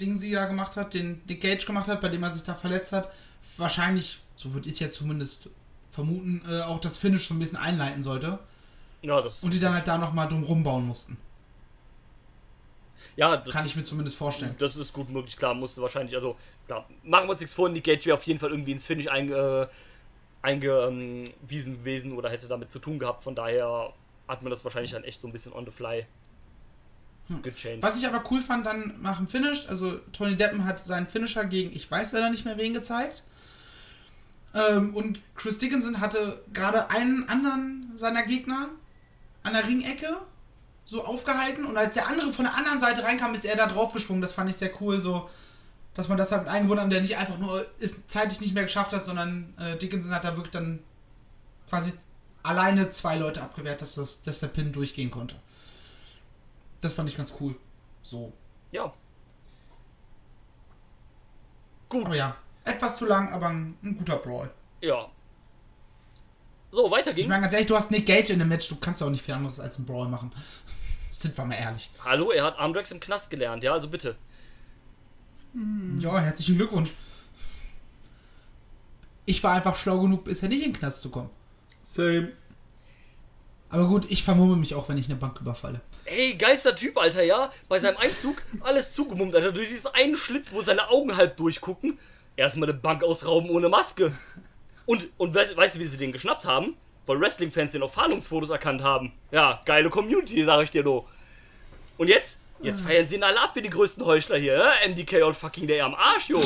Ding 0.00 0.16
sie 0.16 0.30
ja 0.30 0.46
gemacht 0.46 0.76
hat, 0.76 0.94
den 0.94 1.20
Nick 1.26 1.40
Gage 1.40 1.66
gemacht 1.66 1.88
hat, 1.88 2.00
bei 2.00 2.08
dem 2.08 2.22
er 2.22 2.32
sich 2.32 2.42
da 2.42 2.54
verletzt 2.54 2.92
hat, 2.92 3.10
wahrscheinlich, 3.56 4.20
so 4.36 4.54
würde 4.54 4.68
ich 4.68 4.80
jetzt 4.80 4.96
zumindest 4.96 5.48
vermuten, 5.90 6.42
äh, 6.48 6.62
auch 6.62 6.80
das 6.80 6.98
Finish 6.98 7.28
so 7.28 7.34
ein 7.34 7.38
bisschen 7.38 7.58
einleiten 7.58 8.02
sollte. 8.02 8.38
Ja, 9.02 9.20
das 9.20 9.42
Und 9.42 9.54
die 9.54 9.60
dann 9.60 9.74
halt 9.74 9.88
da 9.88 9.98
nochmal 9.98 10.28
drum 10.28 10.44
rumbauen 10.44 10.86
mussten. 10.86 11.16
ja, 13.16 13.36
das, 13.36 13.52
Kann 13.52 13.66
ich 13.66 13.76
mir 13.76 13.84
zumindest 13.84 14.16
vorstellen. 14.16 14.54
das 14.58 14.76
ist 14.76 14.92
gut 14.92 15.10
möglich, 15.10 15.36
klar, 15.36 15.54
musste 15.54 15.82
wahrscheinlich, 15.82 16.14
also, 16.14 16.36
klar, 16.66 16.86
machen 17.02 17.26
wir 17.26 17.32
uns 17.32 17.40
nichts 17.40 17.54
vor, 17.54 17.68
Nick 17.68 17.84
Gage 17.84 18.06
wäre 18.06 18.16
auf 18.16 18.24
jeden 18.24 18.38
Fall 18.38 18.50
irgendwie 18.50 18.72
ins 18.72 18.86
Finish 18.86 19.08
einge, 19.08 19.68
eingewiesen 20.42 21.78
gewesen 21.78 22.12
oder 22.12 22.30
hätte 22.30 22.48
damit 22.48 22.70
zu 22.70 22.78
tun 22.78 22.98
gehabt, 22.98 23.22
von 23.22 23.34
daher 23.34 23.92
hat 24.30 24.42
man 24.42 24.50
das 24.50 24.64
wahrscheinlich 24.64 24.92
dann 24.92 25.04
echt 25.04 25.20
so 25.20 25.28
ein 25.28 25.32
bisschen 25.32 25.52
on 25.52 25.64
the 25.64 25.70
fly 25.70 26.06
gechanged. 27.42 27.82
Was 27.82 27.98
ich 27.98 28.06
aber 28.06 28.22
cool 28.30 28.40
fand 28.40 28.66
dann 28.66 29.00
nach 29.02 29.18
dem 29.18 29.28
Finish, 29.28 29.68
also 29.68 29.98
Tony 30.12 30.36
Deppen 30.36 30.64
hat 30.64 30.80
seinen 30.80 31.06
Finisher 31.06 31.44
gegen, 31.44 31.74
ich 31.74 31.90
weiß 31.90 32.12
leider 32.12 32.30
nicht 32.30 32.44
mehr 32.44 32.56
wen 32.56 32.74
gezeigt. 32.74 33.22
Ähm, 34.52 34.94
und 34.96 35.20
Chris 35.36 35.58
Dickinson 35.58 36.00
hatte 36.00 36.42
gerade 36.52 36.90
einen 36.90 37.28
anderen 37.28 37.92
seiner 37.94 38.24
Gegner 38.24 38.68
an 39.42 39.52
der 39.52 39.66
Ringecke 39.66 40.16
so 40.84 41.04
aufgehalten 41.04 41.64
und 41.64 41.76
als 41.76 41.94
der 41.94 42.08
andere 42.08 42.32
von 42.32 42.46
der 42.46 42.56
anderen 42.56 42.80
Seite 42.80 43.04
reinkam, 43.04 43.32
ist 43.34 43.44
er 43.44 43.56
da 43.56 43.66
draufgesprungen. 43.66 44.22
Das 44.22 44.32
fand 44.32 44.50
ich 44.50 44.56
sehr 44.56 44.72
cool, 44.80 45.00
so 45.00 45.30
dass 45.94 46.08
man 46.08 46.18
das 46.18 46.32
halt 46.32 46.48
eingebunden 46.48 46.84
hat, 46.84 46.92
der 46.92 47.00
nicht 47.00 47.16
einfach 47.16 47.38
nur 47.38 47.66
es 47.78 48.06
zeitlich 48.08 48.40
nicht 48.40 48.54
mehr 48.54 48.64
geschafft 48.64 48.92
hat, 48.92 49.04
sondern 49.04 49.54
äh, 49.58 49.76
Dickinson 49.76 50.12
hat 50.12 50.24
da 50.24 50.36
wirklich 50.36 50.50
dann 50.50 50.80
quasi 51.68 51.92
alleine 52.42 52.90
zwei 52.90 53.16
Leute 53.16 53.42
abgewehrt, 53.42 53.82
dass, 53.82 53.94
das, 53.94 54.20
dass 54.22 54.40
der 54.40 54.48
Pin 54.48 54.72
durchgehen 54.72 55.10
konnte. 55.10 55.36
Das 56.80 56.92
fand 56.92 57.08
ich 57.08 57.16
ganz 57.16 57.34
cool. 57.40 57.54
So. 58.02 58.32
Ja. 58.72 58.92
Gut, 61.88 62.06
Aber 62.06 62.16
ja, 62.16 62.36
etwas 62.64 62.96
zu 62.96 63.06
lang, 63.06 63.32
aber 63.32 63.48
ein, 63.48 63.76
ein 63.82 63.96
guter 63.98 64.16
Brawl. 64.16 64.50
ja. 64.80 65.08
So, 66.72 66.88
weiter 66.88 67.10
Ich 67.10 67.16
ging. 67.16 67.28
meine 67.28 67.42
ganz 67.42 67.52
ehrlich, 67.52 67.66
du 67.66 67.74
hast 67.74 67.90
Nick 67.90 68.06
Gage 68.06 68.32
in 68.32 68.38
dem 68.38 68.46
Match, 68.46 68.68
du 68.68 68.76
kannst 68.76 69.02
auch 69.02 69.10
nicht 69.10 69.24
viel 69.24 69.34
anderes 69.34 69.58
als 69.58 69.76
einen 69.76 69.86
Brawl 69.86 70.06
machen. 70.06 70.30
Sind 71.10 71.36
wir 71.36 71.44
mal 71.44 71.56
ehrlich. 71.56 71.90
Hallo, 72.04 72.30
er 72.30 72.44
hat 72.44 72.60
Armdrags 72.60 72.92
im 72.92 73.00
Knast 73.00 73.28
gelernt, 73.28 73.64
ja, 73.64 73.72
also 73.72 73.88
bitte. 73.88 74.14
Ja, 75.98 76.16
herzlichen 76.20 76.54
Glückwunsch. 76.58 76.92
Ich 79.26 79.42
war 79.42 79.54
einfach 79.54 79.74
schlau 79.74 79.98
genug, 80.00 80.22
bisher 80.22 80.48
nicht 80.48 80.62
in 80.62 80.72
den 80.72 80.78
Knast 80.78 81.00
zu 81.00 81.10
kommen. 81.10 81.30
Same. 81.90 82.32
Aber 83.68 83.86
gut, 83.86 84.06
ich 84.08 84.22
vermumme 84.22 84.54
mich 84.54 84.76
auch, 84.76 84.88
wenn 84.88 84.96
ich 84.96 85.06
eine 85.06 85.16
Bank 85.16 85.40
überfalle. 85.40 85.80
Ey, 86.04 86.34
geilster 86.34 86.76
Typ, 86.76 86.96
Alter, 86.96 87.24
ja? 87.24 87.50
Bei 87.68 87.80
seinem 87.80 87.96
Einzug 87.96 88.42
alles 88.60 88.94
zugemummt, 88.94 89.34
Alter. 89.34 89.50
Du 89.50 89.64
siehst 89.64 89.92
einen 89.94 90.16
Schlitz, 90.16 90.52
wo 90.52 90.62
seine 90.62 90.88
Augen 90.88 91.16
halb 91.16 91.36
durchgucken. 91.36 91.98
Erstmal 92.36 92.68
eine 92.68 92.78
Bank 92.78 93.02
ausrauben 93.02 93.50
ohne 93.50 93.68
Maske. 93.68 94.12
Und, 94.86 95.08
und 95.18 95.34
we 95.34 95.56
weißt 95.56 95.76
du, 95.76 95.80
wie 95.80 95.86
sie 95.86 95.96
den 95.96 96.12
geschnappt 96.12 96.44
haben? 96.44 96.76
Weil 97.06 97.20
Wrestling-Fans 97.20 97.72
den 97.72 97.82
auf 97.82 97.94
Fahndungsfotos 97.94 98.50
erkannt 98.50 98.82
haben. 98.82 99.12
Ja, 99.32 99.60
geile 99.64 99.90
Community, 99.90 100.44
sag 100.44 100.62
ich 100.62 100.70
dir 100.70 100.84
nur. 100.84 101.08
Und 101.98 102.06
jetzt? 102.06 102.40
Jetzt 102.62 102.82
feiern 102.82 103.08
sie 103.08 103.16
ihn 103.16 103.24
alle 103.24 103.40
ab 103.40 103.50
wie 103.54 103.62
die 103.62 103.70
größten 103.70 104.04
Heuchler 104.04 104.36
hier, 104.36 104.58
ne? 104.58 104.88
MDK 104.88 105.24
und 105.24 105.34
fucking 105.34 105.66
der 105.66 105.84
am 105.84 105.94
Arsch, 105.94 106.28
jo. 106.28 106.40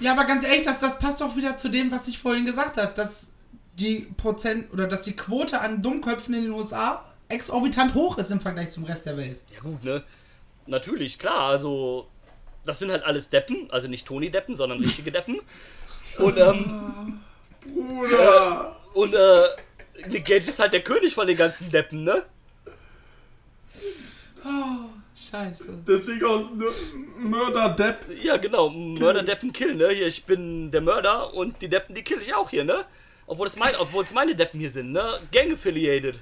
Ja, 0.00 0.12
aber 0.12 0.24
ganz 0.24 0.46
ehrlich, 0.46 0.64
das, 0.64 0.78
das 0.78 0.98
passt 0.98 1.20
doch 1.20 1.34
wieder 1.36 1.58
zu 1.58 1.68
dem, 1.68 1.90
was 1.90 2.08
ich 2.08 2.18
vorhin 2.18 2.46
gesagt 2.46 2.76
habe, 2.76 2.94
dass 2.94 3.37
die 3.78 4.06
Prozent 4.16 4.72
oder 4.72 4.86
dass 4.86 5.02
die 5.02 5.14
Quote 5.16 5.60
an 5.60 5.82
Dummköpfen 5.82 6.34
in 6.34 6.44
den 6.44 6.52
USA 6.52 7.04
exorbitant 7.28 7.94
hoch 7.94 8.18
ist 8.18 8.30
im 8.30 8.40
Vergleich 8.40 8.70
zum 8.70 8.84
Rest 8.84 9.06
der 9.06 9.16
Welt. 9.16 9.40
Ja 9.54 9.60
gut, 9.60 9.84
ne? 9.84 10.02
Natürlich, 10.66 11.18
klar, 11.18 11.48
also 11.48 12.08
das 12.64 12.78
sind 12.78 12.90
halt 12.90 13.04
alles 13.04 13.30
Deppen, 13.30 13.70
also 13.70 13.88
nicht 13.88 14.06
Tony 14.06 14.30
Deppen, 14.30 14.54
sondern 14.54 14.78
richtige 14.80 15.10
Deppen. 15.12 15.40
Und 16.18 16.36
ähm, 16.38 17.20
Bruder! 17.62 18.76
und 18.94 19.14
äh, 19.14 19.42
Nick 20.08 20.24
Gage 20.26 20.48
ist 20.48 20.58
halt 20.58 20.72
der 20.72 20.82
König 20.82 21.14
von 21.14 21.26
den 21.26 21.36
ganzen 21.36 21.70
Deppen, 21.70 22.04
ne? 22.04 22.24
Oh, 24.44 24.88
scheiße. 25.14 25.78
Deswegen 25.86 26.24
auch 26.24 26.50
ne- 26.50 26.70
Mörder 27.18 27.70
Depp. 27.70 28.06
Ja, 28.22 28.36
genau, 28.36 28.70
Mörder 28.70 29.22
Deppen 29.22 29.52
kill, 29.52 29.74
ne? 29.74 29.88
Hier, 29.88 30.06
ich 30.06 30.24
bin 30.24 30.70
der 30.70 30.80
Mörder 30.80 31.34
und 31.34 31.60
die 31.62 31.68
Deppen, 31.68 31.94
die 31.94 32.02
kill 32.02 32.20
ich 32.20 32.34
auch 32.34 32.50
hier, 32.50 32.64
ne? 32.64 32.84
Obwohl 33.28 33.46
es 33.46 33.56
mein, 33.56 33.74
obwohl 33.78 34.02
es 34.04 34.12
meine 34.14 34.34
Deppen 34.34 34.58
hier 34.58 34.70
sind, 34.70 34.90
ne? 34.90 35.20
Gang 35.30 35.52
affiliated. 35.52 36.18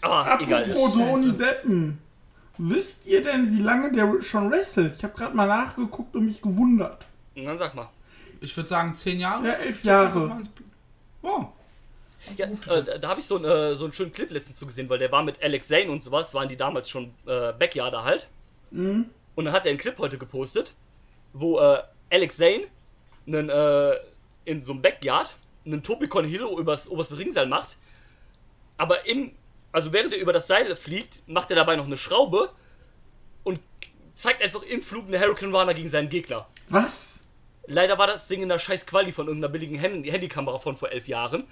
Ah, 0.00 0.38
egal. 0.40 0.64
Apropos 0.64 0.94
Tony 0.94 1.32
Deppen. 1.32 1.98
Wisst 2.58 3.06
ihr 3.06 3.22
denn, 3.22 3.56
wie 3.56 3.60
lange 3.62 3.92
der 3.92 4.20
schon 4.22 4.50
wrestelt? 4.50 4.94
Ich 4.96 5.04
habe 5.04 5.14
gerade 5.14 5.36
mal 5.36 5.46
nachgeguckt 5.46 6.16
und 6.16 6.26
mich 6.26 6.40
gewundert. 6.40 7.04
Und 7.36 7.44
dann 7.44 7.58
sag 7.58 7.74
mal. 7.74 7.88
Ich 8.40 8.56
würde 8.56 8.68
sagen, 8.68 8.94
zehn 8.96 9.20
Jahre. 9.20 9.46
Ja, 9.46 9.52
elf 9.54 9.84
Jahre. 9.84 10.40
Oh, 11.22 11.44
Ja, 12.36 12.46
äh, 12.46 12.82
da, 12.82 12.98
da 12.98 13.08
habe 13.08 13.20
ich 13.20 13.26
so, 13.26 13.36
einen, 13.36 13.44
äh, 13.44 13.76
so 13.76 13.84
einen 13.84 13.92
schönen 13.92 14.12
Clip 14.12 14.30
letztens 14.30 14.58
zu 14.58 14.66
gesehen, 14.66 14.88
weil 14.88 14.98
der 14.98 15.12
war 15.12 15.22
mit 15.22 15.42
Alex 15.42 15.68
Zane 15.68 15.90
und 15.90 16.02
sowas, 16.02 16.34
waren 16.34 16.48
die 16.48 16.56
damals 16.56 16.88
schon 16.88 17.12
äh, 17.26 17.52
Backyarder 17.52 18.02
halt. 18.02 18.28
Und 19.36 19.44
dann 19.44 19.52
hat 19.52 19.66
er 19.66 19.70
einen 19.70 19.78
Clip 19.78 19.96
heute 19.98 20.18
gepostet, 20.18 20.72
wo 21.32 21.60
äh, 21.60 21.82
Alex 22.10 22.36
Zane 22.38 22.62
einen, 23.26 23.48
äh, 23.50 23.94
in 24.44 24.62
so 24.64 24.72
einem 24.72 24.82
Backyard 24.82 25.34
einen 25.64 25.82
Topicon 25.82 26.24
Hilo 26.24 26.58
übers 26.58 26.88
oberste 26.88 27.18
Ringseil 27.18 27.46
macht. 27.46 27.76
Aber 28.76 29.06
im, 29.06 29.32
also 29.70 29.92
während 29.92 30.12
er 30.12 30.18
über 30.20 30.32
das 30.32 30.46
Seil 30.46 30.74
fliegt, 30.76 31.22
macht 31.28 31.50
er 31.50 31.56
dabei 31.56 31.76
noch 31.76 31.86
eine 31.86 31.96
Schraube 31.96 32.50
und 33.44 33.60
zeigt 34.14 34.42
einfach 34.42 34.62
im 34.62 34.82
Flug 34.82 35.06
eine 35.06 35.20
Hurricane 35.20 35.54
Runner 35.54 35.74
gegen 35.74 35.88
seinen 35.88 36.08
Gegner. 36.08 36.46
Was? 36.68 37.24
Leider 37.66 37.96
war 37.98 38.08
das 38.08 38.26
Ding 38.26 38.42
in 38.42 38.48
der 38.48 38.58
scheiß 38.58 38.86
Quali 38.86 39.12
von 39.12 39.28
irgendeiner 39.28 39.52
billigen 39.52 39.78
Handy 39.78 40.10
Handykamera 40.10 40.58
von 40.58 40.74
vor 40.76 40.90
elf 40.90 41.06
Jahren. 41.06 41.44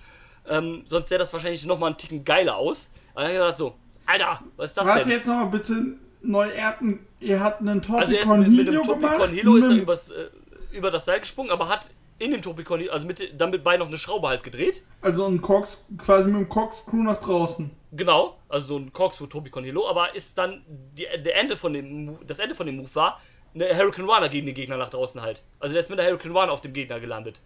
Ähm, 0.49 0.83
sonst 0.87 1.09
sähe 1.09 1.19
das 1.19 1.33
wahrscheinlich 1.33 1.65
nochmal 1.67 1.91
einen 1.91 1.99
Ticken 1.99 2.25
geiler 2.25 2.57
aus. 2.57 2.91
Aber 3.15 3.25
dann 3.25 3.33
hat 3.33 3.35
er 3.35 3.39
gesagt 3.39 3.59
so, 3.59 3.75
Alter, 4.07 4.41
was 4.57 4.71
ist 4.71 4.77
das 4.77 4.87
Warte 4.87 5.05
denn? 5.05 5.13
jetzt 5.13 5.27
nochmal 5.27 5.47
bitte 5.47 5.97
neu. 6.23 6.49
Er 6.51 6.67
hat, 6.67 6.81
einen, 6.81 7.07
er 7.21 7.41
hat 7.41 7.61
einen 7.61 7.81
Topi 7.81 7.99
Also 8.01 8.15
er 8.15 8.23
ist 8.23 8.29
mit, 8.31 8.49
mit 8.49 8.51
Hilo 8.51 8.73
dem 8.73 8.83
Topi 8.83 9.01
gemacht. 9.01 9.19
con 9.19 9.31
Hilo 9.31 9.57
ist 9.57 9.71
er 9.71 9.77
übers, 9.77 10.11
äh, 10.11 10.31
über 10.73 10.91
das 10.91 11.05
Seil 11.05 11.21
gesprungen, 11.21 11.51
aber 11.51 11.69
hat 11.69 11.91
in 12.21 12.31
dem 12.31 12.43
Topi 12.43 12.65
con 12.65 12.79
Hilo, 12.81 12.93
also 12.93 13.07
mit, 13.07 13.41
dann 13.41 13.51
mit 13.51 13.65
bei 13.65 13.77
noch 13.79 13.89
eine 13.89 13.99
Schraube 13.99 14.29
halt 14.29 14.43
gedreht. 14.43 14.85
Also 15.01 15.27
ein 15.27 15.41
Cox, 15.41 15.79
quasi 15.97 16.29
mit 16.29 16.41
dem 16.43 16.49
Corkscrew 16.49 17.03
nach 17.03 17.19
draußen. 17.19 17.71
Genau, 17.93 18.37
also 18.49 18.67
so 18.69 18.77
ein 18.77 18.93
Corkscrew 18.93 19.27
Tobi 19.27 19.51
con 19.51 19.65
Hilo, 19.65 19.89
aber 19.89 20.15
ist 20.15 20.37
dann 20.37 20.63
die, 20.69 21.07
der 21.23 21.37
Ende 21.37 21.57
von 21.57 21.73
dem, 21.73 22.19
das 22.27 22.39
Ende 22.39 22.55
von 22.55 22.67
dem 22.67 22.77
Move 22.77 22.95
war 22.95 23.21
eine 23.55 23.77
Hurricane 23.77 24.05
Runner 24.05 24.29
gegen 24.29 24.47
den 24.47 24.55
Gegner 24.55 24.77
nach 24.77 24.91
draußen 24.91 25.21
halt. 25.23 25.43
Also 25.59 25.73
der 25.73 25.81
ist 25.83 25.89
mit 25.89 25.99
der 25.99 26.07
Hurricane 26.07 26.31
Runner 26.33 26.53
auf 26.53 26.61
dem 26.61 26.75
Gegner 26.75 27.01
gelandet. 27.01 27.41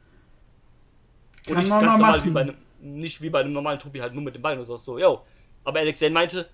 Und 1.47 1.55
Kann 1.55 1.63
nicht 1.63 1.71
man 1.71 1.81
ganz 1.81 1.99
mal 1.99 1.99
normal 1.99 2.25
wie 2.25 2.31
machen. 2.31 2.35
bei 2.35 2.41
einem, 2.41 2.57
nicht 2.99 3.23
wie 3.23 3.31
bei 3.31 3.41
einem 3.41 3.53
normalen 3.53 3.79
Tobi 3.79 4.01
halt 4.01 4.13
nur 4.13 4.23
mit 4.23 4.35
dem 4.35 4.43
Bein 4.43 4.59
oder 4.59 4.67
so. 4.67 4.77
so 4.77 4.99
yo. 4.99 5.23
Aber 5.63 5.79
Alex 5.79 6.01
Zane 6.01 6.13
meinte, 6.13 6.49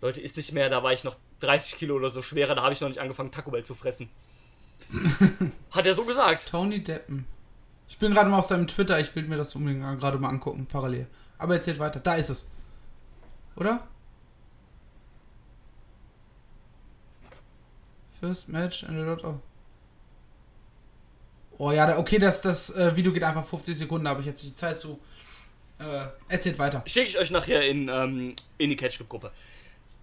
Leute, 0.00 0.20
ist 0.20 0.36
nicht 0.36 0.52
mehr, 0.52 0.68
da 0.68 0.82
war 0.82 0.92
ich 0.92 1.04
noch 1.04 1.16
30 1.40 1.76
Kilo 1.76 1.94
oder 1.94 2.10
so 2.10 2.20
schwerer, 2.20 2.54
da 2.56 2.62
habe 2.62 2.72
ich 2.72 2.80
noch 2.80 2.88
nicht 2.88 3.00
angefangen 3.00 3.30
Taco 3.30 3.50
Bell 3.52 3.64
zu 3.64 3.74
fressen. 3.74 4.10
Hat 5.70 5.86
er 5.86 5.94
so 5.94 6.04
gesagt. 6.04 6.48
Tony 6.48 6.82
Deppen. 6.82 7.26
Ich 7.90 7.98
bin 7.98 8.12
gerade 8.12 8.30
mal 8.30 8.38
auf 8.38 8.46
seinem 8.46 8.68
Twitter, 8.68 9.00
ich 9.00 9.14
will 9.16 9.24
mir 9.24 9.36
das 9.36 9.54
unbedingt 9.56 9.82
gerade 10.00 10.16
mal 10.16 10.28
angucken, 10.28 10.64
parallel. 10.64 11.08
Aber 11.38 11.54
erzählt 11.54 11.80
weiter. 11.80 11.98
Da 11.98 12.14
ist 12.14 12.30
es. 12.30 12.48
Oder? 13.56 13.86
First 18.20 18.48
Match 18.48 18.84
and 18.84 18.96
a 18.96 19.02
lot 19.02 19.24
of. 19.24 19.34
Oh 21.58 21.72
ja, 21.72 21.98
okay, 21.98 22.18
das, 22.18 22.40
das 22.40 22.70
äh, 22.76 22.94
Video 22.94 23.12
geht 23.12 23.24
einfach 23.24 23.44
50 23.44 23.76
Sekunden, 23.76 24.04
da 24.04 24.10
habe 24.10 24.20
ich 24.20 24.26
jetzt 24.26 24.42
nicht 24.44 24.54
die 24.54 24.60
Zeit 24.60 24.78
zu. 24.78 25.00
Äh, 25.78 26.06
erzählt 26.28 26.58
weiter. 26.58 26.82
Schicke 26.86 27.08
ich 27.08 27.18
euch 27.18 27.30
nachher 27.32 27.66
in, 27.66 27.88
ähm, 27.88 28.36
in 28.56 28.70
die 28.70 28.76
Catch-Gruppe. 28.76 29.32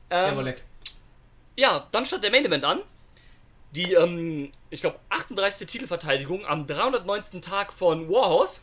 Ähm. 0.09 0.55
Ja, 1.55 1.87
dann 1.91 2.05
stand 2.05 2.23
der 2.23 2.31
Main 2.31 2.45
Event 2.45 2.65
an. 2.65 2.79
Die, 3.71 3.93
ähm, 3.93 4.51
ich 4.69 4.81
glaube, 4.81 4.99
38. 5.09 5.67
Titelverteidigung 5.67 6.45
am 6.45 6.67
319. 6.67 7.41
Tag 7.41 7.73
von 7.73 8.09
Warhorse 8.09 8.61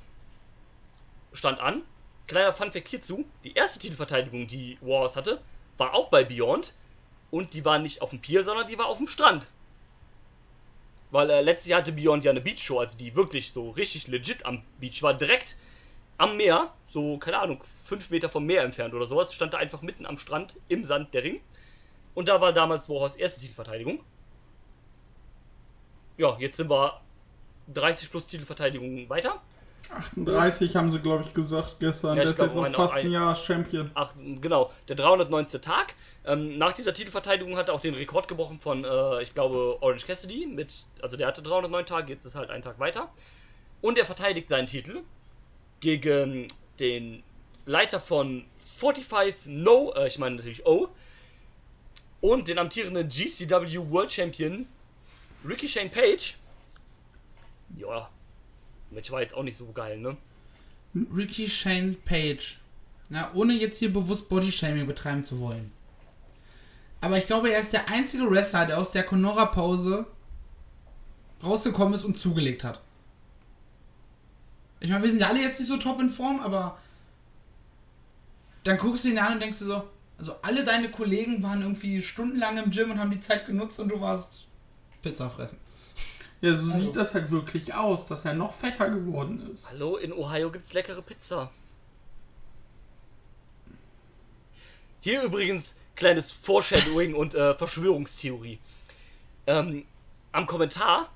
stand 1.32 1.60
an. 1.60 1.82
Kleiner 2.26 2.52
Funfact 2.52 2.88
hierzu: 2.88 3.24
Die 3.44 3.54
erste 3.54 3.78
Titelverteidigung, 3.78 4.46
die 4.46 4.78
Warhorse 4.80 5.16
hatte, 5.16 5.40
war 5.76 5.94
auch 5.94 6.08
bei 6.08 6.24
Beyond. 6.24 6.72
Und 7.30 7.54
die 7.54 7.64
war 7.64 7.78
nicht 7.78 8.00
auf 8.00 8.10
dem 8.10 8.20
Pier, 8.20 8.44
sondern 8.44 8.66
die 8.66 8.78
war 8.78 8.86
auf 8.86 8.98
dem 8.98 9.08
Strand. 9.08 9.46
Weil 11.10 11.30
äh, 11.30 11.40
letztes 11.40 11.68
Jahr 11.68 11.80
hatte 11.80 11.92
Beyond 11.92 12.24
ja 12.24 12.30
eine 12.30 12.40
Beachshow, 12.40 12.78
also 12.78 12.96
die 12.96 13.14
wirklich 13.14 13.52
so 13.52 13.70
richtig 13.70 14.08
legit 14.08 14.46
am 14.46 14.62
Beach 14.78 15.02
war, 15.02 15.14
direkt 15.14 15.56
am 16.16 16.36
Meer, 16.36 16.72
so, 16.88 17.18
keine 17.18 17.40
Ahnung, 17.40 17.62
5 17.84 18.10
Meter 18.10 18.28
vom 18.28 18.46
Meer 18.46 18.62
entfernt 18.62 18.94
oder 18.94 19.06
sowas, 19.06 19.34
stand 19.34 19.52
da 19.52 19.58
einfach 19.58 19.82
mitten 19.82 20.06
am 20.06 20.18
Strand 20.18 20.54
im 20.68 20.84
Sand 20.84 21.12
der 21.12 21.24
Ring. 21.24 21.40
Und 22.14 22.28
da 22.28 22.40
war 22.40 22.52
damals 22.52 22.88
Warhorse 22.88 23.18
erste 23.18 23.40
Titelverteidigung. 23.40 24.00
Ja, 26.16 26.36
jetzt 26.38 26.56
sind 26.56 26.70
wir 26.70 27.00
30 27.72 28.10
plus 28.10 28.26
Titelverteidigungen 28.26 29.08
weiter. 29.08 29.40
38 29.90 30.76
haben 30.76 30.90
sie, 30.90 30.98
glaube 30.98 31.24
ich, 31.24 31.32
gesagt 31.34 31.76
gestern. 31.78 32.16
Ja, 32.16 32.22
der 32.22 32.32
ist 32.32 32.38
jetzt 32.38 32.56
auch 32.56 32.66
fast 32.68 32.94
ein- 32.94 33.10
Jahr 33.10 33.34
Champion. 33.34 33.90
Ach, 33.94 34.14
genau, 34.40 34.70
der 34.88 34.96
319. 34.96 35.60
Tag. 35.60 35.94
Ähm, 36.24 36.56
nach 36.56 36.72
dieser 36.72 36.94
Titelverteidigung 36.94 37.56
hat 37.56 37.68
er 37.68 37.74
auch 37.74 37.80
den 37.80 37.94
Rekord 37.94 38.26
gebrochen 38.26 38.58
von, 38.58 38.84
äh, 38.84 39.22
ich 39.22 39.34
glaube, 39.34 39.76
Orange 39.82 40.06
Cassidy. 40.06 40.46
Mit, 40.46 40.84
also 41.02 41.16
der 41.18 41.26
hatte 41.26 41.42
309 41.42 41.84
Tage, 41.86 42.12
jetzt 42.12 42.24
ist 42.24 42.34
halt 42.34 42.48
ein 42.50 42.62
Tag 42.62 42.78
weiter. 42.78 43.10
Und 43.82 43.98
er 43.98 44.06
verteidigt 44.06 44.48
seinen 44.48 44.66
Titel 44.66 45.02
gegen 45.80 46.46
den 46.80 47.22
Leiter 47.66 48.00
von 48.00 48.44
45 48.56 49.46
No, 49.46 49.92
äh, 49.96 50.06
ich 50.08 50.18
meine 50.18 50.36
natürlich 50.36 50.64
O. 50.66 50.88
Und 52.22 52.48
den 52.48 52.58
amtierenden 52.58 53.08
GCW 53.10 53.90
World 53.90 54.10
Champion 54.12 54.66
Ricky 55.44 55.68
Shane 55.68 55.90
Page. 55.90 56.36
Ja, 57.76 58.08
Match 58.90 59.10
war 59.10 59.20
jetzt 59.20 59.34
auch 59.34 59.42
nicht 59.42 59.56
so 59.56 59.70
geil, 59.72 59.98
ne? 59.98 60.16
Ricky 61.14 61.48
Shane 61.48 61.96
Page. 62.04 62.58
Na, 63.08 63.32
ohne 63.34 63.52
jetzt 63.52 63.78
hier 63.78 63.92
bewusst 63.92 64.28
Bodyshaming 64.28 64.86
betreiben 64.86 65.24
zu 65.24 65.38
wollen. 65.40 65.72
Aber 67.00 67.18
ich 67.18 67.26
glaube, 67.26 67.50
er 67.50 67.60
ist 67.60 67.72
der 67.72 67.88
einzige 67.88 68.30
Wrestler, 68.30 68.64
der 68.64 68.78
aus 68.78 68.92
der 68.92 69.02
Conora-Pause 69.02 70.06
rausgekommen 71.42 71.94
ist 71.94 72.04
und 72.04 72.16
zugelegt 72.16 72.64
hat. 72.64 72.80
Ich 74.80 74.88
meine, 74.88 75.02
wir 75.02 75.10
sind 75.10 75.20
ja 75.20 75.28
alle 75.28 75.42
jetzt 75.42 75.58
nicht 75.58 75.68
so 75.68 75.76
top 75.76 76.00
in 76.00 76.08
Form, 76.08 76.40
aber 76.40 76.78
dann 78.64 78.78
guckst 78.78 79.04
du 79.04 79.08
ihn 79.08 79.18
an 79.18 79.34
und 79.34 79.42
denkst 79.42 79.58
du 79.58 79.64
so, 79.66 79.88
also 80.16 80.36
alle 80.40 80.64
deine 80.64 80.90
Kollegen 80.90 81.42
waren 81.42 81.60
irgendwie 81.60 82.00
stundenlang 82.00 82.56
im 82.56 82.70
Gym 82.70 82.90
und 82.90 82.98
haben 82.98 83.10
die 83.10 83.20
Zeit 83.20 83.46
genutzt 83.46 83.78
und 83.80 83.90
du 83.90 84.00
warst 84.00 84.46
Pizza 85.04 85.28
fressen. 85.30 85.60
Ja, 86.40 86.54
so 86.54 86.66
Also- 86.72 86.78
sieht 86.80 86.96
das 86.96 87.14
halt 87.14 87.30
wirklich 87.30 87.72
aus, 87.74 88.06
dass 88.06 88.24
er 88.24 88.34
noch 88.34 88.52
fetter 88.52 88.88
geworden 88.90 89.50
ist. 89.52 89.68
Hallo, 89.70 89.96
in 89.96 90.12
Ohio 90.12 90.50
gibt's 90.50 90.72
leckere 90.72 91.02
Pizza. 91.02 91.50
Hier 95.00 95.22
übrigens 95.22 95.74
kleines 95.94 96.32
Foreshadowing 96.32 97.14
und 97.14 97.34
äh, 97.34 97.54
Verschwörungstheorie. 97.54 98.58
Ähm, 99.46 99.84
am 100.32 100.46
Kommentar 100.46 101.10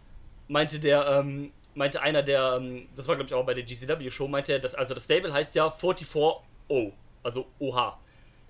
meinte 0.48 0.78
der, 0.78 1.06
ähm, 1.08 1.50
meinte 1.74 2.02
einer 2.02 2.22
der, 2.22 2.58
ähm, 2.60 2.86
das 2.94 3.08
war 3.08 3.16
glaube 3.16 3.28
ich 3.28 3.34
auch 3.34 3.44
bei 3.46 3.54
der 3.54 3.64
GCW-Show, 3.64 4.28
meinte 4.28 4.52
er, 4.52 4.58
dass, 4.58 4.74
also 4.74 4.94
das 4.94 5.04
Stable 5.04 5.32
heißt 5.32 5.54
ja 5.54 5.68
44O, 5.68 6.92
also 7.22 7.46
OH. 7.58 7.98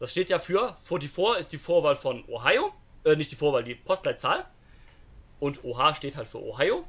Das 0.01 0.11
steht 0.11 0.29
ja 0.31 0.39
für 0.41 0.77
44 0.85 1.39
ist 1.41 1.53
die 1.53 1.59
Vorwahl 1.59 1.97
von 1.97 2.25
Ohio, 2.29 2.73
äh, 3.05 3.15
nicht 3.15 3.31
die 3.31 3.37
Vorwahl, 3.37 3.63
die 3.65 3.77
Postleitzahl. 3.77 4.45
Und 5.41 5.65
OH 5.65 5.95
steht 5.95 6.17
halt 6.17 6.29
für 6.29 6.43
Ohio, 6.43 6.85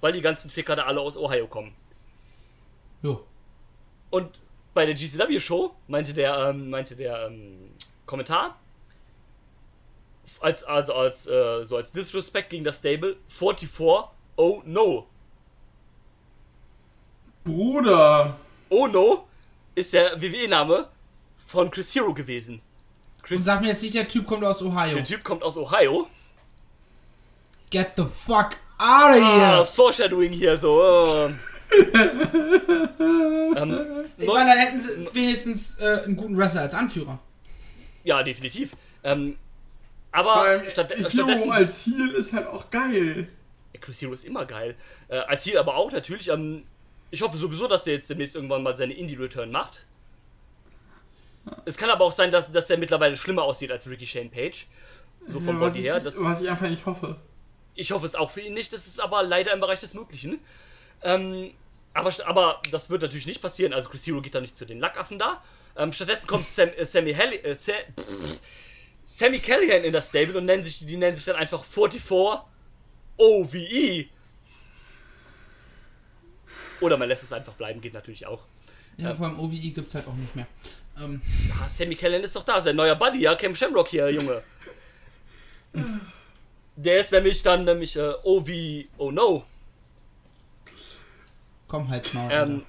weil 0.00 0.12
die 0.12 0.20
ganzen 0.20 0.50
Ficker 0.50 0.76
da 0.76 0.84
alle 0.84 1.00
aus 1.00 1.16
Ohio 1.16 1.46
kommen. 1.46 1.74
Jo. 3.02 3.24
Und 4.10 4.40
bei 4.74 4.86
der 4.86 4.94
GCW-Show 4.94 5.74
meinte 5.88 6.14
der, 6.14 6.36
ähm, 6.50 6.70
meinte 6.70 6.96
der 6.96 7.26
ähm, 7.26 7.70
Kommentar, 8.04 8.58
als, 10.40 10.64
also 10.64 10.94
als, 10.94 11.26
äh, 11.26 11.64
so 11.64 11.76
als 11.76 11.92
Disrespect 11.92 12.50
gegen 12.50 12.64
das 12.64 12.78
Stable, 12.78 13.16
44, 13.28 13.68
oh 14.36 14.62
no. 14.64 15.06
Bruder, 17.44 18.36
Oh 18.68 18.86
no 18.86 19.26
ist 19.74 19.92
der 19.92 20.20
WWE-Name 20.20 20.88
von 21.46 21.70
Chris 21.70 21.94
Hero 21.94 22.12
gewesen. 22.12 22.60
Chris, 23.22 23.38
Und 23.38 23.44
sag 23.44 23.60
mir 23.60 23.68
jetzt 23.68 23.82
nicht, 23.82 23.94
der 23.94 24.08
Typ 24.08 24.26
kommt 24.26 24.44
aus 24.44 24.62
Ohio. 24.62 24.94
der 24.94 25.04
Typ 25.04 25.22
kommt 25.22 25.42
aus 25.42 25.56
Ohio. 25.56 26.08
Get 27.76 27.92
the 27.96 28.04
fuck 28.04 28.56
out 28.78 29.16
of 29.16 29.22
Ah, 29.22 29.56
here! 29.56 29.66
Foreshadowing 29.66 30.32
hier 30.32 30.56
so. 30.56 30.80
äh. 30.82 31.30
ähm, 33.56 34.04
Ich 34.16 34.26
meine, 34.26 34.50
dann 34.50 34.58
hätten 34.58 34.78
sie 34.80 35.08
wenigstens 35.12 35.78
äh, 35.78 36.02
einen 36.04 36.16
guten 36.16 36.36
Wrestler 36.38 36.62
als 36.62 36.72
Anführer. 36.74 37.18
ja, 38.04 38.22
definitiv. 38.22 38.76
Ähm, 39.04 39.36
aber 40.12 40.62
statt, 40.70 40.90
Hero 40.96 41.10
stattdessen. 41.10 41.50
als 41.52 41.84
Heel 41.84 42.12
ist 42.16 42.32
halt 42.32 42.46
auch 42.46 42.70
geil. 42.70 43.28
Ja, 43.74 43.80
Chris 43.80 44.00
Hero 44.00 44.12
ist 44.14 44.24
immer 44.24 44.46
geil. 44.46 44.74
Äh, 45.08 45.18
als 45.18 45.42
Ziel 45.42 45.58
aber 45.58 45.76
auch 45.76 45.92
natürlich. 45.92 46.28
Ähm, 46.30 46.62
ich 47.10 47.20
hoffe 47.20 47.36
sowieso, 47.36 47.68
dass 47.68 47.82
der 47.84 47.92
jetzt 47.94 48.08
demnächst 48.08 48.34
irgendwann 48.34 48.62
mal 48.62 48.74
seine 48.76 48.94
Indie-Return 48.94 49.50
macht. 49.50 49.84
Es 51.66 51.76
kann 51.76 51.90
aber 51.90 52.04
auch 52.04 52.12
sein, 52.12 52.30
dass, 52.32 52.50
dass 52.50 52.66
der 52.68 52.78
mittlerweile 52.78 53.16
schlimmer 53.16 53.42
aussieht 53.42 53.70
als 53.70 53.86
Ricky 53.88 54.06
Shane 54.06 54.30
Page. 54.30 54.66
So 55.28 55.40
vom 55.40 55.60
Ja, 55.60 55.66
Body 55.68 55.80
ich, 55.80 55.84
her. 55.84 56.00
Das, 56.00 56.22
was 56.22 56.40
ich 56.40 56.48
einfach 56.48 56.68
nicht 56.68 56.86
hoffe. 56.86 57.16
Ich 57.76 57.92
hoffe 57.92 58.06
es 58.06 58.14
auch 58.14 58.30
für 58.30 58.40
ihn 58.40 58.54
nicht. 58.54 58.72
Das 58.72 58.86
ist 58.86 59.00
aber 59.00 59.22
leider 59.22 59.52
im 59.52 59.60
Bereich 59.60 59.80
des 59.80 59.94
Möglichen. 59.94 60.40
Ähm, 61.02 61.52
aber, 61.94 62.12
aber 62.26 62.60
das 62.70 62.90
wird 62.90 63.02
natürlich 63.02 63.26
nicht 63.26 63.40
passieren. 63.40 63.72
Also 63.72 63.88
Chris 63.88 64.06
Hero 64.06 64.20
geht 64.20 64.34
da 64.34 64.40
nicht 64.40 64.56
zu 64.56 64.64
den 64.64 64.80
Lackaffen 64.80 65.18
da. 65.18 65.42
Ähm, 65.76 65.92
stattdessen 65.92 66.26
kommt 66.26 66.50
Sam, 66.50 66.70
äh, 66.76 66.84
Sammy, 66.84 67.12
Halli, 67.12 67.36
äh, 67.36 67.54
Sa 67.54 67.72
pff, 67.98 68.38
Sammy 69.02 69.38
Callahan 69.38 69.84
in 69.84 69.92
das 69.92 70.08
Stable 70.08 70.36
und 70.38 70.46
nennen 70.46 70.64
sich, 70.64 70.84
die 70.84 70.96
nennen 70.96 71.16
sich 71.16 71.26
dann 71.26 71.36
einfach 71.36 71.62
44 71.64 72.40
OVE. 73.18 74.06
Oder 76.80 76.96
man 76.96 77.08
lässt 77.08 77.22
es 77.22 77.32
einfach 77.32 77.54
bleiben, 77.54 77.80
geht 77.80 77.94
natürlich 77.94 78.26
auch. 78.26 78.42
Ja, 78.98 79.14
vor 79.14 79.26
allem 79.26 79.38
OVI 79.38 79.70
gibt's 79.70 79.94
halt 79.94 80.06
auch 80.08 80.14
nicht 80.14 80.34
mehr. 80.34 80.46
Ähm, 80.98 81.20
Ah, 81.60 81.68
Sammy 81.68 81.94
Callahan 81.94 82.24
ist 82.24 82.34
doch 82.36 82.44
da, 82.44 82.60
sein 82.60 82.76
neuer 82.76 82.94
Buddy, 82.94 83.20
ja, 83.20 83.34
Cam 83.34 83.54
Shamrock 83.54 83.88
hier, 83.88 84.10
Junge. 84.10 84.42
Der 86.76 87.00
ist 87.00 87.10
nämlich 87.12 87.42
dann 87.42 87.64
nämlich 87.64 87.96
äh, 87.96 88.12
OV, 88.22 88.48
oh 88.98 89.10
no. 89.10 89.44
komm, 91.68 91.88
halt's 91.88 92.12
mal. 92.12 92.28
Ähm, 92.30 92.62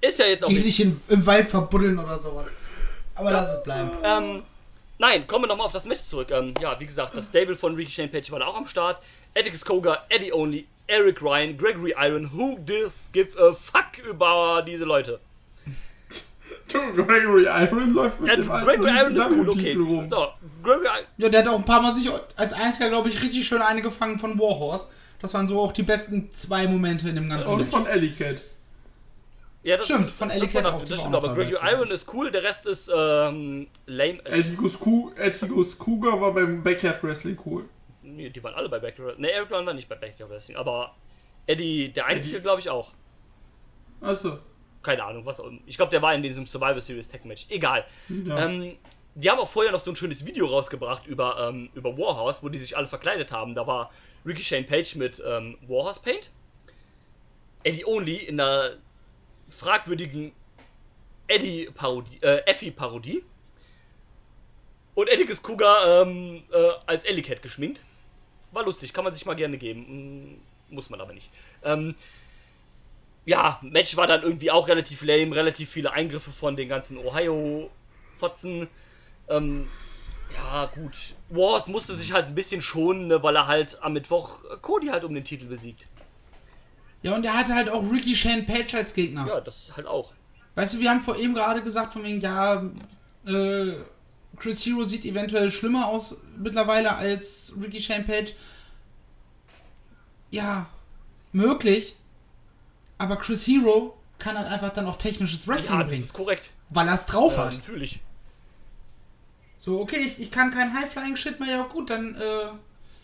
ist 0.00 0.18
ja 0.18 0.26
jetzt 0.26 0.44
auch 0.44 0.48
Geh 0.48 0.58
nicht. 0.60 0.80
in, 0.80 1.00
im 1.08 1.24
Wald 1.26 1.50
verbuddeln 1.50 1.98
oder 1.98 2.20
sowas. 2.20 2.52
Aber 3.14 3.30
lass 3.30 3.54
es 3.54 3.62
bleiben. 3.62 3.90
Ähm, 4.02 4.42
nein, 4.98 5.26
kommen 5.26 5.44
wir 5.44 5.48
nochmal 5.48 5.66
auf 5.66 5.72
das 5.72 5.84
Match 5.84 6.02
zurück. 6.02 6.30
Ähm, 6.30 6.54
ja, 6.60 6.78
wie 6.80 6.86
gesagt, 6.86 7.16
das 7.16 7.28
Stable 7.28 7.56
von 7.56 7.74
Ricky 7.74 7.90
Shane 7.90 8.10
Page 8.10 8.30
war 8.30 8.40
da 8.40 8.46
auch 8.46 8.56
am 8.56 8.66
Start. 8.66 9.00
Atticus 9.36 9.64
Koga, 9.64 10.04
Eddie 10.08 10.32
Only, 10.32 10.66
Eric 10.86 11.22
Ryan, 11.22 11.56
Gregory 11.56 11.94
Iron. 11.96 12.30
Who 12.32 12.58
does 12.64 13.10
give 13.12 13.38
a 13.38 13.54
fuck 13.54 13.98
über 13.98 14.62
diese 14.66 14.84
Leute? 14.84 15.20
Gregory 16.94 17.44
Iron 17.46 17.92
läuft 17.92 18.20
mit 18.20 18.30
Ja, 18.30 18.36
dem 18.36 18.50
alten 18.50 18.66
Gregory 18.66 18.90
Iron 18.90 19.16
ist 19.16 19.30
cool, 19.30 19.48
okay. 19.50 19.74
Rum. 19.76 20.08
So, 20.10 20.28
Gregory. 20.62 20.88
Ja, 21.18 21.28
der 21.28 21.40
hat 21.42 21.48
auch 21.48 21.58
ein 21.58 21.64
paar 21.64 21.80
Mal 21.82 21.94
sich 21.94 22.10
als 22.36 22.52
einziger, 22.52 22.88
glaube 22.88 23.08
ich, 23.10 23.22
richtig 23.22 23.46
schön 23.46 23.62
eine 23.62 23.82
gefangen 23.82 24.18
von 24.18 24.38
Warhorse. 24.38 24.88
Das 25.20 25.32
waren 25.34 25.46
so 25.48 25.60
auch 25.60 25.72
die 25.72 25.82
besten 25.82 26.30
zwei 26.32 26.66
Momente 26.66 27.08
in 27.08 27.14
dem 27.14 27.28
ganzen 27.28 27.50
Und 27.50 27.58
Match. 27.60 27.70
von 27.70 27.86
Ellie 27.86 28.10
Cat. 28.12 28.40
Ja, 29.62 29.76
das 29.78 29.86
Stimmt, 29.86 30.10
von 30.10 30.28
Ellie 30.28 30.42
das, 30.42 30.52
Cat 30.52 30.64
noch- 30.64 30.74
auch, 30.74 30.80
das 30.84 30.90
war 30.90 30.98
stimmt, 30.98 31.14
aber 31.16 31.34
Gregory. 31.34 31.56
Iron 31.72 31.90
ist 31.90 32.12
cool, 32.12 32.30
der 32.30 32.42
Rest 32.42 32.66
ist 32.66 32.90
ähm, 32.94 33.66
lame. 33.86 34.18
Atticus 34.26 35.78
Cougar 35.78 36.20
war 36.20 36.34
beim 36.34 36.62
Backyard 36.62 37.02
Wrestling 37.02 37.38
cool. 37.46 37.64
Nee, 38.02 38.28
die 38.28 38.42
waren 38.44 38.54
alle 38.54 38.68
bei 38.68 38.78
Backyard 38.78 39.18
Ne, 39.18 39.30
Eric 39.30 39.50
Rowan 39.50 39.64
war 39.64 39.72
nicht 39.72 39.88
bei 39.88 39.94
Backyard 39.94 40.28
Wrestling, 40.30 40.58
aber 40.58 40.94
Eddie, 41.46 41.88
der 41.90 42.04
einzige, 42.06 42.40
glaube 42.42 42.60
ich 42.60 42.68
auch. 42.68 42.92
Achso. 44.02 44.38
Keine 44.84 45.02
Ahnung, 45.02 45.26
was 45.26 45.40
auch 45.40 45.46
immer. 45.46 45.58
Ich 45.66 45.76
glaube, 45.76 45.90
der 45.90 46.02
war 46.02 46.14
in 46.14 46.22
diesem 46.22 46.46
Survivor 46.46 46.80
Series 46.80 47.08
Tech 47.08 47.24
Match. 47.24 47.46
Egal. 47.48 47.84
Ja. 48.08 48.46
Ähm, 48.46 48.76
die 49.16 49.30
haben 49.30 49.38
auch 49.38 49.48
vorher 49.48 49.72
noch 49.72 49.80
so 49.80 49.90
ein 49.90 49.96
schönes 49.96 50.24
Video 50.24 50.46
rausgebracht 50.46 51.06
über, 51.06 51.48
ähm, 51.48 51.70
über 51.74 51.96
Warhouse, 51.96 52.42
wo 52.42 52.48
die 52.48 52.58
sich 52.58 52.76
alle 52.76 52.86
verkleidet 52.86 53.32
haben. 53.32 53.54
Da 53.54 53.66
war 53.66 53.90
Ricky 54.24 54.42
Shane 54.42 54.66
Page 54.66 54.94
mit 54.96 55.22
ähm, 55.26 55.58
Warhouse 55.66 56.00
Paint, 56.00 56.30
Eddie 57.62 57.84
Only 57.86 58.16
in 58.16 58.40
einer 58.40 58.76
fragwürdigen 59.48 60.32
Eddie-Parodie, 61.28 62.18
äh, 62.22 62.42
Effie-Parodie 62.46 63.24
und 64.94 65.08
Eddie 65.08 65.26
Cougar 65.42 66.02
ähm, 66.02 66.42
äh, 66.52 66.70
als 66.86 67.04
Ellie 67.04 67.22
Cat 67.22 67.42
geschminkt. 67.42 67.82
War 68.52 68.64
lustig, 68.64 68.92
kann 68.92 69.04
man 69.04 69.14
sich 69.14 69.26
mal 69.26 69.34
gerne 69.34 69.58
geben. 69.58 70.38
Mm, 70.68 70.74
Muss 70.74 70.90
man 70.90 71.00
aber 71.00 71.12
nicht. 71.12 71.30
Ähm, 71.62 71.94
ja, 73.26 73.58
Match 73.62 73.96
war 73.96 74.06
dann 74.06 74.22
irgendwie 74.22 74.50
auch 74.50 74.68
relativ 74.68 75.02
lame, 75.02 75.34
relativ 75.34 75.70
viele 75.70 75.92
Eingriffe 75.92 76.30
von 76.30 76.56
den 76.56 76.68
ganzen 76.68 76.98
Ohio-Fotzen. 76.98 78.68
Ähm, 79.28 79.68
ja, 80.34 80.66
gut. 80.66 81.14
Wars 81.30 81.68
musste 81.68 81.94
sich 81.94 82.12
halt 82.12 82.26
ein 82.26 82.34
bisschen 82.34 82.60
schonen, 82.60 83.08
ne, 83.08 83.22
weil 83.22 83.36
er 83.36 83.46
halt 83.46 83.82
am 83.82 83.94
Mittwoch 83.94 84.40
Cody 84.60 84.88
halt 84.88 85.04
um 85.04 85.14
den 85.14 85.24
Titel 85.24 85.46
besiegt. 85.46 85.86
Ja, 87.02 87.14
und 87.14 87.24
er 87.24 87.38
hatte 87.38 87.54
halt 87.54 87.68
auch 87.68 87.82
Ricky 87.90 88.16
Shane 88.16 88.46
Page 88.46 88.74
als 88.74 88.94
Gegner. 88.94 89.26
Ja, 89.26 89.40
das 89.40 89.70
halt 89.76 89.86
auch. 89.86 90.12
Weißt 90.54 90.74
du, 90.74 90.80
wir 90.80 90.90
haben 90.90 91.02
vor 91.02 91.16
eben 91.16 91.34
gerade 91.34 91.62
gesagt, 91.62 91.92
von 91.92 92.02
wegen, 92.04 92.20
ja, 92.20 92.62
äh, 93.26 93.72
Chris 94.36 94.64
Hero 94.64 94.84
sieht 94.84 95.04
eventuell 95.04 95.50
schlimmer 95.50 95.86
aus 95.86 96.16
mittlerweile 96.38 96.96
als 96.96 97.52
Ricky 97.62 97.82
Shane 97.82 98.06
Page. 98.06 98.34
Ja, 100.30 100.66
möglich. 101.32 101.96
Aber 102.98 103.16
Chris 103.16 103.46
Hero 103.46 103.96
kann 104.18 104.38
halt 104.38 104.48
einfach 104.48 104.72
dann 104.72 104.86
auch 104.86 104.96
technisches 104.96 105.46
Wrestling 105.48 105.72
Ja, 105.78 105.82
das 105.82 105.88
bringen, 105.90 106.02
ist 106.04 106.12
korrekt. 106.12 106.52
weil 106.70 106.88
er 106.88 106.94
es 106.94 107.06
drauf 107.06 107.36
Ja, 107.36 107.46
hat. 107.46 107.54
natürlich. 107.54 108.00
So, 109.58 109.80
okay, 109.80 109.96
ich, 109.96 110.18
ich 110.18 110.30
kann 110.30 110.50
kein 110.52 110.74
High-Flying-Shit 110.74 111.40
mehr, 111.40 111.48
ja 111.56 111.62
gut, 111.64 111.90
dann 111.90 112.14
äh, 112.16 112.46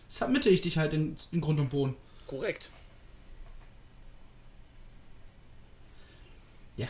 submitte 0.09 0.51
ich 0.51 0.61
dich 0.61 0.79
halt 0.79 0.93
in, 0.93 1.17
in 1.33 1.41
Grund 1.41 1.59
und 1.59 1.71
Boden. 1.71 1.97
Korrekt. 2.27 2.69
Ja. 6.77 6.87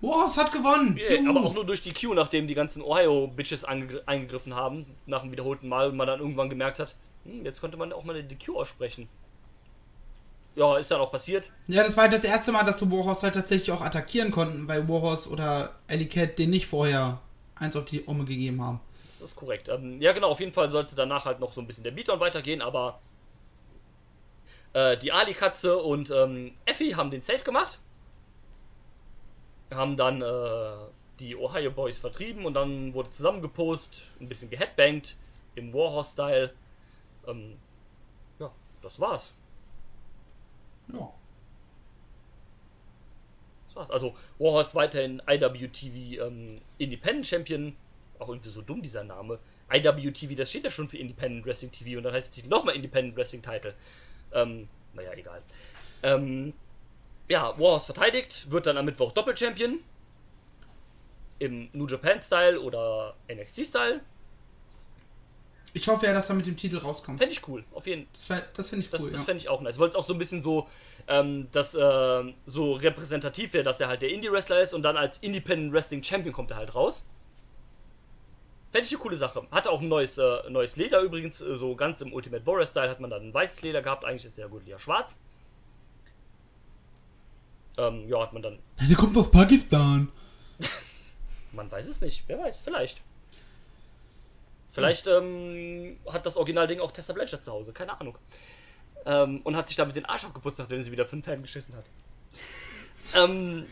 Wow, 0.00 0.26
es 0.26 0.36
hat 0.36 0.52
gewonnen. 0.52 0.96
Yeah, 0.96 1.14
Juhu. 1.20 1.30
aber 1.30 1.44
auch 1.46 1.54
nur 1.54 1.66
durch 1.66 1.82
die 1.82 1.92
Q, 1.92 2.14
nachdem 2.14 2.46
die 2.46 2.54
ganzen 2.54 2.82
Ohio-Bitches 2.82 3.64
eingegriffen 3.64 4.54
haben, 4.54 4.86
nach 5.06 5.22
dem 5.22 5.32
wiederholten 5.32 5.68
Mal 5.68 5.88
und 5.88 5.96
man 5.96 6.06
dann 6.06 6.20
irgendwann 6.20 6.48
gemerkt 6.48 6.78
hat, 6.78 6.94
hm, 7.24 7.44
jetzt 7.44 7.60
konnte 7.60 7.76
man 7.76 7.92
auch 7.92 8.04
mal 8.04 8.22
die 8.22 8.36
Q 8.38 8.58
aussprechen. 8.58 9.08
Ja, 10.56 10.76
ist 10.76 10.90
dann 10.90 11.00
auch 11.00 11.12
passiert. 11.12 11.50
Ja, 11.68 11.84
das 11.84 11.96
war 11.96 12.04
halt 12.04 12.12
das 12.12 12.24
erste 12.24 12.50
Mal, 12.50 12.64
dass 12.64 12.78
so 12.78 12.90
Warhorse 12.90 13.22
halt 13.22 13.34
tatsächlich 13.34 13.70
auch 13.70 13.80
attackieren 13.80 14.30
konnten, 14.30 14.66
weil 14.66 14.88
Warhorse 14.88 15.30
oder 15.30 15.76
Ellie 15.86 16.08
Cat 16.08 16.38
den 16.38 16.50
nicht 16.50 16.66
vorher 16.66 17.20
eins 17.54 17.76
auf 17.76 17.84
die 17.84 18.06
Omme 18.08 18.24
gegeben 18.24 18.62
haben. 18.62 18.80
Das 19.06 19.20
ist 19.20 19.36
korrekt. 19.36 19.68
Ähm, 19.68 20.00
ja, 20.00 20.12
genau, 20.12 20.30
auf 20.30 20.40
jeden 20.40 20.52
Fall 20.52 20.70
sollte 20.70 20.96
danach 20.96 21.24
halt 21.24 21.40
noch 21.40 21.52
so 21.52 21.60
ein 21.60 21.66
bisschen 21.66 21.84
der 21.84 21.92
Beatdown 21.92 22.20
weitergehen, 22.20 22.60
aber 22.60 23.00
äh, 24.72 24.96
die 24.96 25.12
Ali-Katze 25.12 25.78
und 25.78 26.10
ähm, 26.10 26.52
Effie 26.64 26.94
haben 26.94 27.10
den 27.10 27.20
Safe 27.20 27.42
gemacht. 27.44 27.78
Haben 29.72 29.96
dann 29.96 30.22
äh, 30.22 30.88
die 31.20 31.36
Ohio 31.36 31.70
Boys 31.70 31.98
vertrieben 31.98 32.46
und 32.46 32.54
dann 32.54 32.94
wurde 32.94 33.10
zusammengepost, 33.10 34.04
ein 34.20 34.28
bisschen 34.28 34.50
geheadbangt 34.50 35.16
im 35.54 35.72
Warhorse-Style. 35.72 36.52
Ähm, 37.26 37.56
ja, 38.38 38.50
das 38.82 39.00
war's. 39.00 39.34
Ja. 40.92 41.12
Das 43.66 43.76
war's. 43.76 43.90
Also 43.90 44.14
Warhorse 44.38 44.74
weiterhin 44.74 45.22
IWTV 45.26 46.26
ähm, 46.26 46.60
Independent 46.78 47.26
Champion. 47.26 47.76
Auch 48.18 48.28
irgendwie 48.28 48.48
so 48.48 48.62
dumm 48.62 48.82
dieser 48.82 49.04
Name. 49.04 49.38
IWTV, 49.72 50.34
das 50.34 50.50
steht 50.50 50.64
ja 50.64 50.70
schon 50.70 50.88
für 50.88 50.98
Independent 50.98 51.46
Wrestling 51.46 51.70
TV 51.70 51.98
und 51.98 52.04
dann 52.04 52.14
heißt 52.14 52.34
Titel 52.34 52.48
nochmal 52.48 52.74
Independent 52.74 53.16
Wrestling 53.16 53.42
Title. 53.42 53.74
Ähm, 54.32 54.68
naja, 54.94 55.12
egal. 55.12 55.42
Ähm, 56.02 56.52
ja, 57.28 57.58
Warhorse 57.58 57.86
verteidigt, 57.86 58.50
wird 58.50 58.66
dann 58.66 58.76
am 58.78 58.86
Mittwoch 58.86 59.12
Doppel-Champion. 59.12 59.80
Im 61.38 61.68
New 61.72 61.86
Japan-Style 61.86 62.60
oder 62.60 63.14
NXT-Style. 63.28 64.00
Ich 65.78 65.88
hoffe 65.88 66.06
ja, 66.06 66.12
dass 66.12 66.28
er 66.28 66.34
mit 66.34 66.46
dem 66.46 66.56
Titel 66.56 66.78
rauskommt. 66.78 67.18
Fände 67.18 67.32
ich 67.32 67.46
cool. 67.48 67.64
Auf 67.72 67.86
jeden 67.86 68.08
Fall. 68.14 68.40
Das, 68.40 68.54
das 68.54 68.68
finde 68.70 68.84
ich 68.84 68.92
cool. 68.92 69.10
das 69.10 69.20
ja. 69.20 69.24
fände 69.24 69.40
ich 69.40 69.48
auch 69.48 69.60
nice. 69.60 69.78
Weil 69.78 69.88
es 69.88 69.94
auch 69.94 70.02
so 70.02 70.12
ein 70.12 70.18
bisschen 70.18 70.42
so, 70.42 70.66
ähm, 71.06 71.46
das, 71.52 71.74
äh, 71.74 72.34
so 72.46 72.72
repräsentativ 72.74 73.52
wäre, 73.52 73.64
dass 73.64 73.80
er 73.80 73.88
halt 73.88 74.02
der 74.02 74.10
Indie-Wrestler 74.10 74.60
ist 74.60 74.74
und 74.74 74.82
dann 74.82 74.96
als 74.96 75.18
Independent 75.18 75.72
Wrestling 75.72 76.02
Champion 76.02 76.32
kommt 76.32 76.50
er 76.50 76.56
halt 76.56 76.74
raus. 76.74 77.06
Fände 78.72 78.86
ich 78.86 78.92
eine 78.92 79.00
coole 79.00 79.16
Sache. 79.16 79.46
Hatte 79.50 79.70
auch 79.70 79.80
ein 79.80 79.88
neues, 79.88 80.18
äh, 80.18 80.50
neues 80.50 80.76
Leder 80.76 81.00
übrigens, 81.00 81.40
äh, 81.40 81.56
so 81.56 81.74
ganz 81.76 82.00
im 82.00 82.12
Ultimate 82.12 82.46
Warrior-Style 82.46 82.90
hat 82.90 83.00
man 83.00 83.10
dann 83.10 83.28
ein 83.28 83.34
weißes 83.34 83.62
Leder 83.62 83.80
gehabt. 83.80 84.04
Eigentlich 84.04 84.24
ist 84.24 84.38
er 84.38 84.48
gut 84.48 84.66
ja 84.66 84.78
schwarz. 84.78 85.16
Ähm, 87.78 88.08
ja, 88.08 88.20
hat 88.20 88.32
man 88.32 88.42
dann. 88.42 88.58
Der 88.80 88.96
kommt 88.96 89.16
aus 89.16 89.30
Pakistan. 89.30 90.10
Man 91.52 91.70
weiß 91.70 91.88
es 91.88 92.00
nicht. 92.00 92.24
Wer 92.26 92.38
weiß, 92.38 92.60
vielleicht. 92.60 93.00
Vielleicht 94.70 95.06
ähm, 95.06 95.98
hat 96.12 96.26
das 96.26 96.36
Originalding 96.36 96.80
auch 96.80 96.90
Tessa 96.90 97.12
Blanchard 97.12 97.44
zu 97.44 97.52
Hause, 97.52 97.72
keine 97.72 97.98
Ahnung. 97.98 98.16
Ähm, 99.06 99.40
und 99.44 99.56
hat 99.56 99.68
sich 99.68 99.76
damit 99.76 99.96
den 99.96 100.04
Arsch 100.04 100.24
abgeputzt, 100.24 100.58
nachdem 100.58 100.82
sie 100.82 100.92
wieder 100.92 101.06
fünf 101.06 101.26
Helden 101.26 101.42
geschissen 101.42 101.74
hat. 101.74 101.84
Ähm, 103.14 103.66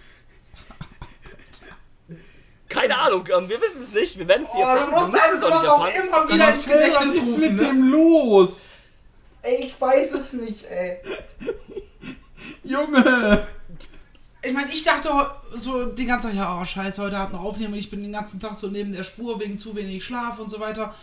keine 2.69 2.99
Ahnung, 2.99 3.27
ähm, 3.37 3.49
wir 3.49 3.61
wissen 3.61 3.81
es 3.81 3.93
nicht, 3.93 4.19
wir 4.19 4.27
werden 4.27 4.43
es 4.43 4.53
hier 4.53 4.67
Oh, 4.67 4.85
du 4.87 4.91
musst 4.91 5.23
einem 5.23 5.39
sowas 5.39 5.67
auch 5.67 5.87
immer 5.87 6.29
wieder 6.29 6.55
ins 6.55 6.67
Gedächtnis 6.67 7.17
Was 7.17 7.25
ist 7.25 7.39
mit 7.39 7.53
rufen. 7.53 7.57
Ne? 7.57 7.63
dem 7.65 7.91
los? 7.91 8.81
Ey, 9.43 9.67
ich 9.67 9.81
weiß 9.81 10.13
es 10.15 10.33
nicht, 10.33 10.65
ey. 10.65 11.01
Junge! 12.65 13.47
Ich 14.47 14.53
meine, 14.53 14.71
ich 14.71 14.85
dachte 14.85 15.09
so 15.55 15.87
den 15.87 16.07
ganzen 16.07 16.29
Tag, 16.29 16.37
ja, 16.37 16.61
oh 16.61 16.65
scheiße, 16.65 17.03
heute 17.03 17.19
Abend 17.19 17.35
noch 17.35 17.43
aufnehmen 17.43 17.73
und 17.73 17.79
ich 17.81 17.91
bin 17.91 18.03
den 18.03 18.13
ganzen 18.13 18.39
Tag 18.39 18.55
so 18.55 18.69
neben 18.69 18.93
der 18.93 19.03
Spur 19.03 19.41
wegen 19.41 19.59
zu 19.59 19.75
wenig 19.75 20.05
Schlaf 20.05 20.39
und 20.39 20.49
so 20.51 20.61
weiter. 20.61 20.95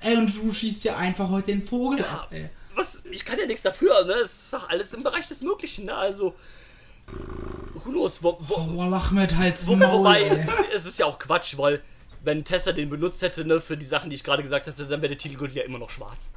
Ey, 0.00 0.16
und 0.16 0.34
du 0.34 0.52
schießt 0.52 0.82
dir 0.84 0.96
einfach 0.96 1.28
heute 1.28 1.48
den 1.48 1.62
Vogel 1.62 2.00
Ja, 2.00 2.06
ab, 2.06 2.28
ey. 2.30 2.50
was, 2.74 3.02
ich 3.10 3.24
kann 3.24 3.38
ja 3.38 3.46
nichts 3.46 3.62
dafür, 3.62 4.04
ne? 4.04 4.14
Es 4.14 4.32
ist 4.44 4.52
doch 4.52 4.68
alles 4.68 4.94
im 4.94 5.02
Bereich 5.04 5.28
des 5.28 5.42
Möglichen, 5.42 5.84
ne? 5.86 5.94
Also, 5.94 6.34
who 7.74 7.90
knows, 7.90 8.22
wo, 8.22 8.36
wo, 8.40 8.54
Oh, 8.56 8.82
Ahmed, 8.82 9.36
halt's 9.36 9.66
Wo, 9.66 9.76
Maul, 9.76 9.98
wobei, 10.00 10.24
es 10.24 10.48
ist, 10.48 10.64
es 10.74 10.86
ist 10.86 10.98
ja 10.98 11.06
auch 11.06 11.18
Quatsch, 11.18 11.56
weil 11.56 11.80
wenn 12.24 12.44
Tessa 12.44 12.72
den 12.72 12.90
benutzt 12.90 13.22
hätte, 13.22 13.44
ne, 13.44 13.60
für 13.60 13.76
die 13.76 13.86
Sachen, 13.86 14.10
die 14.10 14.16
ich 14.16 14.24
gerade 14.24 14.42
gesagt 14.42 14.66
hatte, 14.66 14.86
dann 14.86 15.00
wäre 15.02 15.10
der 15.10 15.18
Titelgürtel 15.18 15.56
ja 15.56 15.62
immer 15.62 15.78
noch 15.78 15.90
schwarz. 15.90 16.30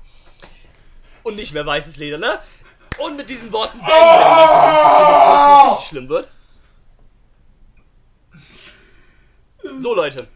Und 1.23 1.37
nicht 1.37 1.53
mehr 1.53 1.65
weißes 1.65 1.97
Leder, 1.97 2.19
ne? 2.19 2.39
Und 2.99 3.17
mit 3.17 3.29
diesen 3.29 3.51
Worten 3.51 3.79
wir 3.79 3.85
den 3.85 3.93
ganzen 3.93 4.71
System, 4.73 5.07
bevor 5.07 5.65
es 5.65 5.71
richtig 5.73 5.87
schlimm 5.89 6.09
wird. 6.09 6.29
So, 9.77 9.93
Leute. 9.95 10.27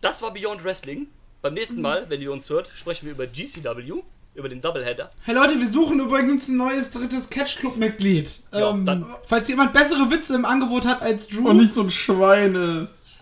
Das 0.00 0.22
war 0.22 0.32
Beyond 0.32 0.64
Wrestling. 0.64 1.08
Beim 1.42 1.54
nächsten 1.54 1.80
Mal, 1.80 2.06
wenn 2.08 2.20
ihr 2.20 2.32
uns 2.32 2.48
hört, 2.50 2.68
sprechen 2.74 3.06
wir 3.06 3.12
über 3.12 3.26
GCW, 3.26 4.02
über 4.34 4.48
den 4.48 4.60
Doubleheader. 4.60 5.10
Hey 5.22 5.34
Leute, 5.34 5.58
wir 5.58 5.70
suchen 5.70 5.98
übrigens 6.00 6.48
ein 6.48 6.56
neues 6.56 6.90
drittes 6.90 7.28
Catch-Club-Mitglied. 7.30 8.40
Ja, 8.52 8.70
ähm, 8.70 8.84
dann- 8.84 9.06
falls 9.26 9.48
jemand 9.48 9.72
bessere 9.72 10.10
Witze 10.10 10.34
im 10.34 10.44
Angebot 10.44 10.86
hat 10.86 11.02
als 11.02 11.28
Drew 11.28 11.48
Und 11.48 11.56
nicht 11.58 11.72
so 11.74 11.82
ein 11.82 11.90
Schwein 11.90 12.54
ist. 12.54 13.18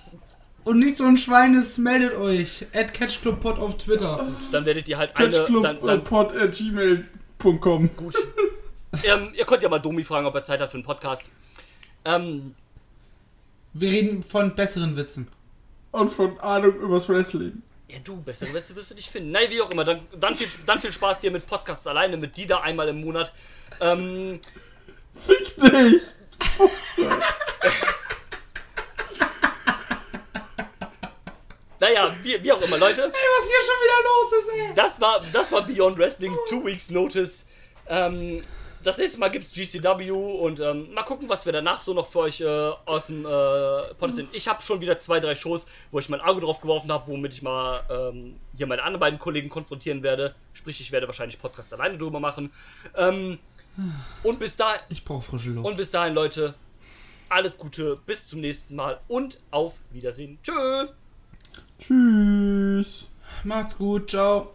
und 0.64 0.78
nicht 0.80 0.96
so 0.98 1.04
ein 1.04 1.16
Schwein 1.16 1.54
ist, 1.54 1.78
meldet 1.78 2.14
euch. 2.16 2.66
At 2.74 2.92
CatchClubPod 2.92 3.58
auf 3.58 3.76
Twitter. 3.76 4.26
Dann 4.52 4.64
werdet 4.64 4.88
ihr 4.88 4.98
halt 4.98 5.16
eine. 5.16 5.30
Dann, 5.30 5.62
dann, 5.82 6.04
Catchclub.gmail.com 6.04 7.90
Gut. 7.96 8.14
ähm, 9.04 9.32
ihr 9.34 9.44
könnt 9.44 9.62
ja 9.62 9.68
mal 9.68 9.78
Domi 9.78 10.02
fragen, 10.04 10.26
ob 10.26 10.34
er 10.34 10.42
Zeit 10.42 10.60
hat 10.60 10.70
für 10.70 10.76
einen 10.76 10.84
Podcast. 10.84 11.30
Ähm, 12.04 12.54
Wir 13.74 13.92
reden 13.92 14.22
von 14.22 14.54
besseren 14.54 14.96
Witzen 14.96 15.28
und 15.98 16.10
von 16.10 16.38
Ahnung 16.40 16.74
übers 16.76 17.08
Wrestling. 17.08 17.62
Ja, 17.88 17.98
du, 18.04 18.20
bessere 18.20 18.52
Weste 18.52 18.76
wirst 18.76 18.90
du 18.90 18.94
nicht 18.94 19.08
finden. 19.08 19.30
Nein, 19.30 19.48
wie 19.48 19.62
auch 19.62 19.70
immer. 19.70 19.84
Dann, 19.84 20.06
dann, 20.18 20.34
viel, 20.34 20.48
dann 20.66 20.78
viel 20.78 20.92
Spaß 20.92 21.20
dir 21.20 21.30
mit 21.30 21.46
Podcasts 21.46 21.86
alleine, 21.86 22.18
mit 22.18 22.36
die 22.36 22.46
da 22.46 22.60
einmal 22.60 22.88
im 22.88 23.00
Monat. 23.00 23.32
Ähm, 23.80 24.40
Fick 25.14 25.56
dich! 25.56 26.02
naja, 31.80 32.14
wie, 32.22 32.42
wie 32.42 32.52
auch 32.52 32.60
immer, 32.60 32.76
Leute. 32.76 33.02
Ey, 33.02 33.08
was 33.08 33.48
hier 33.48 33.62
schon 33.64 33.80
wieder 33.82 34.02
los 34.04 34.32
ist, 34.38 34.48
ey. 34.50 34.74
Das 34.74 35.00
war, 35.00 35.22
das 35.32 35.50
war 35.50 35.66
Beyond 35.66 35.98
Wrestling, 35.98 36.36
Two 36.48 36.66
Weeks 36.66 36.90
Notice. 36.90 37.46
Ähm, 37.88 38.42
das 38.82 38.98
nächste 38.98 39.18
Mal 39.20 39.28
gibt's 39.30 39.52
GCW 39.52 40.10
und 40.10 40.60
ähm, 40.60 40.92
mal 40.94 41.02
gucken, 41.02 41.28
was 41.28 41.44
wir 41.46 41.52
danach 41.52 41.80
so 41.80 41.94
noch 41.94 42.06
für 42.06 42.20
euch 42.20 42.40
äh, 42.40 42.46
aus 42.84 43.06
dem 43.08 43.24
äh, 43.26 43.94
Pod 43.94 44.12
sind. 44.12 44.28
Ich 44.32 44.46
habe 44.48 44.62
schon 44.62 44.80
wieder 44.80 44.98
zwei, 44.98 45.20
drei 45.20 45.34
Shows, 45.34 45.66
wo 45.90 45.98
ich 45.98 46.08
mein 46.08 46.20
Auge 46.20 46.40
drauf 46.40 46.60
geworfen 46.60 46.90
habe, 46.92 47.06
womit 47.08 47.32
ich 47.34 47.42
mal 47.42 47.82
ähm, 47.90 48.36
hier 48.56 48.66
meine 48.66 48.82
anderen 48.82 49.00
beiden 49.00 49.18
Kollegen 49.18 49.48
konfrontieren 49.48 50.02
werde. 50.02 50.34
Sprich, 50.52 50.80
ich 50.80 50.92
werde 50.92 51.06
wahrscheinlich 51.06 51.38
Podcast 51.40 51.72
alleine 51.72 51.98
drüber 51.98 52.20
machen. 52.20 52.52
Ähm, 52.96 53.38
und 54.22 54.38
bis 54.40 54.56
dahin, 54.56 54.80
Ich 54.88 55.04
brauche 55.04 55.22
frische 55.22 55.50
Luft. 55.50 55.66
und 55.68 55.76
bis 55.76 55.90
dahin, 55.90 56.14
Leute, 56.14 56.54
alles 57.28 57.58
Gute, 57.58 57.98
bis 58.06 58.26
zum 58.26 58.40
nächsten 58.40 58.74
Mal 58.74 58.98
und 59.08 59.38
auf 59.50 59.74
Wiedersehen. 59.92 60.38
Tschö! 60.42 60.86
Tschüss. 61.78 63.06
Macht's 63.44 63.76
gut, 63.78 64.10
ciao. 64.10 64.54